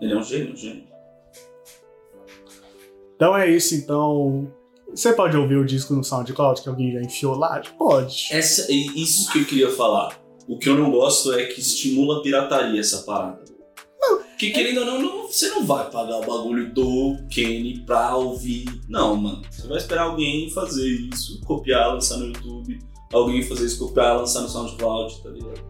Ele 0.00 0.12
é 0.12 0.16
um 0.16 0.22
gênio, 0.22 0.52
um 0.52 0.56
gênio. 0.56 0.84
Então 3.16 3.36
é 3.36 3.50
isso, 3.50 3.74
então. 3.74 4.48
Você 4.94 5.12
pode 5.12 5.36
ouvir 5.36 5.56
o 5.56 5.64
disco 5.66 5.94
no 5.94 6.02
SoundCloud 6.02 6.62
que 6.62 6.68
alguém 6.68 6.92
já 6.92 7.00
enfiou 7.00 7.36
lá? 7.36 7.60
Pode. 7.78 8.26
Essa, 8.30 8.66
isso 8.72 9.30
que 9.32 9.40
eu 9.40 9.44
queria 9.44 9.70
falar. 9.70 10.18
O 10.48 10.58
que 10.58 10.68
eu 10.68 10.76
não 10.78 10.90
gosto 10.90 11.32
é 11.34 11.44
que 11.44 11.60
estimula 11.60 12.18
a 12.18 12.22
pirataria 12.22 12.80
essa 12.80 12.98
parada. 13.02 13.48
Que 14.38 14.50
querendo 14.50 14.78
ou 14.80 14.86
não, 14.86 15.02
não, 15.02 15.26
você 15.26 15.48
não 15.50 15.66
vai 15.66 15.90
pagar 15.90 16.18
o 16.18 16.20
bagulho 16.20 16.72
do 16.72 17.16
Kenny 17.28 17.84
pra 17.84 18.14
ouvir. 18.16 18.66
Não, 18.88 19.16
mano. 19.16 19.42
Você 19.50 19.66
vai 19.66 19.78
esperar 19.78 20.04
alguém 20.04 20.48
fazer 20.50 20.88
isso, 20.88 21.40
copiar, 21.44 21.92
lançar 21.92 22.18
no 22.18 22.26
YouTube. 22.26 22.78
Alguém 23.12 23.42
fazer 23.42 23.66
isso, 23.66 23.80
copiar, 23.80 24.16
lançar 24.16 24.42
no 24.42 24.48
SoundCloud, 24.48 25.22
tá 25.24 25.30
ligado? 25.30 25.60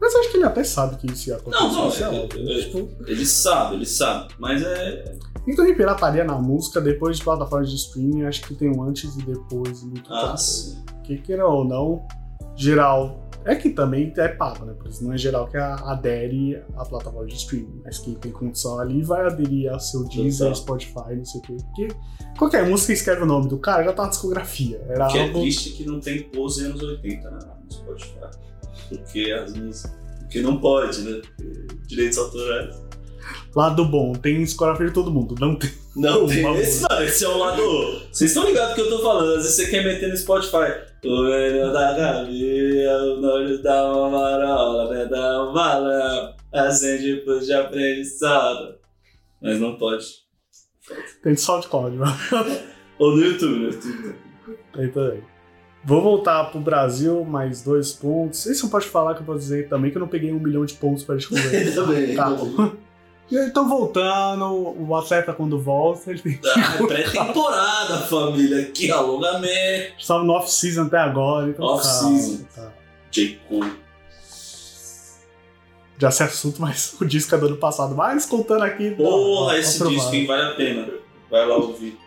Mas 0.00 0.14
acho 0.14 0.30
que 0.30 0.36
ele 0.36 0.44
até 0.44 0.62
sabe 0.62 0.96
que 0.98 1.12
isso 1.12 1.30
ia 1.30 1.36
acontecer. 1.36 1.64
Não, 1.64 1.72
não, 1.72 1.92
é- 1.92 2.08
lá, 2.08 2.14
é- 2.14 2.60
tipo, 2.60 2.88
Ele 3.08 3.26
sabe, 3.26 3.74
ele 3.74 3.86
sabe. 3.86 4.32
Mas 4.38 4.62
é. 4.62 5.18
Então, 5.46 5.66
em 5.66 5.74
pirataria 5.74 6.24
na 6.24 6.38
música, 6.38 6.80
depois 6.80 7.18
de 7.18 7.24
plataformas 7.24 7.70
de 7.70 7.76
streaming, 7.76 8.24
acho 8.24 8.42
que 8.42 8.54
tem 8.54 8.70
um 8.70 8.82
antes 8.82 9.16
e 9.16 9.22
depois 9.22 9.82
muito 9.82 10.12
Ah, 10.12 10.36
sim. 10.36 10.82
Que 11.02 11.18
queira 11.18 11.46
ou 11.46 11.64
não, 11.64 12.06
geral. 12.54 13.20
É 13.44 13.56
que 13.56 13.70
também 13.70 14.12
é 14.16 14.28
pago, 14.28 14.64
né? 14.64 14.72
Por 14.72 14.88
isso 14.88 15.02
não 15.02 15.12
é 15.12 15.18
geral 15.18 15.48
que 15.48 15.56
adere 15.56 16.62
à 16.76 16.84
plataforma 16.84 17.26
de 17.26 17.34
streaming. 17.34 17.82
Mas 17.84 17.98
quem 17.98 18.14
tem 18.14 18.30
condição 18.30 18.78
ali 18.78 19.02
vai 19.02 19.26
aderir 19.26 19.72
ao 19.72 19.80
seu 19.80 20.04
Deezer, 20.04 20.46
Total. 20.46 20.54
Spotify, 20.54 21.16
não 21.16 21.24
sei 21.24 21.40
o 21.40 21.42
quê. 21.42 21.56
Porque 21.56 21.88
qualquer 22.38 22.68
música 22.68 22.92
escreve 22.92 23.22
o 23.22 23.26
nome 23.26 23.48
do 23.48 23.58
cara, 23.58 23.82
já 23.82 23.92
tá 23.92 24.04
na 24.04 24.10
discografia. 24.10 24.80
Era 24.88 25.08
que 25.08 25.18
é 25.18 25.22
algo. 25.22 25.40
triste 25.40 25.70
que 25.70 25.84
não 25.84 25.98
tem 25.98 26.22
pose 26.22 26.64
anos 26.64 26.80
80 26.80 27.30
né, 27.32 27.38
no 27.64 27.72
Spotify. 27.72 28.30
Porque 28.88 29.32
as 29.32 29.52
músicas. 29.54 29.92
Porque 30.20 30.40
não 30.40 30.58
pode, 30.60 31.00
né? 31.02 31.20
Direitos 31.88 32.18
autorais. 32.18 32.81
Lado 33.54 33.84
bom, 33.84 34.12
tem 34.12 34.42
discografia 34.42 34.86
de 34.86 34.92
todo 34.92 35.10
mundo. 35.10 35.34
Não 35.38 35.54
tem. 35.56 35.70
Não, 35.94 36.26
tem 36.28 36.38
esse, 36.60 36.82
mano, 36.82 37.02
esse 37.04 37.24
é 37.24 37.28
o 37.28 37.38
lado. 37.38 37.62
Vocês 38.10 38.30
estão 38.30 38.46
ligados 38.46 38.70
do 38.70 38.74
que 38.74 38.80
eu 38.80 38.90
tô 38.90 39.02
falando? 39.02 39.30
Às 39.36 39.42
vezes 39.44 39.56
você 39.56 39.70
quer 39.70 39.84
meter 39.84 40.08
no 40.08 40.16
Spotify. 40.16 40.92
O 41.04 41.24
velho 41.26 41.72
da 41.72 41.92
Gabriel, 41.94 43.16
o 43.16 43.20
nome 43.20 43.58
da 43.62 43.92
uma 43.92 44.10
marola, 44.10 44.94
né? 44.94 45.04
Da 45.06 45.42
um 45.44 45.52
balão. 45.52 46.34
Acende 46.52 47.16
pros 47.24 47.46
de 47.46 47.52
aprendizado. 47.52 48.76
Mas 49.40 49.58
não 49.58 49.76
pode. 49.76 50.04
Tem 51.22 51.36
SoundCloud, 51.36 51.96
mas 51.96 52.12
Ou 52.98 53.16
no 53.16 53.24
YouTube, 53.24 53.58
no 53.58 53.64
YouTube. 53.66 54.14
tem 54.74 54.88
também. 54.90 55.24
Vou 55.84 56.00
voltar 56.00 56.44
pro 56.44 56.60
Brasil, 56.60 57.24
mais 57.24 57.62
dois 57.62 57.92
pontos. 57.92 58.46
Esse 58.46 58.62
eu 58.62 58.68
posso 58.70 58.86
falar 58.88 59.14
que 59.14 59.22
eu 59.22 59.26
posso 59.26 59.40
dizer 59.40 59.68
também 59.68 59.90
que 59.90 59.96
eu 59.96 60.00
não 60.00 60.06
peguei 60.08 60.32
um 60.32 60.38
milhão 60.38 60.64
de 60.64 60.74
pontos 60.74 61.02
pra 61.02 61.16
gente 61.18 61.28
conversar. 61.28 61.74
Também. 61.74 62.14
Calma. 62.14 62.76
Então, 63.30 63.66
voltando, 63.68 64.44
o 64.78 64.94
atleta 64.94 65.32
quando 65.32 65.58
volta, 65.58 66.10
ele 66.10 66.20
tem 66.20 66.40
Ah, 66.54 66.76
é 66.82 66.86
pré-temporada, 66.86 67.98
família. 68.00 68.64
Que 68.66 68.90
alongamento. 68.90 69.94
Estava 69.98 70.22
no 70.22 70.32
off-season 70.34 70.82
até 70.82 70.98
agora, 70.98 71.48
então. 71.48 71.64
Off-season. 71.64 72.44
tá. 72.54 72.70
J. 73.10 73.40
Cole. 73.48 73.72
Já 75.98 76.10
sei 76.10 76.26
assunto, 76.26 76.60
mas 76.60 76.94
o 77.00 77.04
disco 77.06 77.34
é 77.34 77.38
do 77.38 77.46
ano 77.46 77.56
passado. 77.56 77.94
Mas 77.94 78.26
contando 78.26 78.64
aqui. 78.64 78.90
Porra, 78.90 79.52
dá- 79.52 79.58
esse 79.58 79.86
disco, 79.88 80.14
hein? 80.14 80.26
Vale 80.26 80.42
a 80.42 80.54
pena. 80.54 80.88
Vai 81.30 81.46
lá 81.46 81.56
ouvir. 81.56 81.98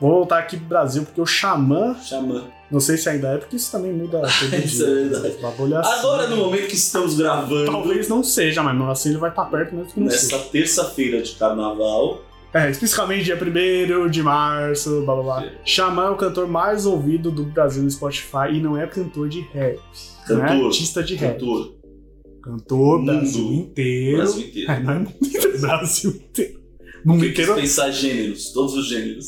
Vou 0.00 0.10
voltar 0.12 0.38
aqui 0.38 0.56
pro 0.56 0.66
Brasil, 0.66 1.04
porque 1.04 1.20
o 1.20 1.26
Xamã, 1.26 1.94
Xamã. 2.02 2.44
não 2.70 2.80
sei 2.80 2.96
se 2.96 3.08
ainda 3.08 3.28
é, 3.34 3.36
porque 3.38 3.56
isso 3.56 3.70
também 3.70 3.92
muda 3.92 4.20
todo 4.40 4.54
Isso 4.56 4.78
dia. 4.78 4.86
é 4.86 4.94
verdade. 5.08 5.34
O 5.38 5.42
bagulho 5.42 5.74
é 5.74 5.78
assim. 5.78 5.98
Agora, 5.98 6.26
no 6.28 6.36
momento 6.36 6.66
que 6.68 6.74
estamos 6.74 7.16
gravando, 7.18 7.70
Talvez 7.70 8.08
não 8.08 8.22
seja, 8.24 8.62
mas 8.62 8.74
mesmo 8.74 8.90
assim 8.90 9.10
ele 9.10 9.18
vai 9.18 9.30
estar 9.30 9.44
perto 9.44 9.74
mesmo 9.74 9.92
que 9.92 10.00
não 10.00 10.06
nessa 10.06 10.38
terça-feira 10.38 11.20
de 11.20 11.32
carnaval, 11.34 12.22
É, 12.54 12.70
especificamente 12.70 13.24
dia 13.24 13.36
1 13.38 14.08
de 14.08 14.22
março, 14.22 15.02
blá 15.04 15.14
blá 15.14 15.22
blá. 15.22 15.44
É. 15.44 15.52
Xamã 15.64 16.06
é 16.06 16.10
o 16.10 16.16
cantor 16.16 16.48
mais 16.48 16.86
ouvido 16.86 17.30
do 17.30 17.44
Brasil 17.44 17.82
no 17.82 17.90
Spotify 17.90 18.48
e 18.54 18.60
não 18.60 18.76
é 18.76 18.86
cantor 18.86 19.28
de 19.28 19.40
rap. 19.52 19.78
Não 20.28 20.44
é 20.44 20.48
Cantor. 20.48 20.66
artista 20.66 21.02
de 21.02 21.14
rap. 21.16 21.32
cantor, 21.34 21.74
Cantor. 22.42 23.04
Brasil 23.04 23.52
inteiro. 23.52 24.16
Brasil 24.18 24.46
inteiro. 24.46 24.70
É, 24.72 24.80
não 24.80 24.92
é 24.94 25.06
Brasil 25.60 26.10
inteiro. 26.12 26.59
Porque 27.04 27.30
quis 27.30 27.38
inteiro, 27.40 27.54
pensar 27.54 27.90
gêneros, 27.90 28.52
todos 28.52 28.74
os 28.74 28.88
gêneros. 28.88 29.26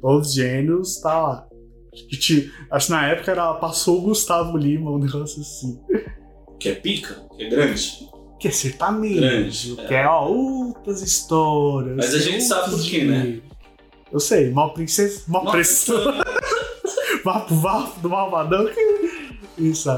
todos 0.00 0.28
os 0.28 0.34
gênios, 0.34 1.00
tá 1.00 1.20
lá. 1.22 1.46
Que 2.10 2.16
ti- 2.16 2.52
Acho 2.70 2.86
que 2.86 2.92
na 2.92 3.08
época 3.08 3.30
era 3.30 3.54
passou 3.54 3.98
o 3.98 4.02
Gustavo 4.02 4.56
Lima, 4.56 4.90
um 4.90 4.98
negócio 4.98 5.40
assim. 5.40 5.80
Que 6.60 6.68
é 6.70 6.74
pica, 6.74 7.26
que 7.36 7.44
é 7.44 7.48
grande. 7.48 8.06
Que 8.38 8.48
é 8.48 8.50
sertanejo, 8.50 9.76
Grande, 9.76 9.88
que 9.88 9.94
é, 9.94 10.06
ó, 10.06 10.28
outras 10.28 11.00
histórias. 11.00 11.96
Mas 11.96 12.14
a 12.14 12.18
é 12.18 12.20
gente 12.20 12.42
sabe 12.44 12.70
por 12.70 12.82
quê, 12.82 13.04
né? 13.04 13.40
Eu 14.12 14.20
sei, 14.20 14.50
mal 14.50 14.74
princesa, 14.74 15.22
mal 15.26 15.44
Mal 15.44 15.52
pressão. 15.54 15.96
Vapo, 17.24 17.54
vapo 17.56 18.00
do 18.00 18.08
malvadão. 18.10 18.68
Isso. 19.58 19.88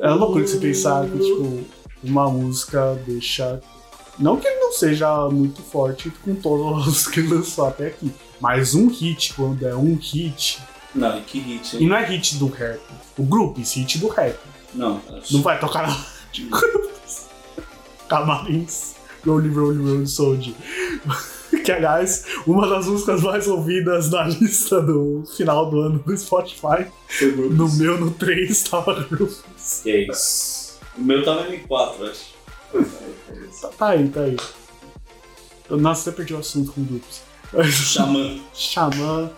É 0.00 0.10
loucura 0.10 0.46
você 0.46 0.56
pensar 0.56 1.06
que, 1.08 1.18
tipo, 1.18 1.64
uma 2.02 2.28
música 2.30 2.94
deixa. 3.06 3.60
Não 4.20 4.36
que 4.36 4.46
ele 4.46 4.60
não 4.60 4.72
seja 4.72 5.28
muito 5.30 5.62
forte 5.62 6.10
com 6.22 6.34
todas 6.34 6.86
as 6.88 7.06
que 7.08 7.20
ele 7.20 7.34
lançou 7.34 7.66
até 7.66 7.88
aqui. 7.88 8.12
Mas 8.40 8.74
um 8.74 8.88
hit, 8.88 9.34
quando 9.34 9.66
é 9.66 9.74
um 9.74 9.94
hit. 9.96 10.60
Não, 10.94 11.18
e 11.18 11.22
que 11.22 11.38
hit, 11.40 11.76
E 11.76 11.82
hein? 11.82 11.88
não 11.88 11.96
é 11.96 12.04
hit 12.04 12.36
do 12.36 12.46
rap. 12.48 12.80
O 13.16 13.22
grupo, 13.24 13.60
esse 13.60 13.80
hit 13.80 13.98
do 13.98 14.08
rap. 14.08 14.38
Não, 14.74 15.00
Não 15.30 15.42
vai 15.42 15.58
tocar 15.58 15.82
na 15.86 15.92
rádio. 15.94 16.48
Camarins. 18.08 18.94
Rolling, 19.26 19.52
rolling, 19.52 19.84
rolling, 19.86 20.06
soldier. 20.06 20.54
Que, 21.64 21.72
aliás, 21.72 22.24
uma 22.46 22.66
das 22.66 22.86
músicas 22.86 23.20
mais 23.22 23.46
ouvidas 23.46 24.10
na 24.10 24.22
lista 24.24 24.80
do 24.80 25.24
final 25.36 25.68
do 25.70 25.80
ano 25.80 25.98
do 25.98 26.16
Spotify. 26.16 26.86
No 27.50 27.68
meu, 27.74 28.00
no 28.00 28.10
3, 28.12 28.62
tava 28.62 29.04
Groupies. 29.04 29.80
Que 29.82 29.90
é 29.90 30.10
isso. 30.10 30.78
O 30.96 31.02
meu 31.02 31.22
tava 31.22 31.54
em 31.54 31.60
4, 31.60 32.04
acho. 32.06 32.30
Tá, 33.60 33.68
tá 33.68 33.88
aí, 33.90 34.08
tá 34.08 34.20
aí. 34.22 34.36
Nossa, 35.70 36.10
até 36.10 36.16
perdi 36.16 36.34
o 36.34 36.38
assunto 36.38 36.72
com. 36.72 36.84
Mas, 37.52 37.66
Xamã. 37.74 38.38
Xamã, 38.54 39.30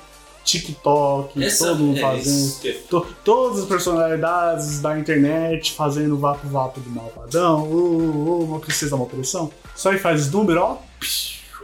TikTok, 0.44 1.42
Essa 1.42 1.66
todo 1.68 1.78
mundo 1.78 1.98
é 1.98 2.00
fazendo. 2.00 2.56
é 2.66 2.72
To- 2.88 3.06
todas 3.24 3.60
as 3.60 3.64
personalidades 3.66 4.80
da 4.80 4.98
internet 4.98 5.72
fazendo 5.72 6.16
vapo 6.18 6.46
vapo 6.48 6.80
do 6.80 6.90
malvadão, 6.90 7.62
ô, 7.70 7.76
ô, 7.76 8.40
ô, 8.40 8.44
uma 8.44 8.60
princesa, 8.60 8.94
uma 8.96 9.04
opressão. 9.04 9.52
Só 9.76 9.90
aí 9.90 9.98
faz 9.98 10.30
número, 10.30 10.60
ó. 10.60 10.78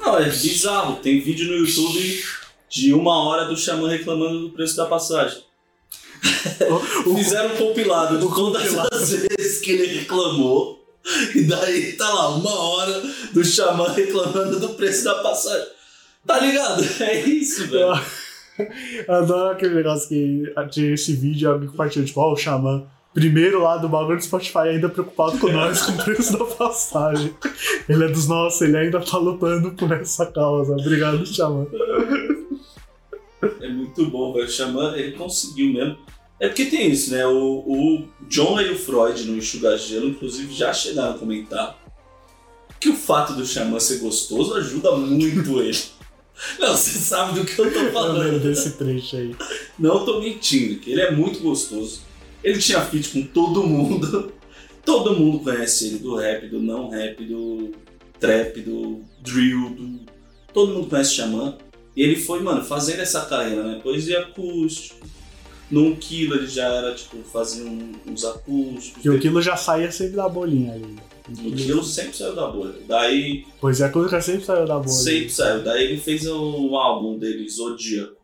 Não, 0.01 0.19
é 0.19 0.29
bizarro. 0.31 0.97
Tem 0.97 1.21
vídeo 1.21 1.47
no 1.49 1.57
YouTube 1.67 2.23
de 2.69 2.93
uma 2.95 3.25
hora 3.29 3.47
do 3.47 3.57
Xamã 3.57 3.89
reclamando 3.89 4.41
do 4.41 4.51
preço 4.51 4.77
da 4.77 4.87
passagem. 4.87 5.43
O- 7.07 7.11
o- 7.11 7.17
Fizeram 7.19 7.55
um 7.55 7.57
compilado 7.57 8.19
de 8.19 8.27
todas 8.35 8.63
compilado. 8.63 8.89
as 8.95 9.11
vezes 9.11 9.61
que 9.61 9.71
ele 9.73 9.99
reclamou. 10.01 10.79
E 11.35 11.43
daí 11.45 11.93
tá 11.93 12.09
lá, 12.09 12.29
uma 12.29 12.55
hora 12.55 13.03
do 13.33 13.45
Xamã 13.45 13.93
reclamando 13.93 14.61
do 14.61 14.71
preço 14.71 15.05
da 15.05 15.17
passagem. 15.17 15.67
Tá 16.27 16.39
ligado? 16.39 16.83
É 17.01 17.21
isso, 17.21 17.67
velho. 17.69 17.93
Adoro 19.09 19.51
aquele 19.51 19.77
negócio 19.77 20.09
que 20.09 20.43
tinha 20.71 20.95
esse 20.95 21.15
vídeo, 21.15 21.51
alguém 21.51 21.69
compartilhou, 21.69 22.07
tipo, 22.07 22.21
ó, 22.21 22.33
o 22.33 22.37
Xamã. 22.37 22.85
Primeiro 23.15 23.63
lá 23.63 23.79
do 23.79 23.89
bagulho 23.89 24.19
do 24.19 24.23
Spotify, 24.23 24.59
ainda 24.59 24.89
preocupado 24.89 25.39
com 25.39 25.49
nós, 25.49 25.83
com 25.83 25.93
o 25.93 26.05
preço 26.05 26.39
da 26.39 26.45
passagem. 26.45 27.35
Ele 27.89 28.05
é 28.05 28.09
dos 28.09 28.29
nossos, 28.29 28.61
ele 28.61 28.77
ainda 28.77 29.01
tá 29.01 29.17
lutando 29.17 29.73
por 29.73 29.91
essa 29.93 30.27
causa. 30.27 30.73
Obrigado, 30.75 31.25
Xamã. 31.27 31.67
É 33.61 33.69
muito 33.69 34.07
bom, 34.11 34.35
velho. 34.35 34.47
O 34.47 34.51
Xamã, 34.51 34.95
ele 34.95 35.13
conseguiu 35.13 35.73
mesmo. 35.73 35.99
É 36.41 36.49
porque 36.49 36.67
tem 36.67 36.91
isso, 36.91 37.11
né? 37.11 37.27
O, 37.27 37.65
o 37.67 38.09
John 38.29 38.61
e 38.61 38.71
o 38.71 38.79
Freud 38.79 39.25
no 39.25 39.37
Enxuga 39.37 39.77
Gelo, 39.77 40.09
inclusive, 40.09 40.55
já 40.55 40.73
chegaram 40.73 41.15
a 41.15 41.19
comentar 41.19 41.79
que 42.79 42.89
o 42.89 42.95
fato 42.95 43.33
do 43.33 43.45
Xamã 43.45 43.81
ser 43.81 43.99
gostoso 43.99 44.55
ajuda 44.55 44.97
muito 44.97 45.61
ele. 45.61 45.79
Não, 46.61 46.77
você 46.77 46.97
sabe 46.99 47.41
do 47.41 47.45
que 47.45 47.59
eu 47.59 47.73
tô 47.73 47.79
Eu 47.81 47.93
falando. 47.93 48.41
desse 48.41 48.73
trecho 48.73 49.17
aí. 49.17 49.35
Não 49.77 50.05
tô 50.05 50.21
mentindo, 50.21 50.79
que 50.79 50.93
ele 50.93 51.01
é 51.01 51.11
muito 51.11 51.41
gostoso. 51.41 52.03
Ele 52.45 52.59
tinha 52.61 52.81
feat 52.83 53.09
com 53.09 53.23
todo 53.23 53.67
mundo. 53.67 54.33
Todo 54.85 55.15
mundo 55.15 55.41
conhece 55.41 55.89
ele, 55.89 55.99
do 55.99 56.17
rap, 56.17 56.49
do 56.49 56.61
não 56.61 56.89
rap, 56.89 57.23
do 57.23 57.73
trap, 58.19 58.59
do 58.63 59.03
drill, 59.21 59.69
do... 59.69 60.01
Todo 60.51 60.73
mundo 60.73 60.89
conhece 60.89 61.13
o 61.13 61.17
Xamã. 61.17 61.59
E 61.95 62.03
ele 62.03 62.17
foi, 62.17 62.41
mano, 62.41 62.65
fazendo 62.65 63.01
essa 63.01 63.21
carreira, 63.27 63.63
né? 63.65 63.81
Poesia 63.83 64.21
acústico. 64.21 65.07
No 65.71 65.95
Kilo 65.97 66.35
ele 66.37 66.47
já 66.47 66.67
era, 66.67 66.95
tipo, 66.95 67.19
fazia 67.25 67.65
um- 67.65 67.93
uns 68.07 68.25
acústicos. 68.25 69.03
Que 69.03 69.11
o 69.11 69.19
quilo 69.21 69.43
já 69.43 69.57
saía 69.57 69.91
sempre 69.93 70.17
da 70.17 70.29
bolinha 70.29 70.73
ali. 70.73 70.97
No 71.29 71.53
Kilo 71.55 71.85
sempre 71.85 72.17
saiu 72.17 72.35
da 72.35 72.47
bolha. 72.49 72.75
Daí 72.89 73.45
Pois 73.61 73.81
é, 73.83 73.85
a 73.85 73.91
coisa 73.91 74.19
sempre 74.23 74.47
saiu 74.47 74.65
da 74.67 74.79
bolha. 74.79 74.89
sempre 74.89 75.29
saiu. 75.31 75.63
Daí 75.63 75.85
ele 75.85 76.01
fez 76.01 76.27
o 76.27 76.75
álbum 76.77 77.19
dele, 77.19 77.47
Zodíaco. 77.49 78.17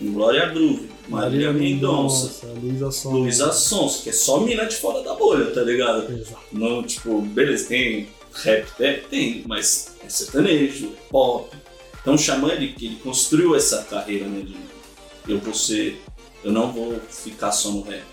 Glória 0.00 0.46
Groove, 0.46 0.88
Marília 1.08 1.52
Mendonça. 1.52 2.46
Luísa 2.60 2.90
Sonza. 2.90 3.16
Luísa 3.16 3.52
Sons, 3.52 4.00
que 4.02 4.10
é 4.10 4.12
só 4.12 4.40
mina 4.40 4.64
de 4.66 4.74
fora 4.76 5.02
da 5.02 5.14
bolha, 5.14 5.46
tá 5.52 5.62
ligado? 5.62 6.12
Exato. 6.12 6.40
Não, 6.52 6.82
tipo, 6.82 7.20
beleza, 7.22 7.68
tem 7.68 8.08
rap, 8.34 8.66
é, 8.80 8.94
tem, 8.94 9.44
mas 9.46 9.94
é 10.04 10.08
sertanejo, 10.08 10.86
é 10.86 11.08
pop. 11.10 11.56
Então 12.00 12.14
o 12.14 12.18
Xamã, 12.18 12.48
ele, 12.52 12.74
ele 12.82 12.96
construiu 12.96 13.54
essa 13.54 13.82
carreira, 13.84 14.26
né, 14.26 14.42
de 14.44 15.32
eu 15.32 15.38
vou 15.38 15.54
ser, 15.54 16.02
eu 16.44 16.52
não 16.52 16.72
vou 16.72 16.98
ficar 17.08 17.52
só 17.52 17.70
no 17.70 17.82
rap, 17.82 18.04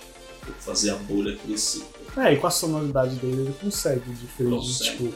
vou 0.46 0.56
fazer 0.60 0.92
a 0.92 0.96
bolha 0.96 1.36
crescer. 1.38 1.84
É, 2.18 2.34
e 2.34 2.38
com 2.38 2.48
a 2.48 2.52
sonoridade 2.52 3.16
dele 3.16 3.42
ele 3.44 3.56
consegue, 3.62 4.02
diferente 4.12 4.62
de, 4.62 4.68
Consegue. 4.68 4.92
tipo, 4.98 5.14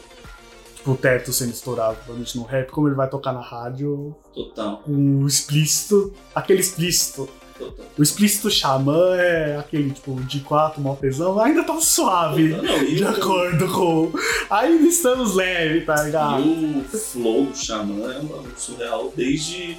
tipo, 0.76 0.90
o 0.92 0.96
teto 0.96 1.32
sendo 1.32 1.50
estourado, 1.52 1.96
provavelmente 1.96 2.36
no 2.36 2.44
rap, 2.44 2.70
como 2.70 2.88
ele 2.88 2.94
vai 2.94 3.08
tocar 3.10 3.32
na 3.32 3.40
rádio 3.40 4.14
Total, 4.32 4.82
o 4.86 5.26
explícito, 5.26 6.12
aquele 6.34 6.60
explícito. 6.60 7.28
total. 7.58 7.84
O 7.98 8.02
explícito 8.02 8.48
xamã 8.50 9.16
é 9.16 9.56
aquele, 9.58 9.90
tipo, 9.90 10.14
de 10.22 10.40
quatro, 10.40 10.80
mal 10.80 10.96
pesão, 10.96 11.38
ainda 11.40 11.64
tá 11.64 11.78
suave. 11.80 12.54
Total. 12.54 12.64
Não, 12.78 12.84
De 12.84 13.04
acordo 13.04 13.68
com. 13.72 14.12
Ainda 14.50 14.86
estamos 14.86 15.34
leve, 15.34 15.80
tá 15.82 16.00
ligado? 16.02 16.42
E 16.44 16.78
o 16.92 16.98
flow 16.98 17.46
do 17.46 17.56
Xamã 17.56 18.12
é 18.12 18.18
um 18.20 18.26
bagulho 18.26 18.54
surreal 18.56 19.12
desde. 19.16 19.78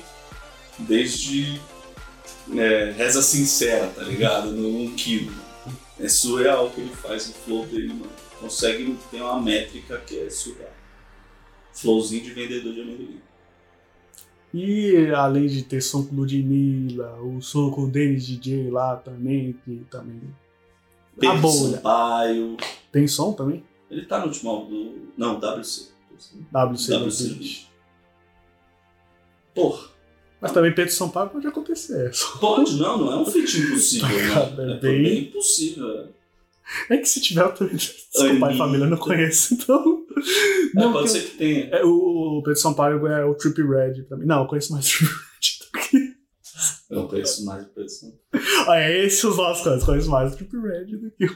Desde. 0.80 1.62
É, 2.54 2.92
reza 2.92 3.22
sincera, 3.22 3.88
tá 3.88 4.04
ligado? 4.04 4.52
No 4.52 4.68
1 4.82 4.96
quilo. 4.96 5.34
É 6.00 6.08
surreal 6.08 6.68
o 6.68 6.72
que 6.72 6.82
ele 6.82 6.96
faz 6.96 7.28
no 7.28 7.34
flow 7.34 7.66
dele, 7.66 7.90
mano. 7.90 8.12
Consegue 8.40 8.98
ter 9.10 9.22
uma 9.22 9.42
métrica 9.42 9.98
que 10.00 10.20
é 10.20 10.30
surreal. 10.30 10.74
Flowzinho 11.74 12.24
de 12.24 12.34
vendedor 12.34 12.74
de 12.74 12.82
amendoim. 12.82 13.22
E 14.54 15.12
além 15.14 15.48
de 15.48 15.64
ter 15.64 15.82
som 15.82 16.06
com 16.06 16.16
Ludmilla, 16.16 17.20
o 17.22 17.42
som 17.42 17.72
com 17.72 17.84
o 17.84 17.92
Dennis 17.92 18.26
DJ 18.26 18.70
lá 18.70 18.96
também, 18.96 19.54
que 19.66 19.86
também. 19.90 20.22
A 21.18 21.20
Pedro 21.20 21.38
bolha. 21.40 21.76
Sampaio. 21.76 22.58
Tem 22.92 23.08
som 23.08 23.34
também? 23.34 23.64
Ele 23.90 24.06
tá 24.06 24.20
no 24.20 24.28
último 24.28 24.50
álbum 24.50 24.70
do. 24.70 25.14
Não, 25.18 25.40
WC. 25.40 25.90
WC. 26.52 26.98
WC. 26.98 27.34
Beat. 27.34 27.68
Porra. 29.54 29.90
Mas 30.42 30.52
também 30.52 30.74
Pedro 30.74 30.94
Sampaio 30.94 31.30
pode 31.30 31.48
acontecer. 31.48 32.12
Pode, 32.40 32.76
não, 32.78 32.98
não 32.98 33.12
é 33.14 33.16
um 33.18 33.26
feat 33.26 33.58
impossível, 33.60 34.08
Tá, 34.34 34.50
né? 34.52 34.74
é 34.74 34.76
É 34.76 34.80
bem- 34.80 35.04
bem 35.04 35.20
impossível. 35.24 35.90
é. 36.02 36.06
É 36.90 36.98
que 36.98 37.08
se 37.08 37.22
tiver, 37.22 37.42
eu 37.44 37.54
também. 37.54 37.76
Desculpa, 37.76 38.52
e 38.52 38.58
família 38.58 38.86
eu 38.86 38.90
não 38.90 38.98
conheço, 38.98 39.54
então. 39.54 40.04
É, 40.18 40.80
Não, 40.80 40.92
pode 40.92 41.08
eu- 41.08 41.12
ser 41.14 41.22
que 41.30 41.38
tenha. 41.38 41.66
É, 41.68 41.84
o, 41.86 42.40
o 42.40 42.44
Pedro 42.44 42.60
Sampaio 42.60 43.06
é 43.08 43.24
o 43.24 43.36
Trip 43.36 43.62
Red 43.62 44.04
pra 44.04 44.18
mim. 44.18 44.26
Não, 44.26 44.42
eu 44.42 44.48
conheço 44.48 44.74
mais 44.74 44.86
o 44.88 44.90
Trip 44.98 45.12
Red 45.12 45.60
do 45.60 45.80
que. 45.90 46.16
Eu 46.90 47.08
conheço 47.08 47.44
mais 47.46 47.66
o 47.66 47.70
Pedro 47.70 47.90
Sampaio. 47.90 48.20
Ah, 48.68 48.80
é 48.80 49.06
esse 49.06 49.26
os 49.28 49.36
nossos 49.38 49.64
coisas. 49.64 49.84
Conheço 49.84 50.10
mais 50.10 50.34
o 50.34 50.38
Trip 50.38 50.56
Red 50.58 50.86
do 50.98 51.12
que 51.12 51.26
o. 51.26 51.36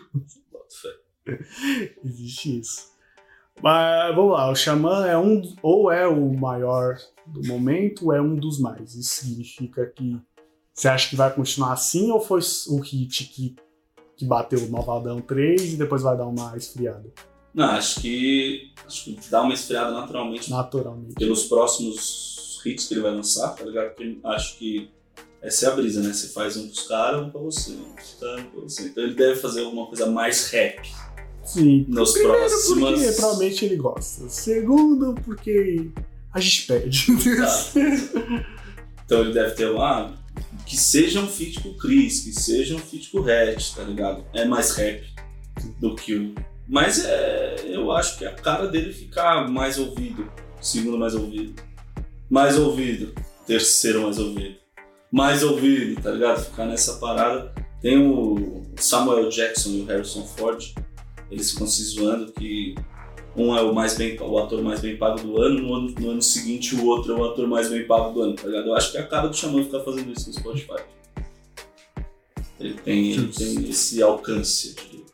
Existe 2.04 2.60
isso. 2.60 2.88
Mas 3.62 4.16
vamos 4.16 4.34
lá, 4.34 4.50
o 4.50 4.56
Xamã 4.56 5.06
é 5.06 5.18
um. 5.18 5.42
Ou 5.62 5.92
é 5.92 6.08
o 6.08 6.34
maior 6.34 6.98
do 7.26 7.46
momento, 7.48 8.06
ou 8.06 8.14
é 8.14 8.22
um 8.22 8.36
dos 8.36 8.60
mais. 8.60 8.96
Isso 8.96 9.22
significa 9.26 9.86
que. 9.86 10.20
Você 10.74 10.88
acha 10.88 11.10
que 11.10 11.16
vai 11.16 11.34
continuar 11.34 11.74
assim, 11.74 12.10
ou 12.10 12.22
foi 12.22 12.40
o 12.70 12.80
hit 12.80 13.26
que, 13.26 13.56
que 14.16 14.26
bateu 14.26 14.60
o 14.60 14.72
Malvadão 14.72 15.20
3 15.20 15.74
e 15.74 15.76
depois 15.78 16.02
vai 16.02 16.16
dar 16.16 16.26
uma 16.26 16.56
esfriada? 16.56 17.12
Não, 17.54 17.66
acho 17.66 18.00
que. 18.00 18.72
Acho 18.86 19.04
que 19.06 19.30
dá 19.30 19.42
uma 19.42 19.54
esfriada 19.54 19.92
naturalmente 19.92 20.50
Naturalmente. 20.50 21.16
pelos 21.16 21.46
próximos 21.46 22.62
hits 22.66 22.88
que 22.88 22.94
ele 22.94 23.02
vai 23.02 23.12
lançar, 23.12 23.56
tá 23.56 23.66
ligado? 23.66 23.90
Porque 23.90 24.20
acho 24.24 24.58
que 24.58 24.90
essa 25.42 25.66
é 25.66 25.70
a 25.70 25.76
brisa, 25.76 26.02
né? 26.02 26.14
Você 26.14 26.30
faz 26.30 26.56
um 26.58 26.68
pros 26.68 26.88
caras, 26.88 27.22
um 27.22 27.30
pra 27.30 27.42
você, 27.42 27.72
um 27.72 27.94
pros 27.94 28.16
caras, 28.20 28.42
um 28.42 28.50
pra 28.50 28.62
você. 28.62 28.88
Então 28.88 29.04
ele 29.04 29.16
deve 29.16 29.36
fazer 29.40 29.64
alguma 29.64 29.88
coisa 29.88 30.06
mais 30.06 30.50
rap 30.52 30.80
Sim. 31.54 31.86
nos 31.88 32.12
Primeiro 32.14 32.38
próximos. 32.38 32.80
porque 32.80 33.12
provavelmente 33.14 33.66
ele 33.66 33.76
gosta. 33.76 34.30
Segundo, 34.30 35.16
porque 35.26 35.90
a 36.34 36.40
gente 36.40 36.68
pede. 36.68 37.08
Então 39.06 39.22
ele 39.22 39.34
deve 39.34 39.56
ter 39.56 39.70
lá. 39.70 40.14
Que 40.66 40.78
seja 40.78 41.20
um 41.20 41.28
feat 41.28 41.60
com 41.62 41.70
o 41.70 41.74
Chris, 41.78 42.20
que 42.22 42.32
seja 42.32 42.76
um 42.76 42.80
feat 42.80 43.10
com 43.10 43.20
o 43.20 43.24
Hatch, 43.24 43.74
tá 43.74 43.82
ligado? 43.84 44.24
É 44.34 44.46
mais 44.46 44.76
rap 44.76 45.04
do 45.80 45.96
que 45.96 46.14
o. 46.16 46.36
Mas 46.68 47.04
é. 47.04 47.56
Eu 47.66 47.92
acho 47.92 48.20
que 48.20 48.26
a 48.26 48.34
cara 48.36 48.68
dele 48.68 48.94
ficar 48.94 49.50
mais 49.50 49.80
ouvido. 49.80 50.32
Segundo 50.62 50.98
mais 50.98 51.16
ouvido. 51.16 51.60
Mais 52.30 52.56
ouvido. 52.58 53.14
Terceiro 53.48 54.04
mais 54.04 54.20
ouvido. 54.20 54.56
Mais 55.12 55.42
ouvido, 55.42 56.00
tá 56.02 56.12
ligado? 56.12 56.46
Ficar 56.46 56.66
nessa 56.68 56.94
parada. 56.98 57.52
Tem 57.82 57.98
o 57.98 58.64
Samuel 58.78 59.28
Jackson 59.30 59.70
e 59.70 59.82
o 59.82 59.86
Harrison 59.86 60.24
Ford. 60.24 60.64
Eles 61.32 61.52
ficam 61.52 61.68
se 61.68 61.84
zoando 61.84 62.32
que 62.32 62.76
um 63.36 63.56
é 63.56 63.62
o 63.62 63.74
mais 63.74 63.96
bem 63.96 64.18
o 64.20 64.38
ator 64.40 64.62
mais 64.64 64.80
bem 64.82 64.98
pago 64.98 65.20
do 65.22 65.42
ano, 65.42 65.62
no 65.62 65.74
ano, 65.76 65.96
no 66.00 66.10
ano 66.12 66.22
seguinte 66.22 66.76
o 66.76 66.86
outro 66.86 67.14
é 67.14 67.16
o 67.20 67.24
ator 67.26 67.48
mais 67.48 67.70
bem 67.70 67.86
pago 67.86 68.12
do 68.14 68.22
ano, 68.22 68.34
tá 68.34 68.48
ligado? 68.48 68.68
Eu 68.68 68.76
acho 68.76 68.92
que 68.92 68.98
a 68.98 69.06
cara 69.08 69.28
do 69.28 69.36
Xamã 69.36 69.64
ficar 69.64 69.82
fazendo 69.82 70.12
isso 70.12 70.28
no 70.30 70.34
Spotify. 70.34 70.84
Ele 72.60 72.74
tem, 72.74 73.12
ele 73.12 73.28
tem 73.28 73.70
esse 73.70 74.02
alcance. 74.02 74.76
eu 74.78 74.84
diria. 74.84 75.06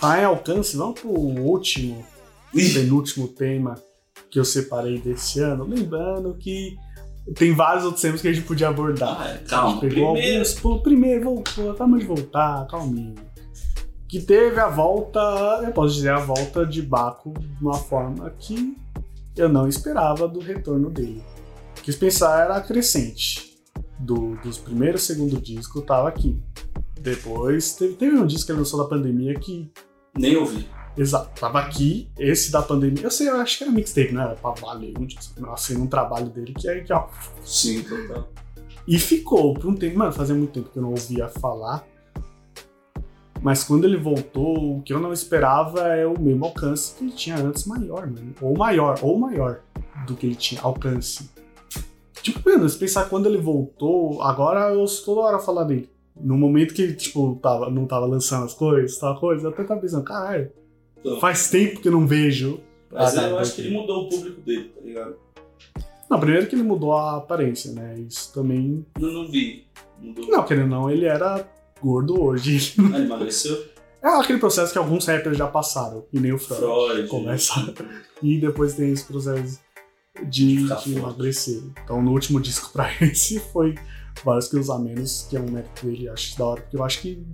Vai 0.00 0.22
alcance, 0.24 0.76
vamos 0.76 1.00
pro 1.00 1.10
último, 1.10 2.06
penúltimo 2.52 3.26
tema 3.28 3.74
que 4.30 4.38
eu 4.38 4.44
separei 4.44 4.98
desse 5.00 5.40
ano. 5.40 5.64
Lembrando 5.64 6.34
que 6.38 6.76
tem 7.34 7.52
vários 7.52 7.84
outros 7.84 8.02
temas 8.02 8.22
que 8.22 8.28
a 8.28 8.32
gente 8.32 8.46
podia 8.46 8.68
abordar. 8.68 9.20
Ah, 9.20 9.28
é, 9.30 9.34
A 9.34 9.38
calma, 9.38 9.70
gente 9.80 9.80
pegou 9.80 10.12
primeiro. 10.12 10.38
alguns. 10.38 10.54
Pô, 10.60 10.78
primeiro, 10.80 11.24
voltou, 11.24 11.70
acabamos 11.72 12.00
de 12.00 12.06
voltar, 12.06 12.66
calminho. 12.68 13.14
Que 14.08 14.20
teve 14.20 14.58
a 14.58 14.68
volta, 14.68 15.20
eu 15.62 15.70
posso 15.72 15.94
dizer, 15.94 16.10
a 16.10 16.18
volta 16.18 16.64
de 16.64 16.80
Baco 16.80 17.34
de 17.38 17.62
uma 17.62 17.74
forma 17.74 18.30
que 18.38 18.74
eu 19.36 19.48
não 19.48 19.68
esperava 19.68 20.26
do 20.26 20.40
retorno 20.40 20.88
dele. 20.88 21.22
Quis 21.82 21.94
pensar 21.94 22.44
era 22.44 22.60
crescente. 22.60 23.56
Do, 23.98 24.36
dos 24.36 24.58
primeiros 24.58 25.02
e 25.02 25.06
segundo 25.06 25.40
disco 25.40 25.82
tava 25.82 26.08
aqui. 26.08 26.40
Depois 27.00 27.74
teve, 27.74 27.94
teve 27.94 28.16
um 28.16 28.26
disco 28.26 28.46
que 28.46 28.52
ele 28.52 28.60
lançou 28.60 28.82
da 28.82 28.88
pandemia 28.88 29.34
que. 29.34 29.70
Nem 30.16 30.36
ouvi. 30.36 30.66
Exato, 30.96 31.38
tava 31.38 31.60
aqui, 31.60 32.10
esse 32.18 32.50
da 32.50 32.62
pandemia. 32.62 33.04
Eu 33.04 33.10
sei, 33.10 33.28
eu 33.28 33.36
acho 33.36 33.58
que 33.58 33.64
era 33.64 33.72
mixtape, 33.72 34.12
não 34.12 34.22
era 34.22 34.34
pra 34.34 34.50
valer 34.50 34.98
um 34.98 35.06
disco. 35.06 35.46
Assim, 35.52 35.76
um 35.76 35.86
trabalho 35.86 36.26
dele 36.26 36.52
que 36.54 36.68
é 36.68 36.80
que, 36.80 36.92
ó. 36.92 37.08
Sim, 37.44 37.82
total. 37.82 38.28
E 38.86 38.98
ficou 38.98 39.54
por 39.54 39.66
um 39.66 39.74
tempo, 39.74 39.98
mano, 39.98 40.12
fazia 40.12 40.34
muito 40.34 40.52
tempo 40.52 40.70
que 40.70 40.78
eu 40.78 40.82
não 40.82 40.90
ouvia 40.90 41.28
falar. 41.28 41.86
Mas 43.42 43.62
quando 43.64 43.84
ele 43.84 43.96
voltou, 43.96 44.78
o 44.78 44.82
que 44.82 44.92
eu 44.92 44.98
não 45.00 45.12
esperava 45.12 45.80
é 45.88 46.06
o 46.06 46.18
mesmo 46.18 46.44
alcance 46.46 46.94
que 46.96 47.04
ele 47.04 47.12
tinha 47.12 47.36
antes, 47.38 47.64
maior, 47.66 48.06
mano. 48.06 48.34
Ou 48.40 48.56
maior, 48.56 48.98
ou 49.02 49.18
maior 49.18 49.60
do 50.06 50.14
que 50.16 50.26
ele 50.26 50.34
tinha 50.34 50.60
alcance. 50.62 51.30
Tipo, 52.22 52.50
mano, 52.50 52.68
se 52.68 52.76
pensar 52.78 53.08
quando 53.08 53.26
ele 53.26 53.38
voltou, 53.38 54.20
agora 54.22 54.72
eu 54.72 54.80
ouço 54.80 55.04
toda 55.04 55.20
hora 55.20 55.38
falar 55.38 55.64
dele. 55.64 55.88
No 56.20 56.36
momento 56.36 56.74
que 56.74 56.82
ele, 56.82 56.94
tipo, 56.94 57.38
tava, 57.40 57.70
não 57.70 57.86
tava 57.86 58.04
lançando 58.06 58.44
as 58.44 58.54
coisas, 58.54 58.98
tal 58.98 59.18
coisa, 59.20 59.46
eu 59.46 59.50
até 59.50 59.62
tava 59.62 59.80
pensando, 59.80 60.02
caralho, 60.04 60.50
Então, 60.98 61.20
faz 61.20 61.48
tempo 61.48 61.80
que 61.80 61.86
eu 61.86 61.92
não 61.92 62.06
vejo. 62.06 62.58
mas 62.90 63.16
Ah, 63.16 63.28
eu 63.28 63.36
tá, 63.36 63.40
acho 63.42 63.54
que 63.54 63.60
ele 63.60 63.70
mudou 63.70 64.04
o 64.04 64.08
público 64.08 64.40
dele, 64.40 64.72
tá 64.74 64.80
ligado? 64.80 65.14
Não, 66.10 66.18
primeiro 66.18 66.46
que 66.48 66.56
ele 66.56 66.64
mudou 66.64 66.92
a 66.94 67.18
aparência, 67.18 67.70
né? 67.72 67.94
Isso 68.00 68.32
também. 68.32 68.84
Eu 68.98 69.12
não 69.12 69.28
vi. 69.30 69.66
Mudou. 70.00 70.26
Não, 70.26 70.42
querendo 70.44 70.74
ou 70.74 70.82
não, 70.82 70.90
ele 70.90 71.04
era 71.04 71.46
gordo 71.82 72.22
hoje. 72.22 72.74
Ah, 72.78 72.96
ele 72.96 73.04
emagreceu? 73.06 73.64
É 74.02 74.08
aquele 74.08 74.38
processo 74.38 74.72
que 74.72 74.78
alguns 74.78 75.06
rappers 75.06 75.36
já 75.36 75.46
passaram, 75.48 76.04
e 76.12 76.20
nem 76.20 76.32
o 76.32 76.38
Freud. 76.38 76.62
Freud. 76.62 77.08
Começa. 77.08 77.74
E 78.22 78.38
depois 78.38 78.74
tem 78.74 78.92
esse 78.92 79.04
processo 79.04 79.58
de, 80.28 80.66
de 80.84 80.96
emagrecer. 80.96 81.62
Então 81.84 82.00
no 82.02 82.12
último 82.12 82.40
disco 82.40 82.70
pra 82.72 82.88
esse 83.02 83.40
foi 83.52 83.74
vários 84.24 84.48
quilos 84.48 84.70
a 84.70 84.78
menos, 84.78 85.26
que 85.28 85.36
é 85.36 85.40
um 85.40 85.50
mérito 85.50 85.86
dele, 85.86 86.08
acho 86.08 86.38
da 86.38 86.44
hora, 86.46 86.60
porque 86.60 86.76
eu 86.76 86.84
acho 86.84 87.00
que. 87.00 87.24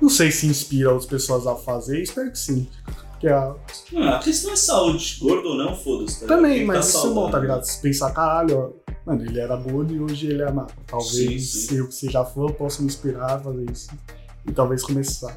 Não 0.00 0.08
sei 0.08 0.30
se 0.30 0.46
inspira 0.46 0.90
outras 0.90 1.10
pessoas 1.10 1.46
a 1.46 1.54
fazer, 1.56 2.00
espero 2.00 2.30
que 2.30 2.38
sim. 2.38 2.66
Porque 3.10 3.28
a... 3.28 3.54
Ah, 3.96 4.16
a 4.16 4.18
questão 4.18 4.50
é 4.52 4.56
saúde. 4.56 5.18
Gordo 5.20 5.50
ou 5.50 5.56
não, 5.58 5.76
foda-se. 5.76 6.20
tá? 6.20 6.26
Também, 6.26 6.60
que 6.60 6.64
mas 6.64 6.90
tá 6.90 6.98
isso 6.98 7.06
é 7.06 7.10
bom, 7.10 7.14
tá 7.14 7.20
saudável. 7.32 7.40
ligado? 7.42 7.64
Se 7.64 7.82
pensar, 7.82 8.10
caralho, 8.12 8.58
ó, 8.58 8.70
mano, 9.10 9.24
ele 9.28 9.40
era 9.40 9.56
gordo 9.56 9.94
e 9.94 10.00
hoje 10.00 10.26
ele 10.28 10.42
é 10.42 10.50
magro. 10.50 10.74
Talvez 10.86 11.52
Sim, 11.52 11.58
sim. 11.68 11.76
eu 11.76 11.88
que 11.88 11.94
seja 11.94 12.24
fã 12.24 12.46
possa 12.46 12.80
me 12.82 12.88
inspirar 12.88 13.34
a 13.36 13.38
fazer 13.38 13.70
isso. 13.70 13.90
E 14.46 14.52
talvez 14.52 14.82
começar. 14.82 15.36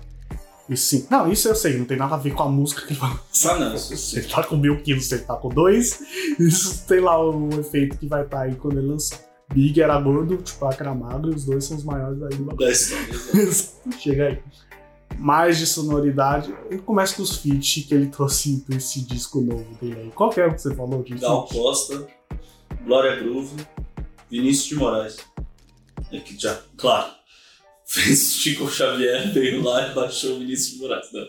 E 0.69 0.78
sim. 0.78 1.05
Não, 1.09 1.30
isso 1.32 1.47
eu 1.49 1.55
sei, 1.55 1.78
não 1.78 1.86
tem 1.86 1.97
nada 1.97 2.15
a 2.15 2.17
ver 2.17 2.34
com 2.34 2.43
a 2.43 2.49
música 2.49 2.82
que 2.86 2.93
ele 2.93 2.99
vai 2.99 3.11
Ah, 3.11 3.59
não, 3.59 3.78
Se 3.78 4.17
ele 4.19 4.28
tá 4.28 4.43
com 4.43 4.55
mil 4.55 4.82
quilos, 4.82 5.07
se 5.09 5.15
ele 5.15 5.24
tá 5.24 5.36
com 5.36 5.49
dois, 5.49 5.99
isso 6.39 6.86
tem 6.88 7.01
lá 7.01 7.21
o 7.21 7.49
efeito 7.59 7.97
que 7.97 8.07
vai 8.07 8.24
estar 8.24 8.41
aí 8.43 8.55
quando 8.55 8.78
ele 8.78 8.88
lançar. 8.88 9.19
Big 9.53 9.80
era 9.82 9.99
gordo, 9.99 10.38
Tupac 10.38 10.80
era 10.82 10.95
magro, 10.95 11.32
e 11.32 11.36
os 11.36 11.45
dois 11.45 11.65
são 11.65 11.76
os 11.78 11.84
maiores 11.84 12.21
aí 12.24 12.36
do 12.36 12.45
bagulho. 12.45 12.65
Da 12.65 12.71
história. 12.71 13.13
Chega 13.99 14.28
aí. 14.28 14.39
Mais 15.19 15.57
de 15.59 15.67
sonoridade, 15.67 16.55
ele 16.71 16.82
começa 16.82 17.15
com 17.15 17.21
os 17.21 17.36
feats 17.38 17.86
que 17.86 17.93
ele 17.93 18.07
trouxe 18.07 18.63
pra 18.65 18.78
esse 18.78 19.01
disco 19.01 19.41
novo 19.41 19.65
dele 19.80 19.99
aí. 19.99 20.11
Qual 20.15 20.30
que 20.32 20.39
é 20.39 20.47
o 20.47 20.53
que 20.55 20.61
você 20.61 20.74
falou 20.74 21.03
de 21.03 21.13
Gal? 21.15 21.45
Costa, 21.47 22.07
Glória 22.86 23.15
Groove, 23.17 23.55
Vinícius 24.29 24.67
de 24.69 24.75
Moraes. 24.75 25.17
É 26.11 26.19
que 26.19 26.39
já, 26.39 26.59
claro, 26.77 27.11
fez 27.86 28.34
Chico 28.36 28.69
Xavier, 28.69 29.31
veio 29.34 29.63
lá 29.63 29.89
e 29.89 29.93
baixou 29.93 30.36
o 30.36 30.39
Vinícius 30.39 30.75
de 30.75 30.81
Moraes. 30.81 31.07
Não. 31.13 31.25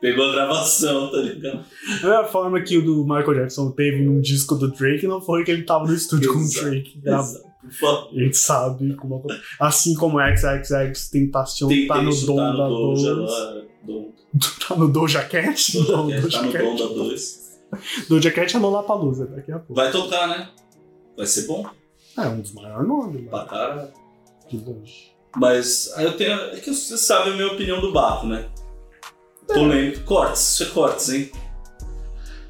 Pegou 0.00 0.28
a 0.28 0.32
gravação, 0.32 1.10
tá 1.10 1.18
ligado? 1.18 1.64
A 2.04 2.24
forma 2.24 2.60
que 2.62 2.78
o 2.78 2.84
do 2.84 3.02
Michael 3.04 3.34
Jackson 3.34 3.70
teve 3.72 4.00
num 4.04 4.20
disco 4.20 4.54
do 4.54 4.68
Drake 4.70 5.06
não 5.08 5.20
foi 5.20 5.44
que 5.44 5.50
ele 5.50 5.64
tava 5.64 5.86
no 5.86 5.94
estúdio 5.94 6.32
com 6.32 6.38
o 6.38 6.48
Drake 6.48 7.00
gravando. 7.00 7.48
A 8.14 8.18
gente 8.18 8.36
sabe 8.36 8.94
como. 8.94 9.24
Assim 9.58 9.94
como 9.94 10.18
XXX 10.20 11.10
Tentacion 11.10 11.68
Tem, 11.68 11.86
tá 11.88 12.00
no 12.00 12.14
dom 12.14 12.36
tá 12.36 12.52
da 12.52 12.68
no 12.68 12.94
Doja 12.94 13.14
2. 13.14 13.30
lá. 13.30 13.62
Dom, 13.82 14.12
Tá 14.68 14.76
no 14.76 14.88
Doja 14.88 15.24
Cat? 15.24 15.72
Doja 15.72 16.20
Cat, 16.22 16.52
tá 16.52 16.62
no. 16.62 16.76
Dom 16.76 16.76
da 16.76 16.94
2. 16.94 17.58
Doja 18.08 18.30
Cat 18.30 18.56
é 18.56 18.58
Lollapalooza 18.58 19.26
daqui 19.26 19.50
a 19.50 19.58
pouco. 19.58 19.74
Vai 19.74 19.90
tocar, 19.90 20.28
né? 20.28 20.48
Vai 21.18 21.26
ser 21.26 21.46
bom 21.46 21.66
É 22.16 22.22
um 22.22 22.40
dos 22.40 22.52
maiores 22.54 22.88
nomes 22.88 23.28
pra 23.28 23.38
lá 23.40 23.44
caralho. 23.44 23.88
de 24.48 24.56
longe. 24.56 25.12
Mas 25.36 25.92
aí 25.96 26.04
eu 26.06 26.16
tenho. 26.16 26.32
É 26.32 26.56
que 26.60 26.72
você 26.72 26.96
sabe 26.96 27.30
a 27.30 27.34
minha 27.34 27.48
opinião 27.48 27.80
do 27.82 27.92
Baco, 27.92 28.26
né? 28.26 28.46
Polêmico. 29.46 30.04
Cortes, 30.04 30.42
isso 30.52 30.62
é 30.62 30.66
cortes, 30.66 31.08
hein? 31.10 31.30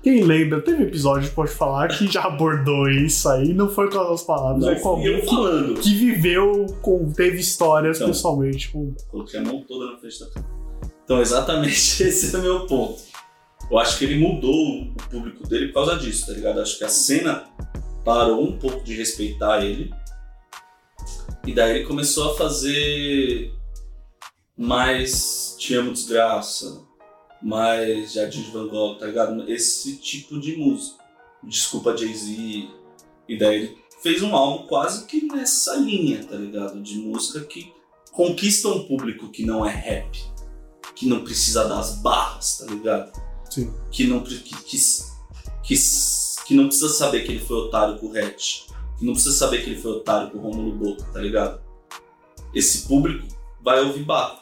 Quem 0.03 0.23
lembra, 0.23 0.63
teve 0.63 0.85
episódio 0.85 1.29
que 1.29 1.35
pode 1.35 1.51
falar 1.51 1.89
que 1.89 2.07
já 2.11 2.23
abordou 2.23 2.89
isso 2.89 3.29
aí, 3.29 3.53
não 3.53 3.69
foi 3.69 3.91
com 3.91 3.99
as 3.99 4.23
palavras, 4.23 4.65
Não 4.65 4.71
é 4.71 4.77
com 4.77 4.89
alguém 4.91 5.21
que, 5.21 5.27
falando. 5.27 5.81
que 5.81 5.93
viveu, 5.95 6.67
com, 6.81 7.11
teve 7.13 7.39
histórias 7.41 7.97
Então. 7.97 8.09
pessoalmente 8.09 8.71
com. 8.71 8.95
Coloquei 9.11 9.41
a 9.41 9.43
mão 9.43 9.63
toda 9.67 9.93
na 9.93 9.99
frente 9.99 10.21
da 10.21 10.27
câmera. 10.31 10.53
Então, 11.05 11.21
exatamente 11.21 11.73
esse 12.05 12.35
é 12.35 12.39
o 12.39 12.43
meu 12.43 12.67
ponto. 12.67 13.03
Eu 13.71 13.79
acho 13.79 13.99
que 13.99 14.05
ele 14.05 14.19
mudou 14.19 14.83
o 14.83 14.95
público 15.11 15.47
dele 15.47 15.67
por 15.69 15.75
causa 15.85 15.97
disso, 15.97 16.27
tá 16.27 16.33
ligado? 16.33 16.61
Acho 16.61 16.79
que 16.79 16.85
a 16.85 16.89
cena 16.89 17.45
parou 18.09 18.43
um 18.43 18.59
pouco 18.59 18.83
de 18.83 18.95
respeitar 18.95 19.63
ele. 19.63 19.93
E 21.47 21.53
daí 21.53 21.77
ele 21.77 21.85
começou 21.85 22.33
a 22.33 22.37
fazer 22.39 23.53
mais 24.57 25.55
Te 25.59 25.75
Amo 25.75 25.93
Desgraça, 25.93 26.87
mais 27.43 28.15
Jardim 28.15 28.41
de 28.41 28.51
Van 28.51 28.67
Gogh, 28.67 28.95
tá 28.95 29.05
ligado? 29.05 29.47
Esse 29.53 29.99
tipo 29.99 30.41
de 30.41 30.57
música. 30.57 31.05
Desculpa 31.43 31.95
Jay-Z. 31.95 32.71
E 33.29 33.39
daí 33.39 33.57
ele 33.57 33.79
fez 34.03 34.23
um 34.23 34.35
álbum 34.35 34.67
quase 34.67 35.05
que 35.05 35.27
nessa 35.27 35.77
linha, 35.77 36.25
tá 36.25 36.37
ligado? 36.37 36.81
De 36.81 36.97
música 36.97 37.45
que 37.45 37.75
conquista 38.11 38.69
um 38.69 38.87
público 38.87 39.29
que 39.29 39.45
não 39.45 39.67
é 39.67 39.71
rap, 39.71 40.19
que 40.95 41.07
não 41.07 41.23
precisa 41.25 41.69
das 41.69 41.97
barras, 41.97 42.57
tá 42.57 42.73
ligado? 42.73 43.13
Sim. 43.51 43.71
Que 43.91 44.07
não, 44.07 44.23
que, 44.23 44.39
que, 44.39 44.79
que, 45.63 45.77
que 46.49 46.55
não 46.55 46.69
precisa 46.69 46.89
saber 46.89 47.25
que 47.25 47.33
ele 47.33 47.45
foi 47.45 47.59
otário 47.59 47.99
com 47.99 48.07
o 48.07 48.19
Hatch, 48.19 48.69
que 48.99 49.05
não 49.05 49.13
precisa 49.13 49.37
saber 49.37 49.63
que 49.63 49.69
ele 49.69 49.79
foi 49.79 49.93
otário 49.93 50.31
com 50.31 50.39
o 50.39 50.41
Romulo 50.41 50.73
Boca, 50.73 51.05
tá 51.13 51.21
ligado? 51.21 51.61
Esse 52.55 52.89
público 52.89 53.29
vai 53.61 53.85
ouvir 53.85 54.03
barro. 54.03 54.39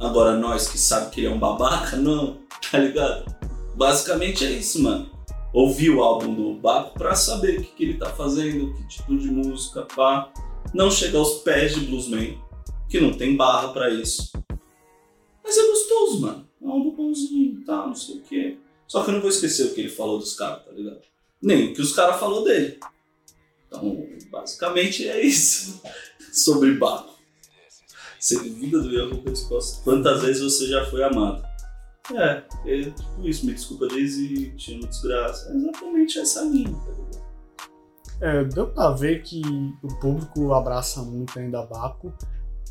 Agora 0.00 0.36
nós 0.36 0.66
que 0.66 0.76
sabe 0.76 1.12
que 1.12 1.20
ele 1.20 1.28
é 1.28 1.30
um 1.30 1.38
babaca, 1.38 1.96
não, 1.96 2.38
tá 2.72 2.78
ligado? 2.78 3.32
Basicamente 3.76 4.44
é 4.44 4.50
isso, 4.50 4.82
mano. 4.82 5.08
Ouvir 5.52 5.90
o 5.90 6.02
álbum 6.02 6.34
do 6.34 6.54
Baco 6.54 6.98
pra 6.98 7.14
saber 7.14 7.60
o 7.60 7.62
que, 7.62 7.70
que 7.70 7.84
ele 7.84 7.98
tá 7.98 8.10
fazendo, 8.10 8.74
que 8.74 8.88
tipo 8.88 9.16
de 9.16 9.30
música, 9.30 9.82
pá. 9.94 10.32
Não 10.74 10.90
chegar 10.90 11.20
aos 11.20 11.34
pés 11.42 11.76
de 11.76 11.86
Bluesman, 11.86 12.36
que 12.88 13.00
não 13.00 13.12
tem 13.12 13.36
barra 13.36 13.68
pra 13.68 13.90
isso. 13.90 14.32
Mas 15.44 15.56
é 15.56 15.62
gostoso, 15.68 16.20
mano. 16.20 16.48
É 16.60 16.66
um 16.66 16.72
álbum 16.72 16.90
bonzinho 16.96 17.64
tal, 17.64 17.86
não 17.86 17.94
sei 17.94 18.16
o 18.16 18.22
quê. 18.22 18.58
Só 18.88 19.04
que 19.04 19.10
eu 19.10 19.14
não 19.14 19.20
vou 19.20 19.30
esquecer 19.30 19.66
o 19.66 19.74
que 19.74 19.82
ele 19.82 19.88
falou 19.88 20.18
dos 20.18 20.34
caras, 20.34 20.64
tá 20.64 20.72
ligado? 20.72 21.13
Nem 21.44 21.70
o 21.70 21.74
que 21.74 21.82
os 21.82 21.92
caras 21.92 22.18
falou 22.18 22.42
dele. 22.42 22.80
Então, 23.68 24.08
basicamente 24.30 25.06
é 25.06 25.22
isso 25.22 25.80
sobre 26.32 26.74
Baco. 26.74 27.14
Você 28.18 28.36
duvida 28.36 28.80
do 28.80 28.98
erro 28.98 29.22
com 29.22 29.28
resposta. 29.28 29.84
Quantas 29.84 30.22
vezes 30.22 30.42
você 30.42 30.66
já 30.66 30.86
foi 30.86 31.02
amado? 31.04 31.44
É, 32.14 32.42
é 32.64 32.82
tipo 32.90 33.28
isso. 33.28 33.44
Me 33.44 33.52
desculpa, 33.52 33.86
Daisy, 33.86 34.54
tinha 34.56 34.78
uma 34.78 34.88
desgraça. 34.88 35.52
É 35.52 35.56
exatamente 35.56 36.18
essa 36.18 36.40
linha, 36.42 36.72
tá 36.72 36.90
ligado? 36.90 37.24
É, 38.22 38.44
deu 38.44 38.66
pra 38.68 38.92
ver 38.92 39.22
que 39.22 39.42
o 39.82 39.88
público 40.00 40.54
abraça 40.54 41.02
muito 41.02 41.38
ainda 41.38 41.66
Baco. 41.66 42.14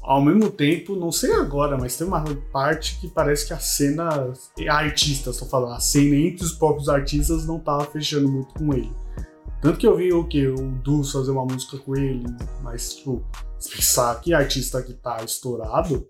Ao 0.04 0.22
mesmo 0.22 0.52
tempo, 0.52 0.98
não 0.98 1.14
sei 1.14 1.32
agora, 1.32 1.78
mas 1.78 1.96
tem 1.96 2.06
uma 2.06 2.22
parte 2.52 3.00
que 3.00 3.08
parece 3.08 3.48
que 3.48 3.54
a 3.54 3.60
cena. 3.60 4.34
Artistas, 4.68 5.38
tô 5.38 5.46
falando, 5.46 5.74
a 5.74 5.80
cena 5.80 6.16
entre 6.16 6.44
os 6.46 6.52
próprios 6.52 6.90
artistas 6.90 7.48
não 7.48 7.58
tava 7.58 7.86
fechando 7.86 8.28
muito 8.28 8.54
com 8.54 8.74
ele. 8.74 8.92
Tanto 9.62 9.80
que 9.80 9.88
eu 9.88 9.96
vi 9.96 10.12
o 10.12 10.26
que? 10.26 10.46
O 10.46 10.72
Dus 10.84 11.14
fazer 11.14 11.32
uma 11.32 11.46
música 11.46 11.78
com 11.78 11.96
ele, 11.96 12.26
mas, 12.62 12.96
tipo, 12.96 13.24
se 13.58 13.70
pensar 13.70 14.20
que 14.20 14.34
artista 14.34 14.84
que 14.84 14.94
tá 14.94 15.24
estourado 15.24 16.06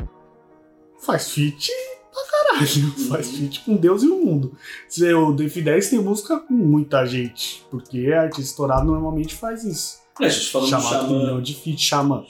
faz 0.98 1.30
feat 1.30 1.70
pra 2.12 2.24
caralho. 2.32 2.68
Faz 3.10 3.30
feat 3.30 3.62
com 3.62 3.76
Deus 3.76 4.02
e 4.02 4.08
o 4.08 4.26
mundo. 4.26 4.56
Se 4.88 5.12
o 5.14 5.36
DF10 5.36 5.90
tem 5.90 6.00
música 6.00 6.40
com 6.40 6.54
muita 6.54 7.06
gente, 7.06 7.64
porque 7.70 8.12
artista 8.12 8.42
estourado 8.42 8.86
normalmente 8.86 9.36
faz 9.36 9.64
isso. 9.64 10.00
É, 10.20 10.26
a 10.26 10.30
gente 10.30 10.52
falando 10.52 10.70
Chamado 10.70 11.08
de 11.08 11.26
Xamã. 11.26 11.42
de 11.42 11.56
feat, 11.56 11.82
Xamã. 11.82 12.26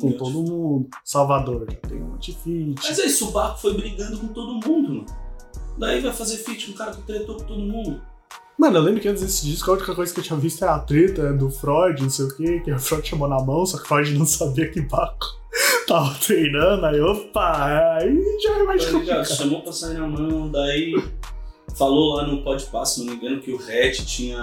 Com 0.00 0.12
todo 0.12 0.42
mundo. 0.42 0.88
Salvador 1.04 1.66
já 1.70 1.76
tem 1.88 2.02
um 2.02 2.10
monte 2.10 2.32
de 2.32 2.38
feat. 2.38 2.88
Mas 2.88 2.98
é 2.98 3.06
isso, 3.06 3.28
o 3.28 3.32
Baco 3.32 3.60
foi 3.60 3.74
brigando 3.74 4.18
com 4.18 4.28
todo 4.28 4.54
mundo, 4.66 4.88
mano. 4.88 5.06
Daí 5.78 6.00
vai 6.00 6.12
fazer 6.12 6.36
feat 6.38 6.66
com 6.66 6.72
um 6.72 6.76
cara 6.76 6.92
que 6.92 7.02
tretou 7.02 7.36
com 7.36 7.44
todo 7.44 7.60
mundo. 7.60 8.00
Mano, 8.58 8.76
eu 8.76 8.82
lembro 8.82 9.00
que 9.00 9.08
antes 9.08 9.22
desse 9.22 9.46
disco, 9.46 9.70
a 9.70 9.74
única 9.74 9.94
coisa 9.94 10.12
que 10.12 10.20
eu 10.20 10.24
tinha 10.24 10.38
visto 10.38 10.62
era 10.62 10.74
a 10.74 10.78
treta 10.80 11.32
do 11.32 11.50
Freud, 11.50 12.02
não 12.02 12.10
sei 12.10 12.26
o 12.26 12.36
que, 12.36 12.60
que 12.60 12.70
o 12.70 12.78
Freud 12.78 13.08
chamou 13.08 13.26
na 13.26 13.42
mão, 13.42 13.64
só 13.64 13.78
que 13.78 13.84
o 13.84 13.86
Freud 13.86 14.18
não 14.18 14.26
sabia 14.26 14.70
que 14.70 14.82
Baco 14.82 15.26
tava 15.88 16.14
treinando, 16.16 16.84
aí 16.84 17.00
opa, 17.00 17.96
aí 17.96 18.14
já 18.42 18.58
é 18.58 18.62
mais 18.64 18.84
Tá 18.84 18.92
complicado. 18.92 19.24
Chamou 19.26 19.62
pra 19.62 19.72
sair 19.72 19.94
na 19.94 20.06
mão, 20.06 20.50
daí 20.50 20.94
falou 21.74 22.16
lá 22.16 22.26
no 22.26 22.42
Podpah, 22.44 22.84
se 22.84 23.02
não 23.02 23.06
me 23.06 23.18
engano, 23.18 23.40
que 23.40 23.50
o 23.50 23.56
Red 23.56 23.92
tinha. 23.92 24.38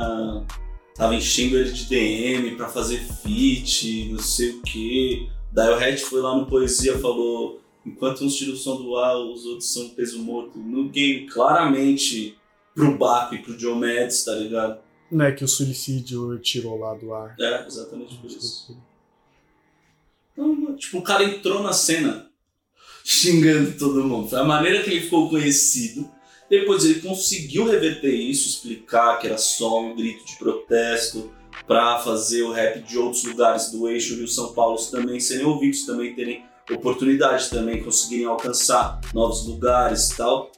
tava 0.95 1.13
enchendo 1.13 1.55
ele 1.55 1.71
de 1.71 1.85
DM 1.85 2.55
pra 2.55 2.67
fazer 2.67 2.97
feat, 2.97 4.09
não 4.11 4.19
sei 4.19 4.49
o 4.49 4.61
quê. 4.63 5.29
Daí 5.57 5.73
o 5.73 5.75
Red 5.75 5.97
foi 5.97 6.21
lá 6.21 6.35
no 6.35 6.45
Poesia 6.45 6.99
falou: 6.99 7.59
enquanto 7.83 8.23
uns 8.23 8.35
tiram 8.35 8.53
o 8.53 8.55
som 8.55 8.75
do 8.77 8.95
ar, 8.95 9.17
os 9.17 9.43
outros 9.43 9.73
são 9.73 9.89
peso 9.89 10.19
morto. 10.19 10.59
No 10.59 10.87
game, 10.87 11.25
claramente 11.25 12.37
pro 12.75 12.95
e 13.31 13.37
pro 13.39 13.57
John 13.57 13.73
Mads, 13.73 14.23
tá 14.23 14.35
ligado? 14.35 14.79
Não 15.11 15.25
é 15.25 15.31
que 15.31 15.43
o 15.43 15.47
suicídio 15.47 16.37
tirou 16.37 16.77
lá 16.77 16.93
do 16.93 17.11
ar. 17.11 17.35
É, 17.39 17.65
exatamente 17.65 18.17
por 18.17 18.29
isso. 18.29 18.77
Então, 20.31 20.75
tipo, 20.75 20.99
o 20.99 21.01
cara 21.01 21.23
entrou 21.23 21.63
na 21.63 21.73
cena 21.73 22.29
xingando 23.03 23.79
todo 23.79 24.03
mundo. 24.03 24.35
A 24.35 24.43
maneira 24.43 24.83
que 24.83 24.91
ele 24.91 25.01
ficou 25.01 25.27
conhecido. 25.27 26.07
Depois 26.47 26.85
ele 26.85 27.01
conseguiu 27.01 27.65
reverter 27.65 28.13
isso, 28.13 28.47
explicar 28.47 29.19
que 29.19 29.27
era 29.27 29.37
só 29.37 29.81
um 29.81 29.95
grito 29.95 30.23
de 30.23 30.37
protesto 30.37 31.29
para 31.67 31.99
fazer 31.99 32.43
o 32.43 32.51
rap 32.51 32.79
de 32.79 32.97
outros 32.97 33.23
lugares 33.25 33.71
do 33.71 33.89
eixo 33.89 34.15
Rio 34.15 34.27
São 34.27 34.53
Paulo 34.53 34.77
também 34.89 35.19
serem 35.19 35.45
ouvidos, 35.45 35.85
também 35.85 36.15
terem 36.15 36.45
oportunidade, 36.71 37.49
também 37.49 37.83
conseguirem 37.83 38.25
alcançar 38.25 39.01
novos 39.13 39.45
lugares 39.45 40.11
e 40.11 40.17
tal. 40.17 40.51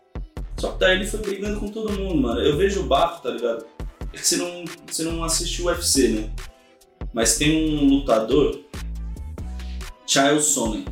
Só 0.57 0.72
que 0.72 0.80
daí 0.80 0.97
ele 0.97 1.07
foi 1.07 1.20
brigando 1.20 1.60
com 1.60 1.68
todo 1.70 1.91
mundo, 1.91 2.22
mano. 2.22 2.39
Eu 2.41 2.57
vejo 2.57 2.82
o 2.82 2.84
Baco, 2.84 3.24
tá 3.24 3.32
ligado? 3.32 3.66
É 4.14 4.18
que 4.18 4.28
você 4.28 4.38
não, 4.38 4.66
você 4.88 5.03
não 5.03 5.24
assistiu 5.24 5.66
o 5.66 5.68
UFC, 5.70 6.10
né? 6.10 6.30
Mas 7.14 7.38
tem 7.38 7.76
um 7.76 7.88
lutador, 7.88 8.60
Charles 10.05 10.45
Sonnen, 10.45 10.86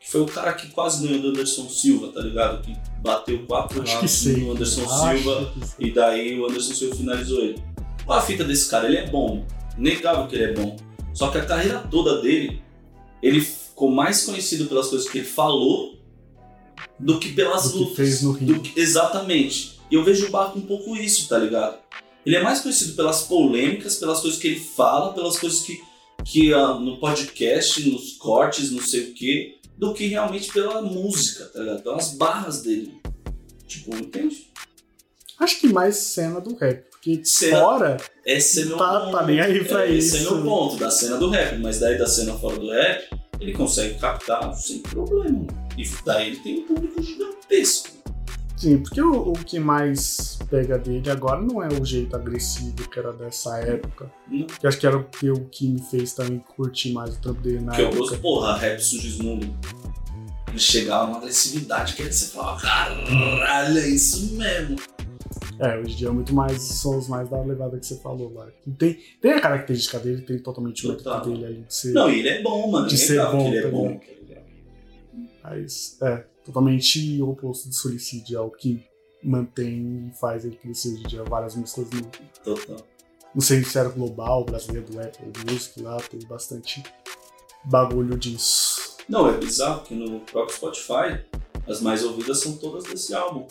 que 0.00 0.10
foi 0.10 0.20
o 0.22 0.26
cara 0.26 0.52
que 0.54 0.68
quase 0.70 1.06
ganhou 1.06 1.20
do 1.20 1.28
Anderson 1.28 1.68
Silva, 1.68 2.08
tá 2.08 2.20
ligado? 2.20 2.62
Que 2.62 2.74
bateu 3.02 3.44
quatro 3.46 3.82
rounds 3.82 4.26
no 4.26 4.52
Anderson 4.52 4.82
Acho 4.82 5.18
Silva 5.18 5.52
e 5.78 5.90
daí 5.90 6.38
o 6.38 6.46
Anderson 6.46 6.74
Silva 6.74 6.96
finalizou 6.96 7.40
ele. 7.40 7.69
Qual 8.10 8.18
a 8.18 8.22
fita 8.22 8.42
desse 8.42 8.68
cara? 8.68 8.88
Ele 8.88 8.96
é 8.96 9.06
bom, 9.06 9.46
negável 9.78 10.26
que 10.26 10.34
ele 10.34 10.42
é 10.42 10.52
bom. 10.52 10.74
Só 11.14 11.30
que 11.30 11.38
a 11.38 11.44
carreira 11.46 11.78
toda 11.88 12.20
dele, 12.20 12.60
ele 13.22 13.40
ficou 13.40 13.88
mais 13.88 14.24
conhecido 14.24 14.66
pelas 14.66 14.88
coisas 14.88 15.08
que 15.08 15.18
ele 15.18 15.26
falou 15.28 15.96
do 16.98 17.20
que 17.20 17.28
pelas 17.32 17.66
Do 17.66 17.70
que 17.72 17.78
lutas. 17.78 17.96
fez 17.96 18.22
no 18.22 18.32
ringue. 18.32 18.58
que- 18.72 18.80
exatamente. 18.80 19.78
E 19.88 19.94
eu 19.94 20.02
vejo 20.02 20.26
o 20.26 20.30
Baco 20.32 20.58
um 20.58 20.62
pouco 20.62 20.96
isso, 20.96 21.28
tá 21.28 21.38
ligado? 21.38 21.78
Ele 22.26 22.34
é 22.34 22.42
mais 22.42 22.60
conhecido 22.60 22.94
pelas 22.94 23.22
polêmicas, 23.22 23.94
pelas 23.98 24.18
coisas 24.18 24.40
que 24.40 24.48
ele 24.48 24.58
fala, 24.58 25.12
pelas 25.12 25.38
coisas 25.38 25.60
que, 25.60 25.80
que 26.24 26.52
ah, 26.52 26.74
no 26.80 26.96
podcast, 26.98 27.88
nos 27.88 28.14
cortes, 28.14 28.72
não 28.72 28.82
sei 28.82 29.04
o 29.10 29.14
quê, 29.14 29.58
do 29.78 29.94
que 29.94 30.08
realmente 30.08 30.52
pela 30.52 30.82
música, 30.82 31.44
tá 31.44 31.60
ligado? 31.60 31.82
Pelas 31.84 32.12
barras 32.14 32.60
dele. 32.62 32.92
Tipo, 33.68 33.94
entende? 33.94 34.50
Acho 35.38 35.60
que 35.60 35.68
mais 35.68 35.94
cena 35.94 36.40
do 36.40 36.56
rap. 36.56 36.89
Porque 37.02 37.24
Cena- 37.24 37.60
fora, 37.60 37.96
Esse 38.26 38.60
é 38.62 38.64
meu 38.66 38.76
Tá- 38.76 39.00
ponto. 39.00 39.12
tá 39.16 39.26
nem 39.26 39.40
aí 39.40 39.64
pra 39.64 39.86
É, 39.86 39.94
Esse 39.94 40.18
é 40.18 40.20
isso. 40.20 40.34
meu 40.34 40.44
ponto, 40.44 40.76
da 40.76 40.90
cena 40.90 41.16
do 41.16 41.30
rap. 41.30 41.58
Mas 41.58 41.80
daí 41.80 41.96
da 41.96 42.06
cena 42.06 42.34
fora 42.34 42.58
do 42.58 42.70
rap, 42.70 43.08
ele 43.40 43.52
consegue 43.54 43.94
captar 43.98 44.52
sem 44.54 44.80
problema. 44.80 45.46
E 45.78 45.84
daí 46.04 46.26
ele 46.28 46.36
tem 46.40 46.58
um 46.58 46.66
público 46.66 47.02
gigantesco. 47.02 47.88
sim, 48.56 48.76
porque 48.76 49.00
o, 49.00 49.30
o 49.30 49.32
que 49.32 49.58
mais 49.58 50.38
pega 50.50 50.76
dele 50.76 51.10
agora 51.10 51.40
não 51.40 51.62
é 51.62 51.68
o 51.68 51.82
jeito 51.82 52.14
agressivo 52.14 52.74
que 52.90 52.98
era 52.98 53.10
dessa 53.14 53.56
época. 53.60 54.12
Que 54.60 54.66
acho 54.66 54.78
que 54.78 54.86
era 54.86 54.98
o 54.98 55.04
que, 55.04 55.30
o 55.30 55.46
que 55.46 55.66
me 55.66 55.80
fez 55.80 56.12
também 56.12 56.38
curtir 56.54 56.92
mais 56.92 57.14
o 57.14 57.20
trampo 57.22 57.40
dele 57.40 57.60
na 57.60 57.68
Porque 57.72 57.80
eu 57.80 57.86
época. 57.86 58.00
gosto, 58.02 58.18
porra, 58.18 58.56
rap 58.58 58.78
Sugismundo. 58.78 59.46
Ele 60.48 60.58
chegava 60.58 61.06
numa 61.06 61.16
agressividade 61.18 61.94
que 61.94 62.02
aí 62.02 62.12
você 62.12 62.26
fala, 62.26 62.60
caralho, 62.60 63.78
é 63.78 63.88
isso 63.88 64.34
mesmo. 64.34 64.76
É, 65.60 65.78
hoje 65.78 65.92
em 65.92 65.96
dia 65.96 66.08
é 66.08 66.10
muito 66.10 66.34
mais 66.34 66.62
sons 66.62 67.06
mais 67.06 67.28
da 67.28 67.38
levada 67.42 67.78
que 67.78 67.84
você 67.84 67.96
falou 67.96 68.32
lá. 68.32 68.48
Tem, 68.78 68.98
tem 69.20 69.32
a 69.32 69.40
característica 69.40 69.98
dele, 69.98 70.22
tem 70.22 70.38
totalmente 70.38 70.86
o 70.86 70.90
método 70.90 71.30
dele 71.30 71.44
ali 71.44 71.64
de 71.68 71.74
ser. 71.74 71.92
Não, 71.92 72.10
e 72.10 72.20
ele 72.20 72.28
é 72.30 72.42
bom, 72.42 72.70
mano. 72.70 72.88
De 72.88 72.94
é 72.94 72.98
ser 72.98 73.12
legal 73.12 73.32
bom 73.36 73.46
ele 73.48 73.56
é 73.58 73.70
bom. 73.70 74.00
Mas 75.44 75.98
é 76.00 76.24
totalmente 76.46 77.20
o 77.20 77.28
oposto 77.28 77.68
do 77.68 77.74
suicídio, 77.74 78.38
é 78.38 78.40
o 78.40 78.50
que 78.50 78.82
mantém 79.22 80.08
e 80.08 80.18
faz 80.18 80.46
ele 80.46 80.56
crescer 80.56 80.94
hoje 80.94 81.04
em 81.04 81.06
dia. 81.08 81.24
Várias 81.24 81.54
músicas 81.54 81.90
no, 81.90 82.10
Total. 82.42 82.86
no 83.34 83.42
cenário 83.42 83.92
global, 83.92 84.44
brasileiro 84.44 84.90
do 84.90 84.98
Apple 84.98 85.52
Music 85.52 85.82
lá, 85.82 85.98
tem 85.98 86.20
bastante 86.26 86.82
bagulho 87.64 88.16
disso. 88.16 88.96
Não, 89.06 89.28
é 89.28 89.36
bizarro 89.36 89.82
que 89.82 89.94
no 89.94 90.20
próprio 90.20 90.56
Spotify 90.56 91.22
as 91.66 91.82
mais 91.82 92.02
ouvidas 92.02 92.38
são 92.40 92.56
todas 92.56 92.84
desse 92.84 93.12
álbum. 93.12 93.46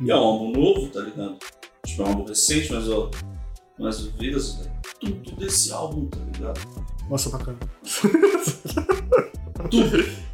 E 0.00 0.10
é 0.10 0.14
um 0.14 0.18
álbum 0.18 0.50
novo, 0.52 0.88
tá 0.88 1.00
ligado? 1.00 1.38
Tipo, 1.84 2.02
é 2.02 2.04
um 2.04 2.08
álbum 2.08 2.24
recente, 2.24 2.72
mas 2.72 2.88
ó, 2.88 3.10
mais 3.78 4.04
ouvidas 4.04 4.66
é 4.66 4.70
tudo 5.00 5.32
desse 5.36 5.72
álbum, 5.72 6.06
tá 6.06 6.18
ligado? 6.32 6.60
Nossa, 7.08 7.30
bacana. 7.30 7.58
Tudo. 9.70 10.28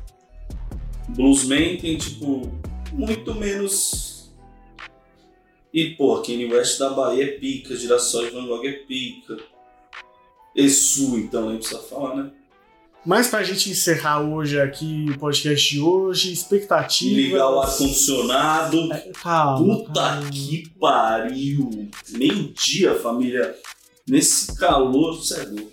Bluesman 1.10 1.78
tem, 1.78 1.96
tipo, 1.96 2.42
muito 2.92 3.34
menos. 3.34 4.32
E, 5.72 5.90
pô, 5.90 6.20
Kanye 6.20 6.52
West 6.52 6.78
da 6.78 6.90
Bahia 6.90 7.24
é 7.24 7.38
pica, 7.38 7.74
Girassol 7.74 8.26
de 8.26 8.30
Van 8.30 8.46
Gogh 8.46 8.64
é 8.64 8.72
pica. 8.72 9.36
Exu, 10.54 11.18
então, 11.18 11.48
nem 11.48 11.58
precisa 11.58 11.80
falar, 11.80 12.16
né? 12.16 12.30
Mas 13.06 13.28
pra 13.28 13.42
gente 13.42 13.70
encerrar 13.70 14.20
hoje 14.22 14.58
aqui 14.58 15.06
o 15.10 15.18
podcast 15.18 15.68
de 15.74 15.80
hoje, 15.80 16.32
expectativas. 16.32 17.16
Ligar 17.16 17.50
o 17.50 17.60
ar-condicionado. 17.60 18.92
É, 18.92 19.12
Calma. 19.22 19.76
Puta 19.76 19.92
calma. 20.00 20.30
que 20.30 20.68
pariu! 20.80 21.88
Meio-dia, 22.10 22.94
família. 22.98 23.54
Nesse 24.08 24.56
calor, 24.56 25.16
você 25.18 25.40
é 25.40 25.44
louco. 25.44 25.72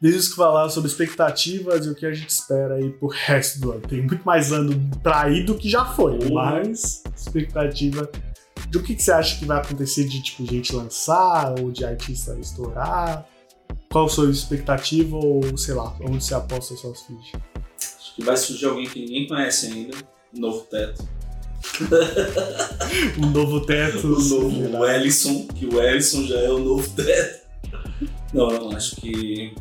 Deixa 0.00 0.18
eu 0.18 0.34
falar 0.34 0.68
sobre 0.68 0.90
expectativas 0.90 1.86
e 1.86 1.88
o 1.90 1.94
que 1.94 2.04
a 2.04 2.12
gente 2.12 2.28
espera 2.28 2.74
aí 2.74 2.90
pro 2.90 3.08
resto 3.08 3.60
do 3.60 3.72
ano. 3.72 3.80
Tem 3.82 4.00
muito 4.02 4.22
mais 4.24 4.52
ano 4.52 4.90
pra 5.02 5.30
ir 5.30 5.44
do 5.46 5.54
que 5.56 5.68
já 5.70 5.84
foi, 5.84 6.12
Uhum. 6.18 6.34
mas 6.34 7.02
expectativa 7.16 8.10
do 8.68 8.82
que, 8.82 8.94
que 8.94 9.02
você 9.02 9.12
acha 9.12 9.38
que 9.38 9.44
vai 9.46 9.58
acontecer 9.58 10.04
de 10.04 10.22
tipo 10.22 10.44
gente 10.44 10.74
lançar 10.74 11.54
ou 11.60 11.70
de 11.70 11.84
artista 11.84 12.36
estourar? 12.38 13.26
Qual 13.92 14.06
a 14.06 14.08
sua 14.08 14.30
expectativa 14.30 15.16
ou 15.16 15.56
sei 15.56 15.74
lá, 15.74 15.94
onde 16.00 16.24
você 16.24 16.34
aposta 16.34 16.74
suas 16.74 17.02
fichas? 17.02 17.40
Acho 17.78 18.14
que 18.16 18.22
vai 18.24 18.36
surgir 18.36 18.64
alguém 18.66 18.86
que 18.88 19.00
ninguém 19.00 19.26
conhece 19.28 19.66
ainda. 19.66 19.96
Um 20.34 20.40
novo 20.40 20.60
teto. 20.62 21.06
Um 23.18 23.30
novo 23.30 23.60
teto. 23.64 24.06
O 24.06 24.20
novo 24.22 24.50
será? 24.66 24.96
Ellison, 24.96 25.46
que 25.48 25.66
o 25.66 25.80
Ellison 25.80 26.24
já 26.24 26.38
é 26.38 26.50
o 26.50 26.58
novo 26.58 26.88
teto. 26.96 27.42
Não, 28.32 28.48
não, 28.48 28.70
acho 28.76 28.96
que. 28.96 29.54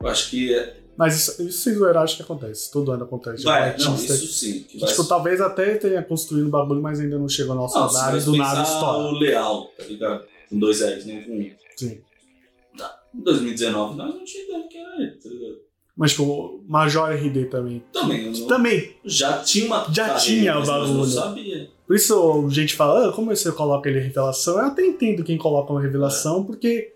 Eu 0.00 0.08
acho 0.08 0.30
que. 0.30 0.54
é- 0.54 0.76
Mas 0.96 1.16
isso, 1.16 1.42
isso 1.42 1.58
sem 1.62 1.74
zoeira, 1.74 2.00
acho 2.00 2.16
que 2.16 2.22
acontece. 2.22 2.70
Todo 2.70 2.90
ano 2.92 3.04
acontece. 3.04 3.44
Vai, 3.44 3.76
não, 3.78 3.94
isso 3.96 4.26
sim. 4.28 4.60
Que 4.62 4.78
tipo, 4.78 5.04
talvez 5.04 5.40
até 5.40 5.74
tenha 5.74 6.02
construído 6.02 6.46
um 6.46 6.50
bagulho, 6.50 6.80
mas 6.80 7.00
ainda 7.00 7.18
não 7.18 7.28
chegou 7.28 7.52
ao 7.52 7.58
nosso 7.62 7.78
Não, 7.78 7.86
radar 7.88 8.16
e 8.16 8.20
do 8.20 8.36
nada 8.36 8.62
estoura. 8.62 9.08
o 9.08 9.18
Leal, 9.18 9.66
tá 9.76 9.84
ligado? 9.84 10.24
Com 10.48 10.58
dois 10.58 10.80
L's, 10.80 11.04
não 11.04 11.22
com 11.22 11.32
um. 11.38 11.50
Sim. 11.76 11.98
Em 13.16 13.22
2019 13.22 13.96
nós 13.96 14.14
não 14.14 14.24
tínhamos 14.24 14.48
ideia 14.50 14.68
que 14.68 14.78
era 14.78 14.96
ele, 15.02 15.10
tá 15.12 15.28
ligado? 15.28 15.56
Mas, 15.96 16.10
tipo, 16.10 16.62
Major 16.68 17.10
RD 17.10 17.46
também. 17.46 17.82
Também, 17.92 18.30
não- 18.30 18.46
Também. 18.46 18.94
já 19.04 19.38
tinha 19.42 19.64
uma. 19.66 19.86
Já 19.90 20.08
carreira, 20.08 20.20
tinha 20.20 20.52
o 20.52 20.58
nós 20.58 20.68
não 20.68 20.88
bagulho. 20.96 21.06
sabia. 21.10 21.70
Por 21.86 21.96
isso 21.96 22.46
a 22.46 22.50
gente 22.52 22.74
fala, 22.74 23.08
ah, 23.08 23.12
como 23.12 23.34
você 23.34 23.50
coloca 23.52 23.88
ele 23.88 24.00
em 24.00 24.02
revelação? 24.02 24.58
Eu 24.58 24.66
até 24.66 24.84
entendo 24.84 25.24
quem 25.24 25.38
coloca 25.38 25.72
uma 25.72 25.80
revelação, 25.80 26.44
porque 26.44 26.92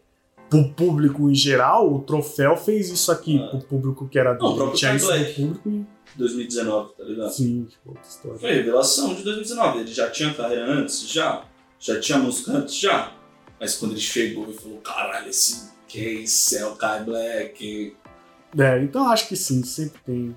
pro 0.51 0.69
público 0.71 1.31
em 1.31 1.35
geral, 1.35 1.91
o 1.95 2.01
troféu 2.01 2.57
fez 2.57 2.91
isso 2.91 3.11
aqui, 3.11 3.39
É. 3.39 3.47
pro 3.49 3.61
público 3.61 4.07
que 4.09 4.19
era 4.19 4.35
Não, 4.35 4.39
o 4.41 4.49
dele. 4.49 4.57
próprio 4.57 4.79
Tinha 4.79 4.95
isso 4.97 5.07
do 5.07 5.13
Black. 5.13 5.35
público 5.35 5.87
2019, 6.17 6.93
tá 6.99 7.05
ligado? 7.05 7.31
sim, 7.31 7.65
tipo, 7.71 7.89
outra 7.91 8.03
história. 8.07 8.39
Foi 8.39 8.53
revelação 8.53 9.15
de 9.15 9.23
2019. 9.23 9.79
Ele 9.79 9.93
já 9.95 10.11
tinha 10.11 10.35
carreira 10.35 10.67
antes? 10.73 11.09
Já. 11.09 11.45
Já 11.79 11.99
tinha 12.01 12.19
música 12.19 12.53
antes? 12.53 12.75
Já. 12.75 13.13
Mas 13.59 13.77
quando 13.77 13.93
ele 13.93 14.01
chegou 14.01 14.47
e 14.51 14.53
falou, 14.53 14.79
caralho, 14.79 15.29
esse 15.31 15.71
quem 15.91 16.25
é 16.59 16.67
o 16.67 16.77
Kai 16.77 17.05
Black? 17.05 17.97
É, 18.59 18.83
então 18.83 19.09
acho 19.09 19.29
que 19.29 19.37
sim, 19.37 19.63
sempre 19.65 20.01
tem. 20.07 20.37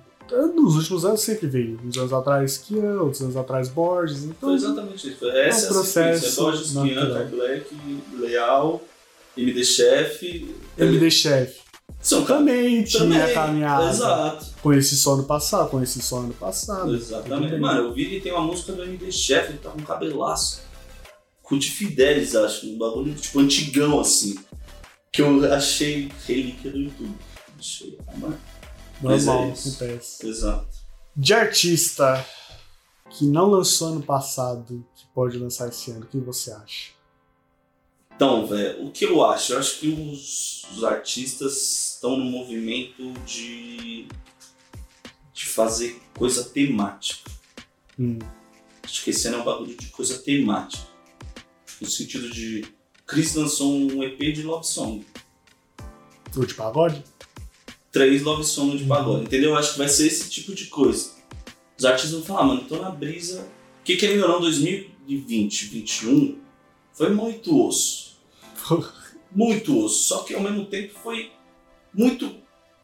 Nos 0.56 0.76
últimos 0.76 1.06
anos 1.06 1.22
sempre 1.22 1.48
veio. 1.48 1.80
Uns 1.84 1.98
anos 1.98 2.14
atrás 2.14 2.58
Kian, 2.58 3.02
outros 3.02 3.22
anos 3.22 3.36
atrás 3.38 3.70
Borges. 3.70 4.24
Então, 4.24 4.50
Foi 4.50 4.56
exatamente 4.56 5.08
isso. 5.10 5.20
Foi 5.20 5.30
essa 5.30 5.60
É 5.60 5.62
um 5.62 5.68
é 5.68 5.70
a 5.70 5.74
processo 5.74 6.20
sequência. 6.20 6.44
Borges, 6.44 6.72
Kian. 6.72 7.14
Kai 7.14 7.26
Black, 7.26 7.66
Leal, 8.20 8.82
MD 9.38 9.64
Chef. 9.64 10.56
MD 10.78 11.12
Chef 11.12 11.58
São 12.02 12.24
também 12.26 12.84
tinha 12.84 13.04
Também, 13.04 13.34
caminhada. 13.34 13.90
Exato. 13.90 14.46
Conheci 14.62 14.96
só 14.96 15.14
ano 15.14 15.24
passado, 15.26 15.70
conheci 15.70 16.02
só 16.02 16.20
ano 16.20 16.34
passado. 16.34 16.96
Exatamente. 16.96 17.58
Mano, 17.58 17.90
eu 17.90 17.94
vi 17.94 18.10
que 18.10 18.22
tem 18.22 18.32
uma 18.32 18.42
música 18.42 18.72
do 18.72 18.84
MD 18.84 19.12
Chef, 19.12 19.50
ele 19.50 19.60
tá 19.60 19.70
com 19.70 19.80
um 19.80 19.84
cabelaço. 19.84 20.62
Com 21.44 21.56
o 21.56 21.60
de 21.60 21.70
Fidelis, 21.70 22.36
acho. 22.36 22.66
Um 22.66 22.78
bagulho 22.78 23.14
tipo 23.14 23.40
antigão 23.40 24.00
assim. 24.00 24.36
Que 25.14 25.22
eu 25.22 25.54
achei 25.54 26.12
relíquia 26.28 26.72
do 26.72 26.80
YouTube. 26.80 27.16
Achei. 27.58 27.98
normal, 29.02 29.44
é 29.46 29.52
acontece. 29.52 30.28
Exato. 30.28 30.68
De 31.16 31.34
artista, 31.34 32.26
que 33.12 33.26
não 33.26 33.50
lançou 33.50 33.90
ano 33.90 34.04
passado 34.04 34.86
que 34.96 35.06
pode 35.14 35.38
lançar 35.38 35.70
esse 35.70 35.92
ano? 35.92 36.02
O 36.04 36.08
que 36.08 36.18
você 36.18 36.52
acha? 36.52 36.92
Então, 38.16 38.46
velho, 38.46 38.88
o 38.88 38.92
que 38.92 39.06
eu 39.06 39.24
acho? 39.26 39.54
Eu 39.54 39.60
acho 39.60 39.80
que 39.80 39.88
os, 39.90 40.64
os 40.76 40.84
artistas 40.84 41.94
estão 41.94 42.18
no 42.18 42.26
movimento 42.26 43.14
de, 43.26 44.08
de 45.34 45.46
fazer 45.46 46.02
coisa 46.18 46.44
temática. 46.44 47.30
Hum, 47.98 48.20
Acho 48.84 49.04
que 49.06 49.12
esse 49.12 49.28
ano 49.28 49.38
é 49.38 49.42
um 49.42 49.46
bagulho 49.46 49.78
de 49.78 49.88
coisa 49.88 50.18
temática. 50.20 50.86
No 51.80 51.88
sentido 51.88 52.30
de. 52.30 52.66
Chris 53.06 53.36
lançou 53.36 53.72
um 53.72 54.04
EP 54.04 54.18
de 54.34 54.44
love 54.44 54.66
song. 54.66 55.06
o 56.36 56.46
de 56.46 56.54
pagode? 56.54 57.04
Três 57.92 58.24
love 58.24 58.44
song 58.44 58.78
de 58.78 58.86
pagode, 58.86 59.26
entendeu? 59.26 59.52
Eu 59.52 59.58
acho 59.58 59.74
que 59.74 59.78
vai 59.78 59.90
ser 59.90 60.08
esse 60.08 60.30
tipo 60.30 60.56
de 60.56 60.66
coisa. 60.66 61.12
Os 61.78 61.86
artistas 61.86 62.12
vão 62.12 62.24
falar, 62.24 62.46
mano, 62.46 62.62
tô 62.62 62.78
na 62.78 62.90
brisa. 62.90 63.48
Que 63.84 63.96
querendo 63.98 64.24
ou 64.24 64.30
não, 64.30 64.42
2020, 64.42 65.70
2021 65.70 66.40
foi 66.94 67.10
muito 67.10 67.66
osso. 67.66 68.18
Muito 69.36 69.84
osso. 69.84 70.04
Só 70.04 70.20
que 70.20 70.36
ao 70.36 70.42
mesmo 70.42 70.66
tempo 70.66 70.94
foi 71.02 71.32
muito. 71.92 72.36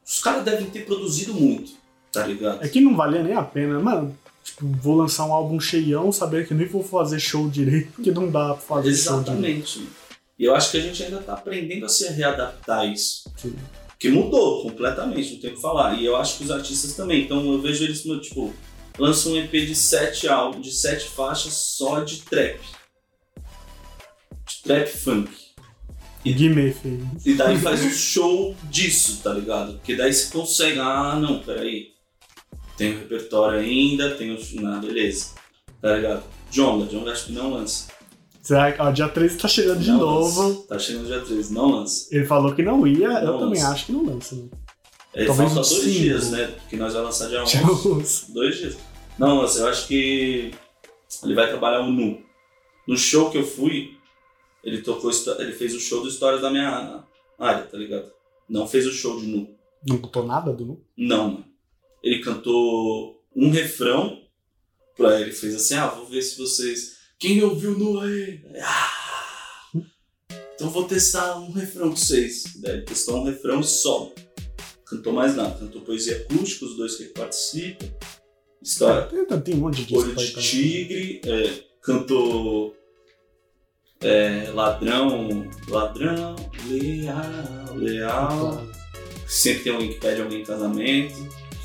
Os 0.04 0.20
caras 0.20 0.44
devem 0.44 0.68
ter 0.68 0.84
produzido 0.84 1.32
muito, 1.32 1.74
tá 2.12 2.26
ligado? 2.26 2.64
É 2.64 2.68
que 2.68 2.82
não 2.82 2.96
valia 2.96 3.22
nem 3.22 3.36
a 3.36 3.44
pena, 3.44 3.80
mano. 3.80 4.18
Tipo, 4.44 4.66
vou 4.82 4.96
lançar 4.96 5.28
um 5.28 5.32
álbum 5.32 5.60
cheião, 5.60 6.12
saber 6.12 6.48
que 6.48 6.56
nem 6.56 6.66
vou 6.66 6.84
fazer 6.84 7.20
show 7.20 7.48
direito, 7.48 7.92
porque 7.92 8.10
não 8.10 8.32
dá 8.32 8.56
pra 8.56 8.58
fazer 8.58 8.96
show 8.96 9.22
direito. 9.22 9.80
E 10.40 10.46
eu 10.46 10.56
acho 10.56 10.72
que 10.72 10.78
a 10.78 10.82
gente 10.82 11.04
ainda 11.04 11.18
tá 11.18 11.34
aprendendo 11.34 11.86
a 11.86 11.90
se 11.90 12.08
readaptar 12.14 12.80
a 12.80 12.86
isso. 12.86 13.30
Sim. 13.36 13.54
Que 14.00 14.10
mudou 14.10 14.64
completamente, 14.64 15.34
não 15.34 15.42
tem 15.42 15.52
o 15.52 15.56
que 15.56 15.62
falar. 15.62 15.96
E 15.96 16.06
eu 16.06 16.16
acho 16.16 16.38
que 16.38 16.46
os 16.46 16.52
artistas 16.52 16.96
também. 16.96 17.26
Então 17.26 17.46
eu 17.52 17.62
vejo 17.62 17.84
eles, 17.84 18.04
tipo, 18.22 18.54
lançam 18.98 19.34
um 19.34 19.38
EP 19.38 19.52
de 19.52 19.76
sete 19.76 20.30
álbuns, 20.30 20.66
de 20.66 20.72
sete 20.72 21.10
faixas 21.10 21.54
só 21.54 22.00
de 22.00 22.22
trap. 22.22 22.58
De 24.48 24.64
trap 24.64 24.88
funk. 24.88 25.30
E 26.24 26.32
Guimê 26.32 26.72
fez. 26.72 27.26
E 27.26 27.34
daí 27.34 27.58
faz 27.58 27.82
um 27.84 27.92
show 27.92 28.56
disso, 28.70 29.20
tá 29.22 29.34
ligado? 29.34 29.74
Porque 29.74 29.96
daí 29.96 30.14
você 30.14 30.32
consegue, 30.32 30.80
ah, 30.80 31.18
não, 31.20 31.40
peraí. 31.40 31.90
Tem 32.78 32.94
o 32.94 33.00
repertório 33.00 33.60
ainda, 33.60 34.16
tem 34.16 34.32
o. 34.32 34.40
Não, 34.62 34.80
beleza. 34.80 35.32
Tá 35.82 35.98
ligado? 35.98 36.24
Jonga, 36.50 36.86
Jonga 36.86 37.12
acho 37.12 37.26
que 37.26 37.34
não 37.34 37.52
lança. 37.52 37.99
Será 38.50 38.72
que 38.72 38.82
ó, 38.82 38.90
dia 38.90 39.08
13 39.08 39.38
tá 39.38 39.48
chegando 39.48 39.80
de 39.80 39.92
Não 39.92 40.00
novo. 40.00 40.42
lança. 40.42 40.68
Tá 40.68 40.80
chegando 40.80 41.06
dia 41.06 41.22
13, 41.22 41.54
não 41.54 41.70
lança. 41.70 42.08
Ele 42.16 42.26
falou 42.26 42.56
que 42.56 42.64
não 42.64 42.88
ia, 42.88 43.08
eu 43.08 43.26
Não 43.34 43.40
também 43.42 43.62
lança. 43.62 43.70
acho 43.74 43.86
que 43.86 43.92
não 43.92 44.04
lança. 44.04 44.34
Né? 44.36 44.50
É, 45.14 45.26
Talvez 45.26 45.54
falta 45.54 45.70
dois 45.70 45.84
cinco. 45.84 45.92
dias, 46.00 46.32
né? 46.32 46.48
Porque 46.48 46.76
nós 46.76 46.94
vamos 46.94 47.10
lançar 47.10 47.30
dia 47.30 47.44
11. 47.44 47.52
Já 47.54 47.62
lança. 47.90 48.34
Dois 48.34 48.58
dias. 48.58 48.78
Não, 49.20 49.38
lança, 49.42 49.60
eu 49.60 49.68
acho 49.68 49.88
que 49.88 50.52
ele 51.24 51.36
vai 51.36 51.48
trabalhar 51.48 51.82
o 51.82 51.92
nu. 51.92 52.24
No 52.88 52.98
show 52.98 53.30
que 53.30 53.38
eu 53.38 53.46
fui, 53.46 53.96
ele 54.64 54.82
tocou, 54.82 55.12
ele 55.38 55.52
fez 55.54 55.76
o 55.76 55.80
show 55.80 56.02
do 56.02 56.08
Histórias 56.10 56.42
da 56.42 56.50
minha 56.50 57.04
área, 57.38 57.66
tá 57.66 57.78
ligado? 57.78 58.12
Não 58.50 58.68
fez 58.68 58.88
o 58.88 58.92
show 58.92 59.20
de 59.20 59.28
nu. 59.28 59.48
Não 59.88 59.98
botou 59.98 60.26
nada 60.26 60.52
do 60.52 60.66
Nu? 60.66 60.84
Não, 60.98 61.26
mano. 61.34 61.46
Ele 62.04 62.20
cantou 62.24 63.22
um 63.36 63.52
refrão 63.52 64.24
pra 64.98 65.22
ele, 65.22 65.32
fez 65.32 65.54
assim, 65.54 65.76
ah, 65.76 65.88
vou 65.90 66.08
ver 66.08 66.24
se 66.24 66.36
vocês... 66.36 66.98
Quem 67.20 67.44
ouviu 67.44 67.78
nu 67.78 68.00
aí? 68.00 68.42
Ah! 68.64 69.00
Então 70.56 70.70
vou 70.70 70.86
testar 70.86 71.38
um 71.38 71.52
refrão 71.52 71.90
com 71.90 71.96
vocês. 71.98 72.44
Daí 72.62 72.76
ele 72.76 72.82
testou 72.84 73.18
um 73.18 73.26
refrão 73.26 73.60
e 73.60 73.64
só. 73.66 74.10
Cantou 74.86 75.12
mais 75.12 75.36
nada. 75.36 75.60
Cantou 75.60 75.82
poesia 75.82 76.16
acústica, 76.16 76.66
os 76.66 76.78
dois 76.78 76.96
que 76.96 77.06
participam. 77.06 77.88
História. 78.62 79.08
Tem, 79.44 79.56
um 79.56 79.58
monte 79.58 79.84
de 79.84 79.96
Olho 79.98 80.16
de 80.16 80.34
Tigre, 80.34 81.22
é, 81.26 81.64
cantou 81.82 82.74
é, 84.02 84.50
Ladrão, 84.54 85.50
Ladrão, 85.68 86.36
Leal, 86.68 87.76
Leal. 87.76 88.68
Sempre 89.28 89.64
tem 89.64 89.74
alguém 89.74 89.90
que 89.94 90.00
pede 90.00 90.22
alguém 90.22 90.42
em 90.42 90.46
casamento. 90.46 91.16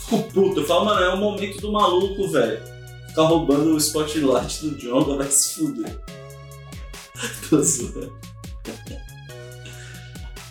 Fico 0.00 0.22
puto, 0.32 0.61
eu 0.61 0.66
falo, 0.66 0.84
mano, 0.86 1.00
é 1.00 1.14
o 1.14 1.16
momento 1.16 1.61
do 1.61 1.72
maluco, 1.72 2.28
velho. 2.28 2.74
Ficar 3.15 3.29
roubando 3.29 3.75
o 3.75 3.79
spotlight 3.79 4.67
do 4.67 4.77
Jonga 4.77 5.17
vai 5.19 5.31
se 5.31 5.55
fuder. 5.55 6.01
Tô 7.49 7.62
zoando. 7.62 8.12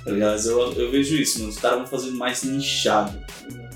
Aliás, 0.07 0.45
eu, 0.45 0.71
eu 0.73 0.89
vejo 0.89 1.15
isso, 1.15 1.39
mano. 1.39 1.51
Os 1.51 1.57
caras 1.59 1.79
vão 1.79 1.87
fazer 1.87 2.11
mais 2.11 2.43
nichado. 2.43 3.19
tá? 3.19 3.69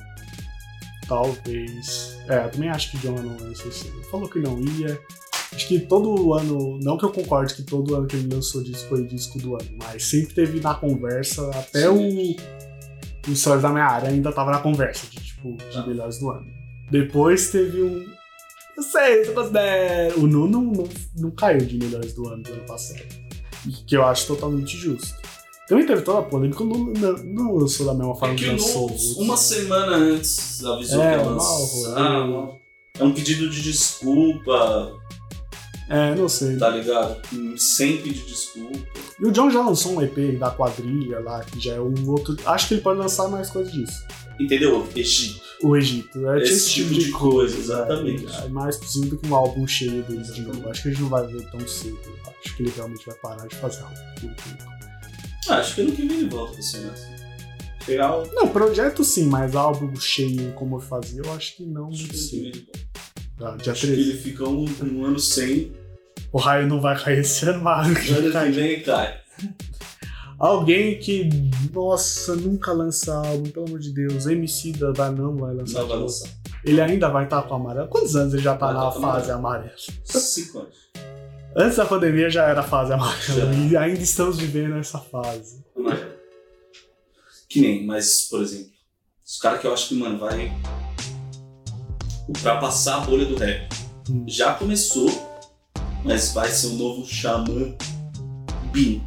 Talvez. 1.08 2.18
É, 2.30 2.46
eu 2.46 2.50
também 2.52 2.70
acho 2.70 2.92
que 2.92 2.98
John 3.00 3.16
não 3.22 3.38
lançou 3.38 3.68
esse 3.68 3.90
ano. 3.90 4.04
Falou 4.06 4.30
que 4.30 4.40
não 4.40 4.58
ia. 4.60 4.98
Acho 5.54 5.68
que 5.68 5.80
todo 5.80 6.34
ano, 6.34 6.80
não 6.82 6.98
que 6.98 7.04
eu 7.04 7.12
concorde 7.12 7.56
que 7.56 7.64
todo 7.64 7.94
ano 7.96 8.08
que 8.08 8.16
ele 8.16 8.34
lançou 8.34 8.64
disco 8.64 8.88
foi 8.90 9.06
disco 9.06 9.38
do 9.40 9.56
ano, 9.56 9.70
mas 9.82 10.04
sempre 10.06 10.34
teve 10.36 10.60
na 10.60 10.76
conversa, 10.76 11.50
até 11.52 11.84
Sim. 11.84 12.36
o, 13.28 13.32
o 13.32 13.36
Stories 13.36 13.64
da 13.64 13.70
minha 13.70 13.86
área 13.86 14.10
ainda 14.10 14.32
tava 14.32 14.52
na 14.52 14.60
conversa 14.60 15.08
de 15.08 15.18
tipo, 15.18 15.56
de 15.58 15.74
Tá. 15.74 15.86
melhores 15.88 16.20
do 16.20 16.30
ano. 16.30 16.48
Depois 16.92 17.50
teve 17.50 17.82
um. 17.82 18.16
Eu 18.78 18.84
sei, 18.84 19.25
você 19.25 19.32
considera. 19.32 20.15
O 20.19 20.28
Nu 20.28 20.47
não, 20.47 20.61
não, 20.61 20.88
não 21.17 21.32
caiu 21.32 21.65
de 21.65 21.78
melhores 21.78 22.13
do 22.13 22.28
ano 22.30 22.43
do 22.43 22.53
ano 22.53 22.65
passado. 22.65 23.01
Que 23.88 23.97
eu 23.97 24.05
acho 24.05 24.28
totalmente 24.28 24.78
justo. 24.78 25.15
Também 25.67 25.86
teve 25.86 26.01
toda 26.03 26.19
a 26.19 26.21
polêmica, 26.21 26.63
o 26.63 26.65
Nu 26.67 26.93
não, 26.93 27.13
não 27.23 27.55
lançou 27.55 27.86
da 27.86 27.93
mesma 27.93 28.15
forma 28.15 28.34
É 28.36 28.38
que 28.38 28.43
que 28.43 28.49
o 28.49 28.53
lançou. 28.53 28.95
Uma 29.17 29.36
semana 29.36 29.95
antes, 29.97 30.63
avisou 30.63 31.01
É, 31.01 31.15
que 31.17 31.19
ia 31.19 31.30
lançar. 31.30 32.57
É 32.99 33.03
um 33.03 33.11
pedido 33.13 33.49
de 33.49 33.61
desculpa, 33.61 34.93
É, 35.89 36.15
não 36.15 36.30
sei. 36.30 36.57
tá 36.57 36.69
ligado? 36.69 37.17
Sem 37.57 37.97
pedir 37.97 38.25
desculpa. 38.25 38.78
E 39.19 39.25
o 39.25 39.32
John 39.32 39.49
já 39.49 39.61
lançou 39.61 39.93
um 39.93 40.01
EP 40.01 40.38
da 40.39 40.51
quadrilha 40.51 41.19
lá, 41.19 41.41
que 41.43 41.59
já 41.59 41.73
é 41.75 41.82
um 41.82 41.93
outro. 42.09 42.36
Acho 42.45 42.67
que 42.67 42.73
ele 42.75 42.82
pode 42.82 42.99
lançar 42.99 43.28
mais 43.28 43.49
coisas 43.49 43.71
disso. 43.73 44.05
Entendeu? 44.39 44.88
Egito. 44.95 45.47
O 45.64 45.76
Egito. 45.76 46.28
É, 46.30 46.41
Esse 46.41 46.53
esse 46.53 46.70
tipo 46.72 46.89
tipo 46.93 46.99
de 47.05 47.12
coisa. 47.12 47.55
coisa, 47.55 47.58
exatamente. 47.60 48.26
É, 48.28 48.45
é 48.45 48.49
mais 48.49 48.78
possível 48.78 49.10
do 49.10 49.18
que 49.18 49.28
um 49.28 49.36
álbum 49.36 49.66
cheio 49.68 50.03
deles 50.03 50.34
de 50.34 50.41
novo. 50.41 50.70
Acho 50.70 50.84
que 50.84 50.88
a 50.89 50.91
gente 50.91 51.01
não 51.01 51.10
vai 51.10 51.26
ver 51.28 51.49
tão 51.49 51.68
cedo. 51.68 51.97
Acho 52.43 52.55
que 52.55 52.64
ele 52.64 52.74
realmente 52.76 53.05
vai 53.05 53.16
parar 53.16 53.47
de 53.47 53.55
fazer 53.55 53.82
algo. 53.82 53.95
Ah, 55.49 55.55
acho 55.58 55.76
que 55.76 55.82
ano 55.82 55.91
que 55.93 56.05
vem 56.08 56.18
ele 56.20 56.30
volta 56.30 56.53
pra 56.53 56.62
cena. 56.62 56.93
Chegar. 57.86 58.12
Não, 58.34 58.47
projeto 58.49 59.03
sim, 59.03 59.26
mas 59.28 59.55
álbum 59.55 59.95
cheio 59.95 60.51
como 60.53 60.76
eu 60.76 60.80
fazia, 60.82 61.22
eu 61.24 61.34
acho 61.34 61.55
que 61.55 61.66
não 61.66 61.88
Acho 61.89 62.08
que 62.08 62.18
volta. 62.18 62.68
Ah, 63.39 63.55
dia 63.62 63.72
Acho 63.72 63.82
que 63.82 63.93
13. 63.93 64.10
ele 64.10 64.18
fica 64.20 64.43
um, 64.47 64.66
um 64.84 65.05
ano 65.05 65.20
sem. 65.20 65.72
O 66.34 66.38
raio 66.38 66.68
não 66.68 66.82
vai 66.82 67.01
cair 67.01 67.20
esse 67.20 67.45
ano, 67.45 67.64
mas 67.64 67.88
Ano 67.88 67.95
que 68.45 68.51
vem 68.51 68.82
cai. 68.84 69.20
Alguém 70.40 71.00
que, 71.00 71.28
nossa, 71.74 72.36
nunca 72.36 72.72
lança 72.72 73.16
álbum, 73.16 73.50
pelo 73.50 73.66
amor 73.66 73.80
de 73.80 73.92
Deus. 73.92 74.28
MC 74.28 74.72
da 74.74 74.92
vai 74.92 75.10
não 75.10 75.36
vai 75.36 75.56
lançar. 75.56 75.82
Não 75.82 75.88
vai 75.88 75.98
lançar. 75.98 76.30
Ele 76.64 76.80
ainda 76.80 77.10
vai 77.10 77.24
estar 77.24 77.42
com 77.44 77.56
amarelo. 77.56 77.88
Quantos 77.88 78.16
anos 78.16 78.34
ele 78.34 78.44
já 78.44 78.56
tá 78.56 78.68
Vai 78.68 78.76
na 78.76 78.92
tá 78.92 79.00
fase 79.00 79.32
amarela? 79.32 79.74
Cinco 80.04 80.60
anos. 80.60 80.76
Antes 81.56 81.78
da 81.78 81.86
pandemia 81.86 82.30
já 82.30 82.46
era 82.48 82.60
a 82.60 82.64
fase 82.64 82.94
amarela. 82.94 83.24
Já. 83.24 83.52
E 83.54 83.78
ainda 83.78 84.02
estamos 84.02 84.38
vivendo 84.38 84.78
essa 84.78 85.00
fase. 85.00 85.66
Amarelo. 85.76 86.18
Que 87.50 87.62
nem, 87.62 87.86
mas, 87.86 88.28
por 88.30 88.42
exemplo, 88.42 88.72
os 89.26 89.40
caras 89.40 89.60
que 89.60 89.66
eu 89.66 89.74
acho 89.74 89.90
que, 89.90 89.96
mano, 89.96 90.20
vai 90.20 90.52
ultrapassar 92.28 92.98
a 92.98 93.00
bolha 93.00 93.26
do 93.26 93.36
rap. 93.38 93.70
Hum. 94.10 94.26
Já 94.28 94.54
começou, 94.54 95.10
mas 96.04 96.32
vai 96.34 96.50
ser 96.50 96.68
o 96.68 96.74
novo 96.74 97.06
Xamã 97.06 97.76
Bin. 98.72 99.02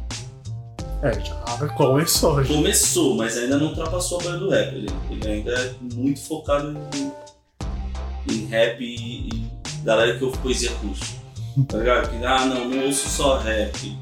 É, 1.03 1.13
já 1.19 1.67
começou. 1.69 2.43
Já. 2.43 2.53
Começou, 2.53 3.15
mas 3.15 3.35
ainda 3.35 3.57
não 3.57 3.67
ultrapassou 3.67 4.19
a 4.19 4.23
bolha 4.23 4.37
do 4.37 4.49
rap. 4.49 4.75
Ele, 4.75 4.87
ele 5.09 5.27
ainda 5.27 5.51
é 5.51 5.75
muito 5.93 6.19
focado 6.21 6.77
em, 6.95 7.11
em 8.31 8.45
rap 8.45 8.79
e, 8.79 9.29
e 9.29 9.51
galera 9.83 10.15
que 10.17 10.23
ouve 10.23 10.37
poesia 10.37 10.69
acústica. 10.69 11.19
Tá 11.67 11.77
ligado? 11.77 12.09
Que, 12.09 12.23
ah, 12.23 12.45
não, 12.45 12.69
não 12.69 12.85
ouço 12.85 13.09
só 13.09 13.39
rap. 13.39 13.97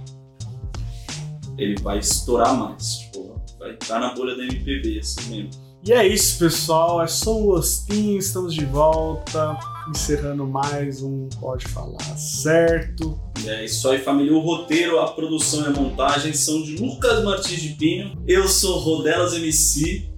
Ele 1.57 1.81
vai 1.81 1.99
estourar 1.99 2.53
mais. 2.53 2.97
Tipo, 2.97 3.41
vai 3.57 3.71
estar 3.71 3.99
na 3.99 4.13
bolha 4.13 4.35
da 4.35 4.43
MPB, 4.43 4.99
assim 4.99 5.29
mesmo. 5.29 5.69
E 5.85 5.93
é 5.93 6.05
isso, 6.05 6.37
pessoal. 6.37 7.01
É 7.01 7.07
só 7.07 7.37
um 7.37 7.45
gostinho. 7.45 8.19
Estamos 8.19 8.53
de 8.53 8.65
volta. 8.65 9.57
Encerrando 9.89 10.45
mais 10.45 11.01
um 11.01 11.27
Pode 11.39 11.67
Falar 11.67 11.99
Certo. 12.15 13.19
E 13.43 13.49
é 13.49 13.65
isso 13.65 13.89
aí, 13.89 13.97
família. 13.97 14.33
O 14.33 14.39
roteiro, 14.39 14.99
a 14.99 15.11
produção 15.11 15.63
e 15.63 15.67
a 15.67 15.71
montagem 15.71 16.31
são 16.31 16.61
de 16.61 16.75
Lucas 16.75 17.23
Martins 17.23 17.59
de 17.59 17.69
Pinho. 17.69 18.23
Eu 18.27 18.47
sou 18.47 18.77
Rodelas 18.77 19.33
MC, 19.33 20.11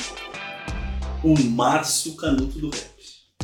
o 1.23 1.39
Márcio 1.39 2.15
Canuto 2.15 2.59
do 2.59 2.69
Rap. 2.69 2.91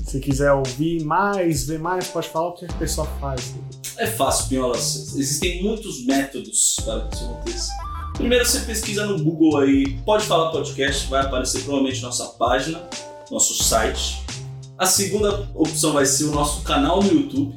Se 0.04 0.20
quiser 0.20 0.52
ouvir 0.52 1.04
mais, 1.06 1.66
ver 1.66 1.80
mais, 1.80 2.08
pode 2.10 2.28
falar 2.28 2.50
o 2.50 2.54
que 2.54 2.66
a 2.66 2.74
pessoa 2.74 3.08
faz. 3.22 3.56
É 3.98 4.08
fácil, 4.08 4.50
Pinholas. 4.50 5.16
Existem 5.16 5.64
muitos 5.64 6.06
métodos 6.06 6.76
para 6.84 7.08
que 7.08 7.16
isso 7.16 7.26
aconteça. 7.26 7.72
Primeiro 8.16 8.46
você 8.46 8.60
pesquisa 8.62 9.06
no 9.06 9.24
Google 9.24 9.60
aí, 9.60 9.98
pode 10.04 10.26
falar 10.26 10.52
podcast, 10.52 11.08
vai 11.08 11.22
aparecer 11.22 11.62
provavelmente 11.62 12.02
nossa 12.02 12.26
página, 12.30 12.82
nosso 13.32 13.64
site. 13.64 14.26
A 14.78 14.86
segunda 14.86 15.50
opção 15.56 15.94
vai 15.94 16.06
ser 16.06 16.26
o 16.26 16.32
nosso 16.32 16.62
canal 16.62 17.02
no 17.02 17.12
YouTube. 17.12 17.56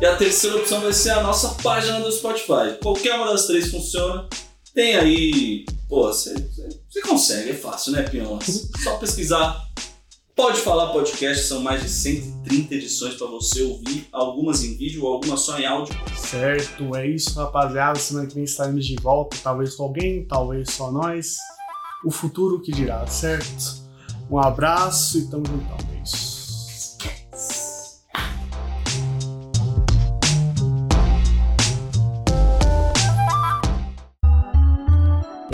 E 0.00 0.06
a 0.06 0.16
terceira 0.16 0.56
opção 0.56 0.80
vai 0.80 0.92
ser 0.92 1.10
a 1.10 1.20
nossa 1.20 1.48
página 1.60 1.98
do 1.98 2.12
Spotify. 2.12 2.78
Qualquer 2.80 3.16
uma 3.16 3.32
das 3.32 3.46
três 3.46 3.68
funciona. 3.68 4.28
Tem 4.72 4.94
aí. 4.94 5.64
Pô, 5.88 6.06
você 6.06 6.34
consegue, 7.04 7.50
é 7.50 7.54
fácil, 7.54 7.92
né, 7.92 8.02
Pionas? 8.02 8.70
Só 8.82 8.96
pesquisar. 8.96 9.60
Pode 10.36 10.60
falar 10.60 10.92
podcast, 10.92 11.44
são 11.44 11.60
mais 11.60 11.82
de 11.82 11.88
130 11.88 12.74
edições 12.74 13.14
para 13.14 13.26
você 13.26 13.62
ouvir, 13.62 14.08
algumas 14.10 14.64
em 14.64 14.76
vídeo, 14.78 15.06
algumas 15.06 15.40
só 15.40 15.58
em 15.58 15.66
áudio. 15.66 15.94
Certo, 16.16 16.96
é 16.96 17.06
isso, 17.06 17.38
rapaziada. 17.38 17.98
Semana 17.98 18.28
que 18.28 18.34
vem 18.36 18.44
estaremos 18.44 18.86
de 18.86 18.96
volta, 18.96 19.36
talvez 19.42 19.74
com 19.74 19.82
alguém, 19.82 20.24
talvez 20.24 20.70
só 20.70 20.90
nós. 20.90 21.36
O 22.04 22.10
futuro 22.10 22.60
que 22.62 22.72
dirá, 22.72 23.06
certo? 23.08 23.82
Um 24.30 24.38
abraço 24.38 25.18
e 25.18 25.28
tamo 25.28 25.44
juntão, 25.44 25.76
é 25.92 26.02
isso. 26.02 26.31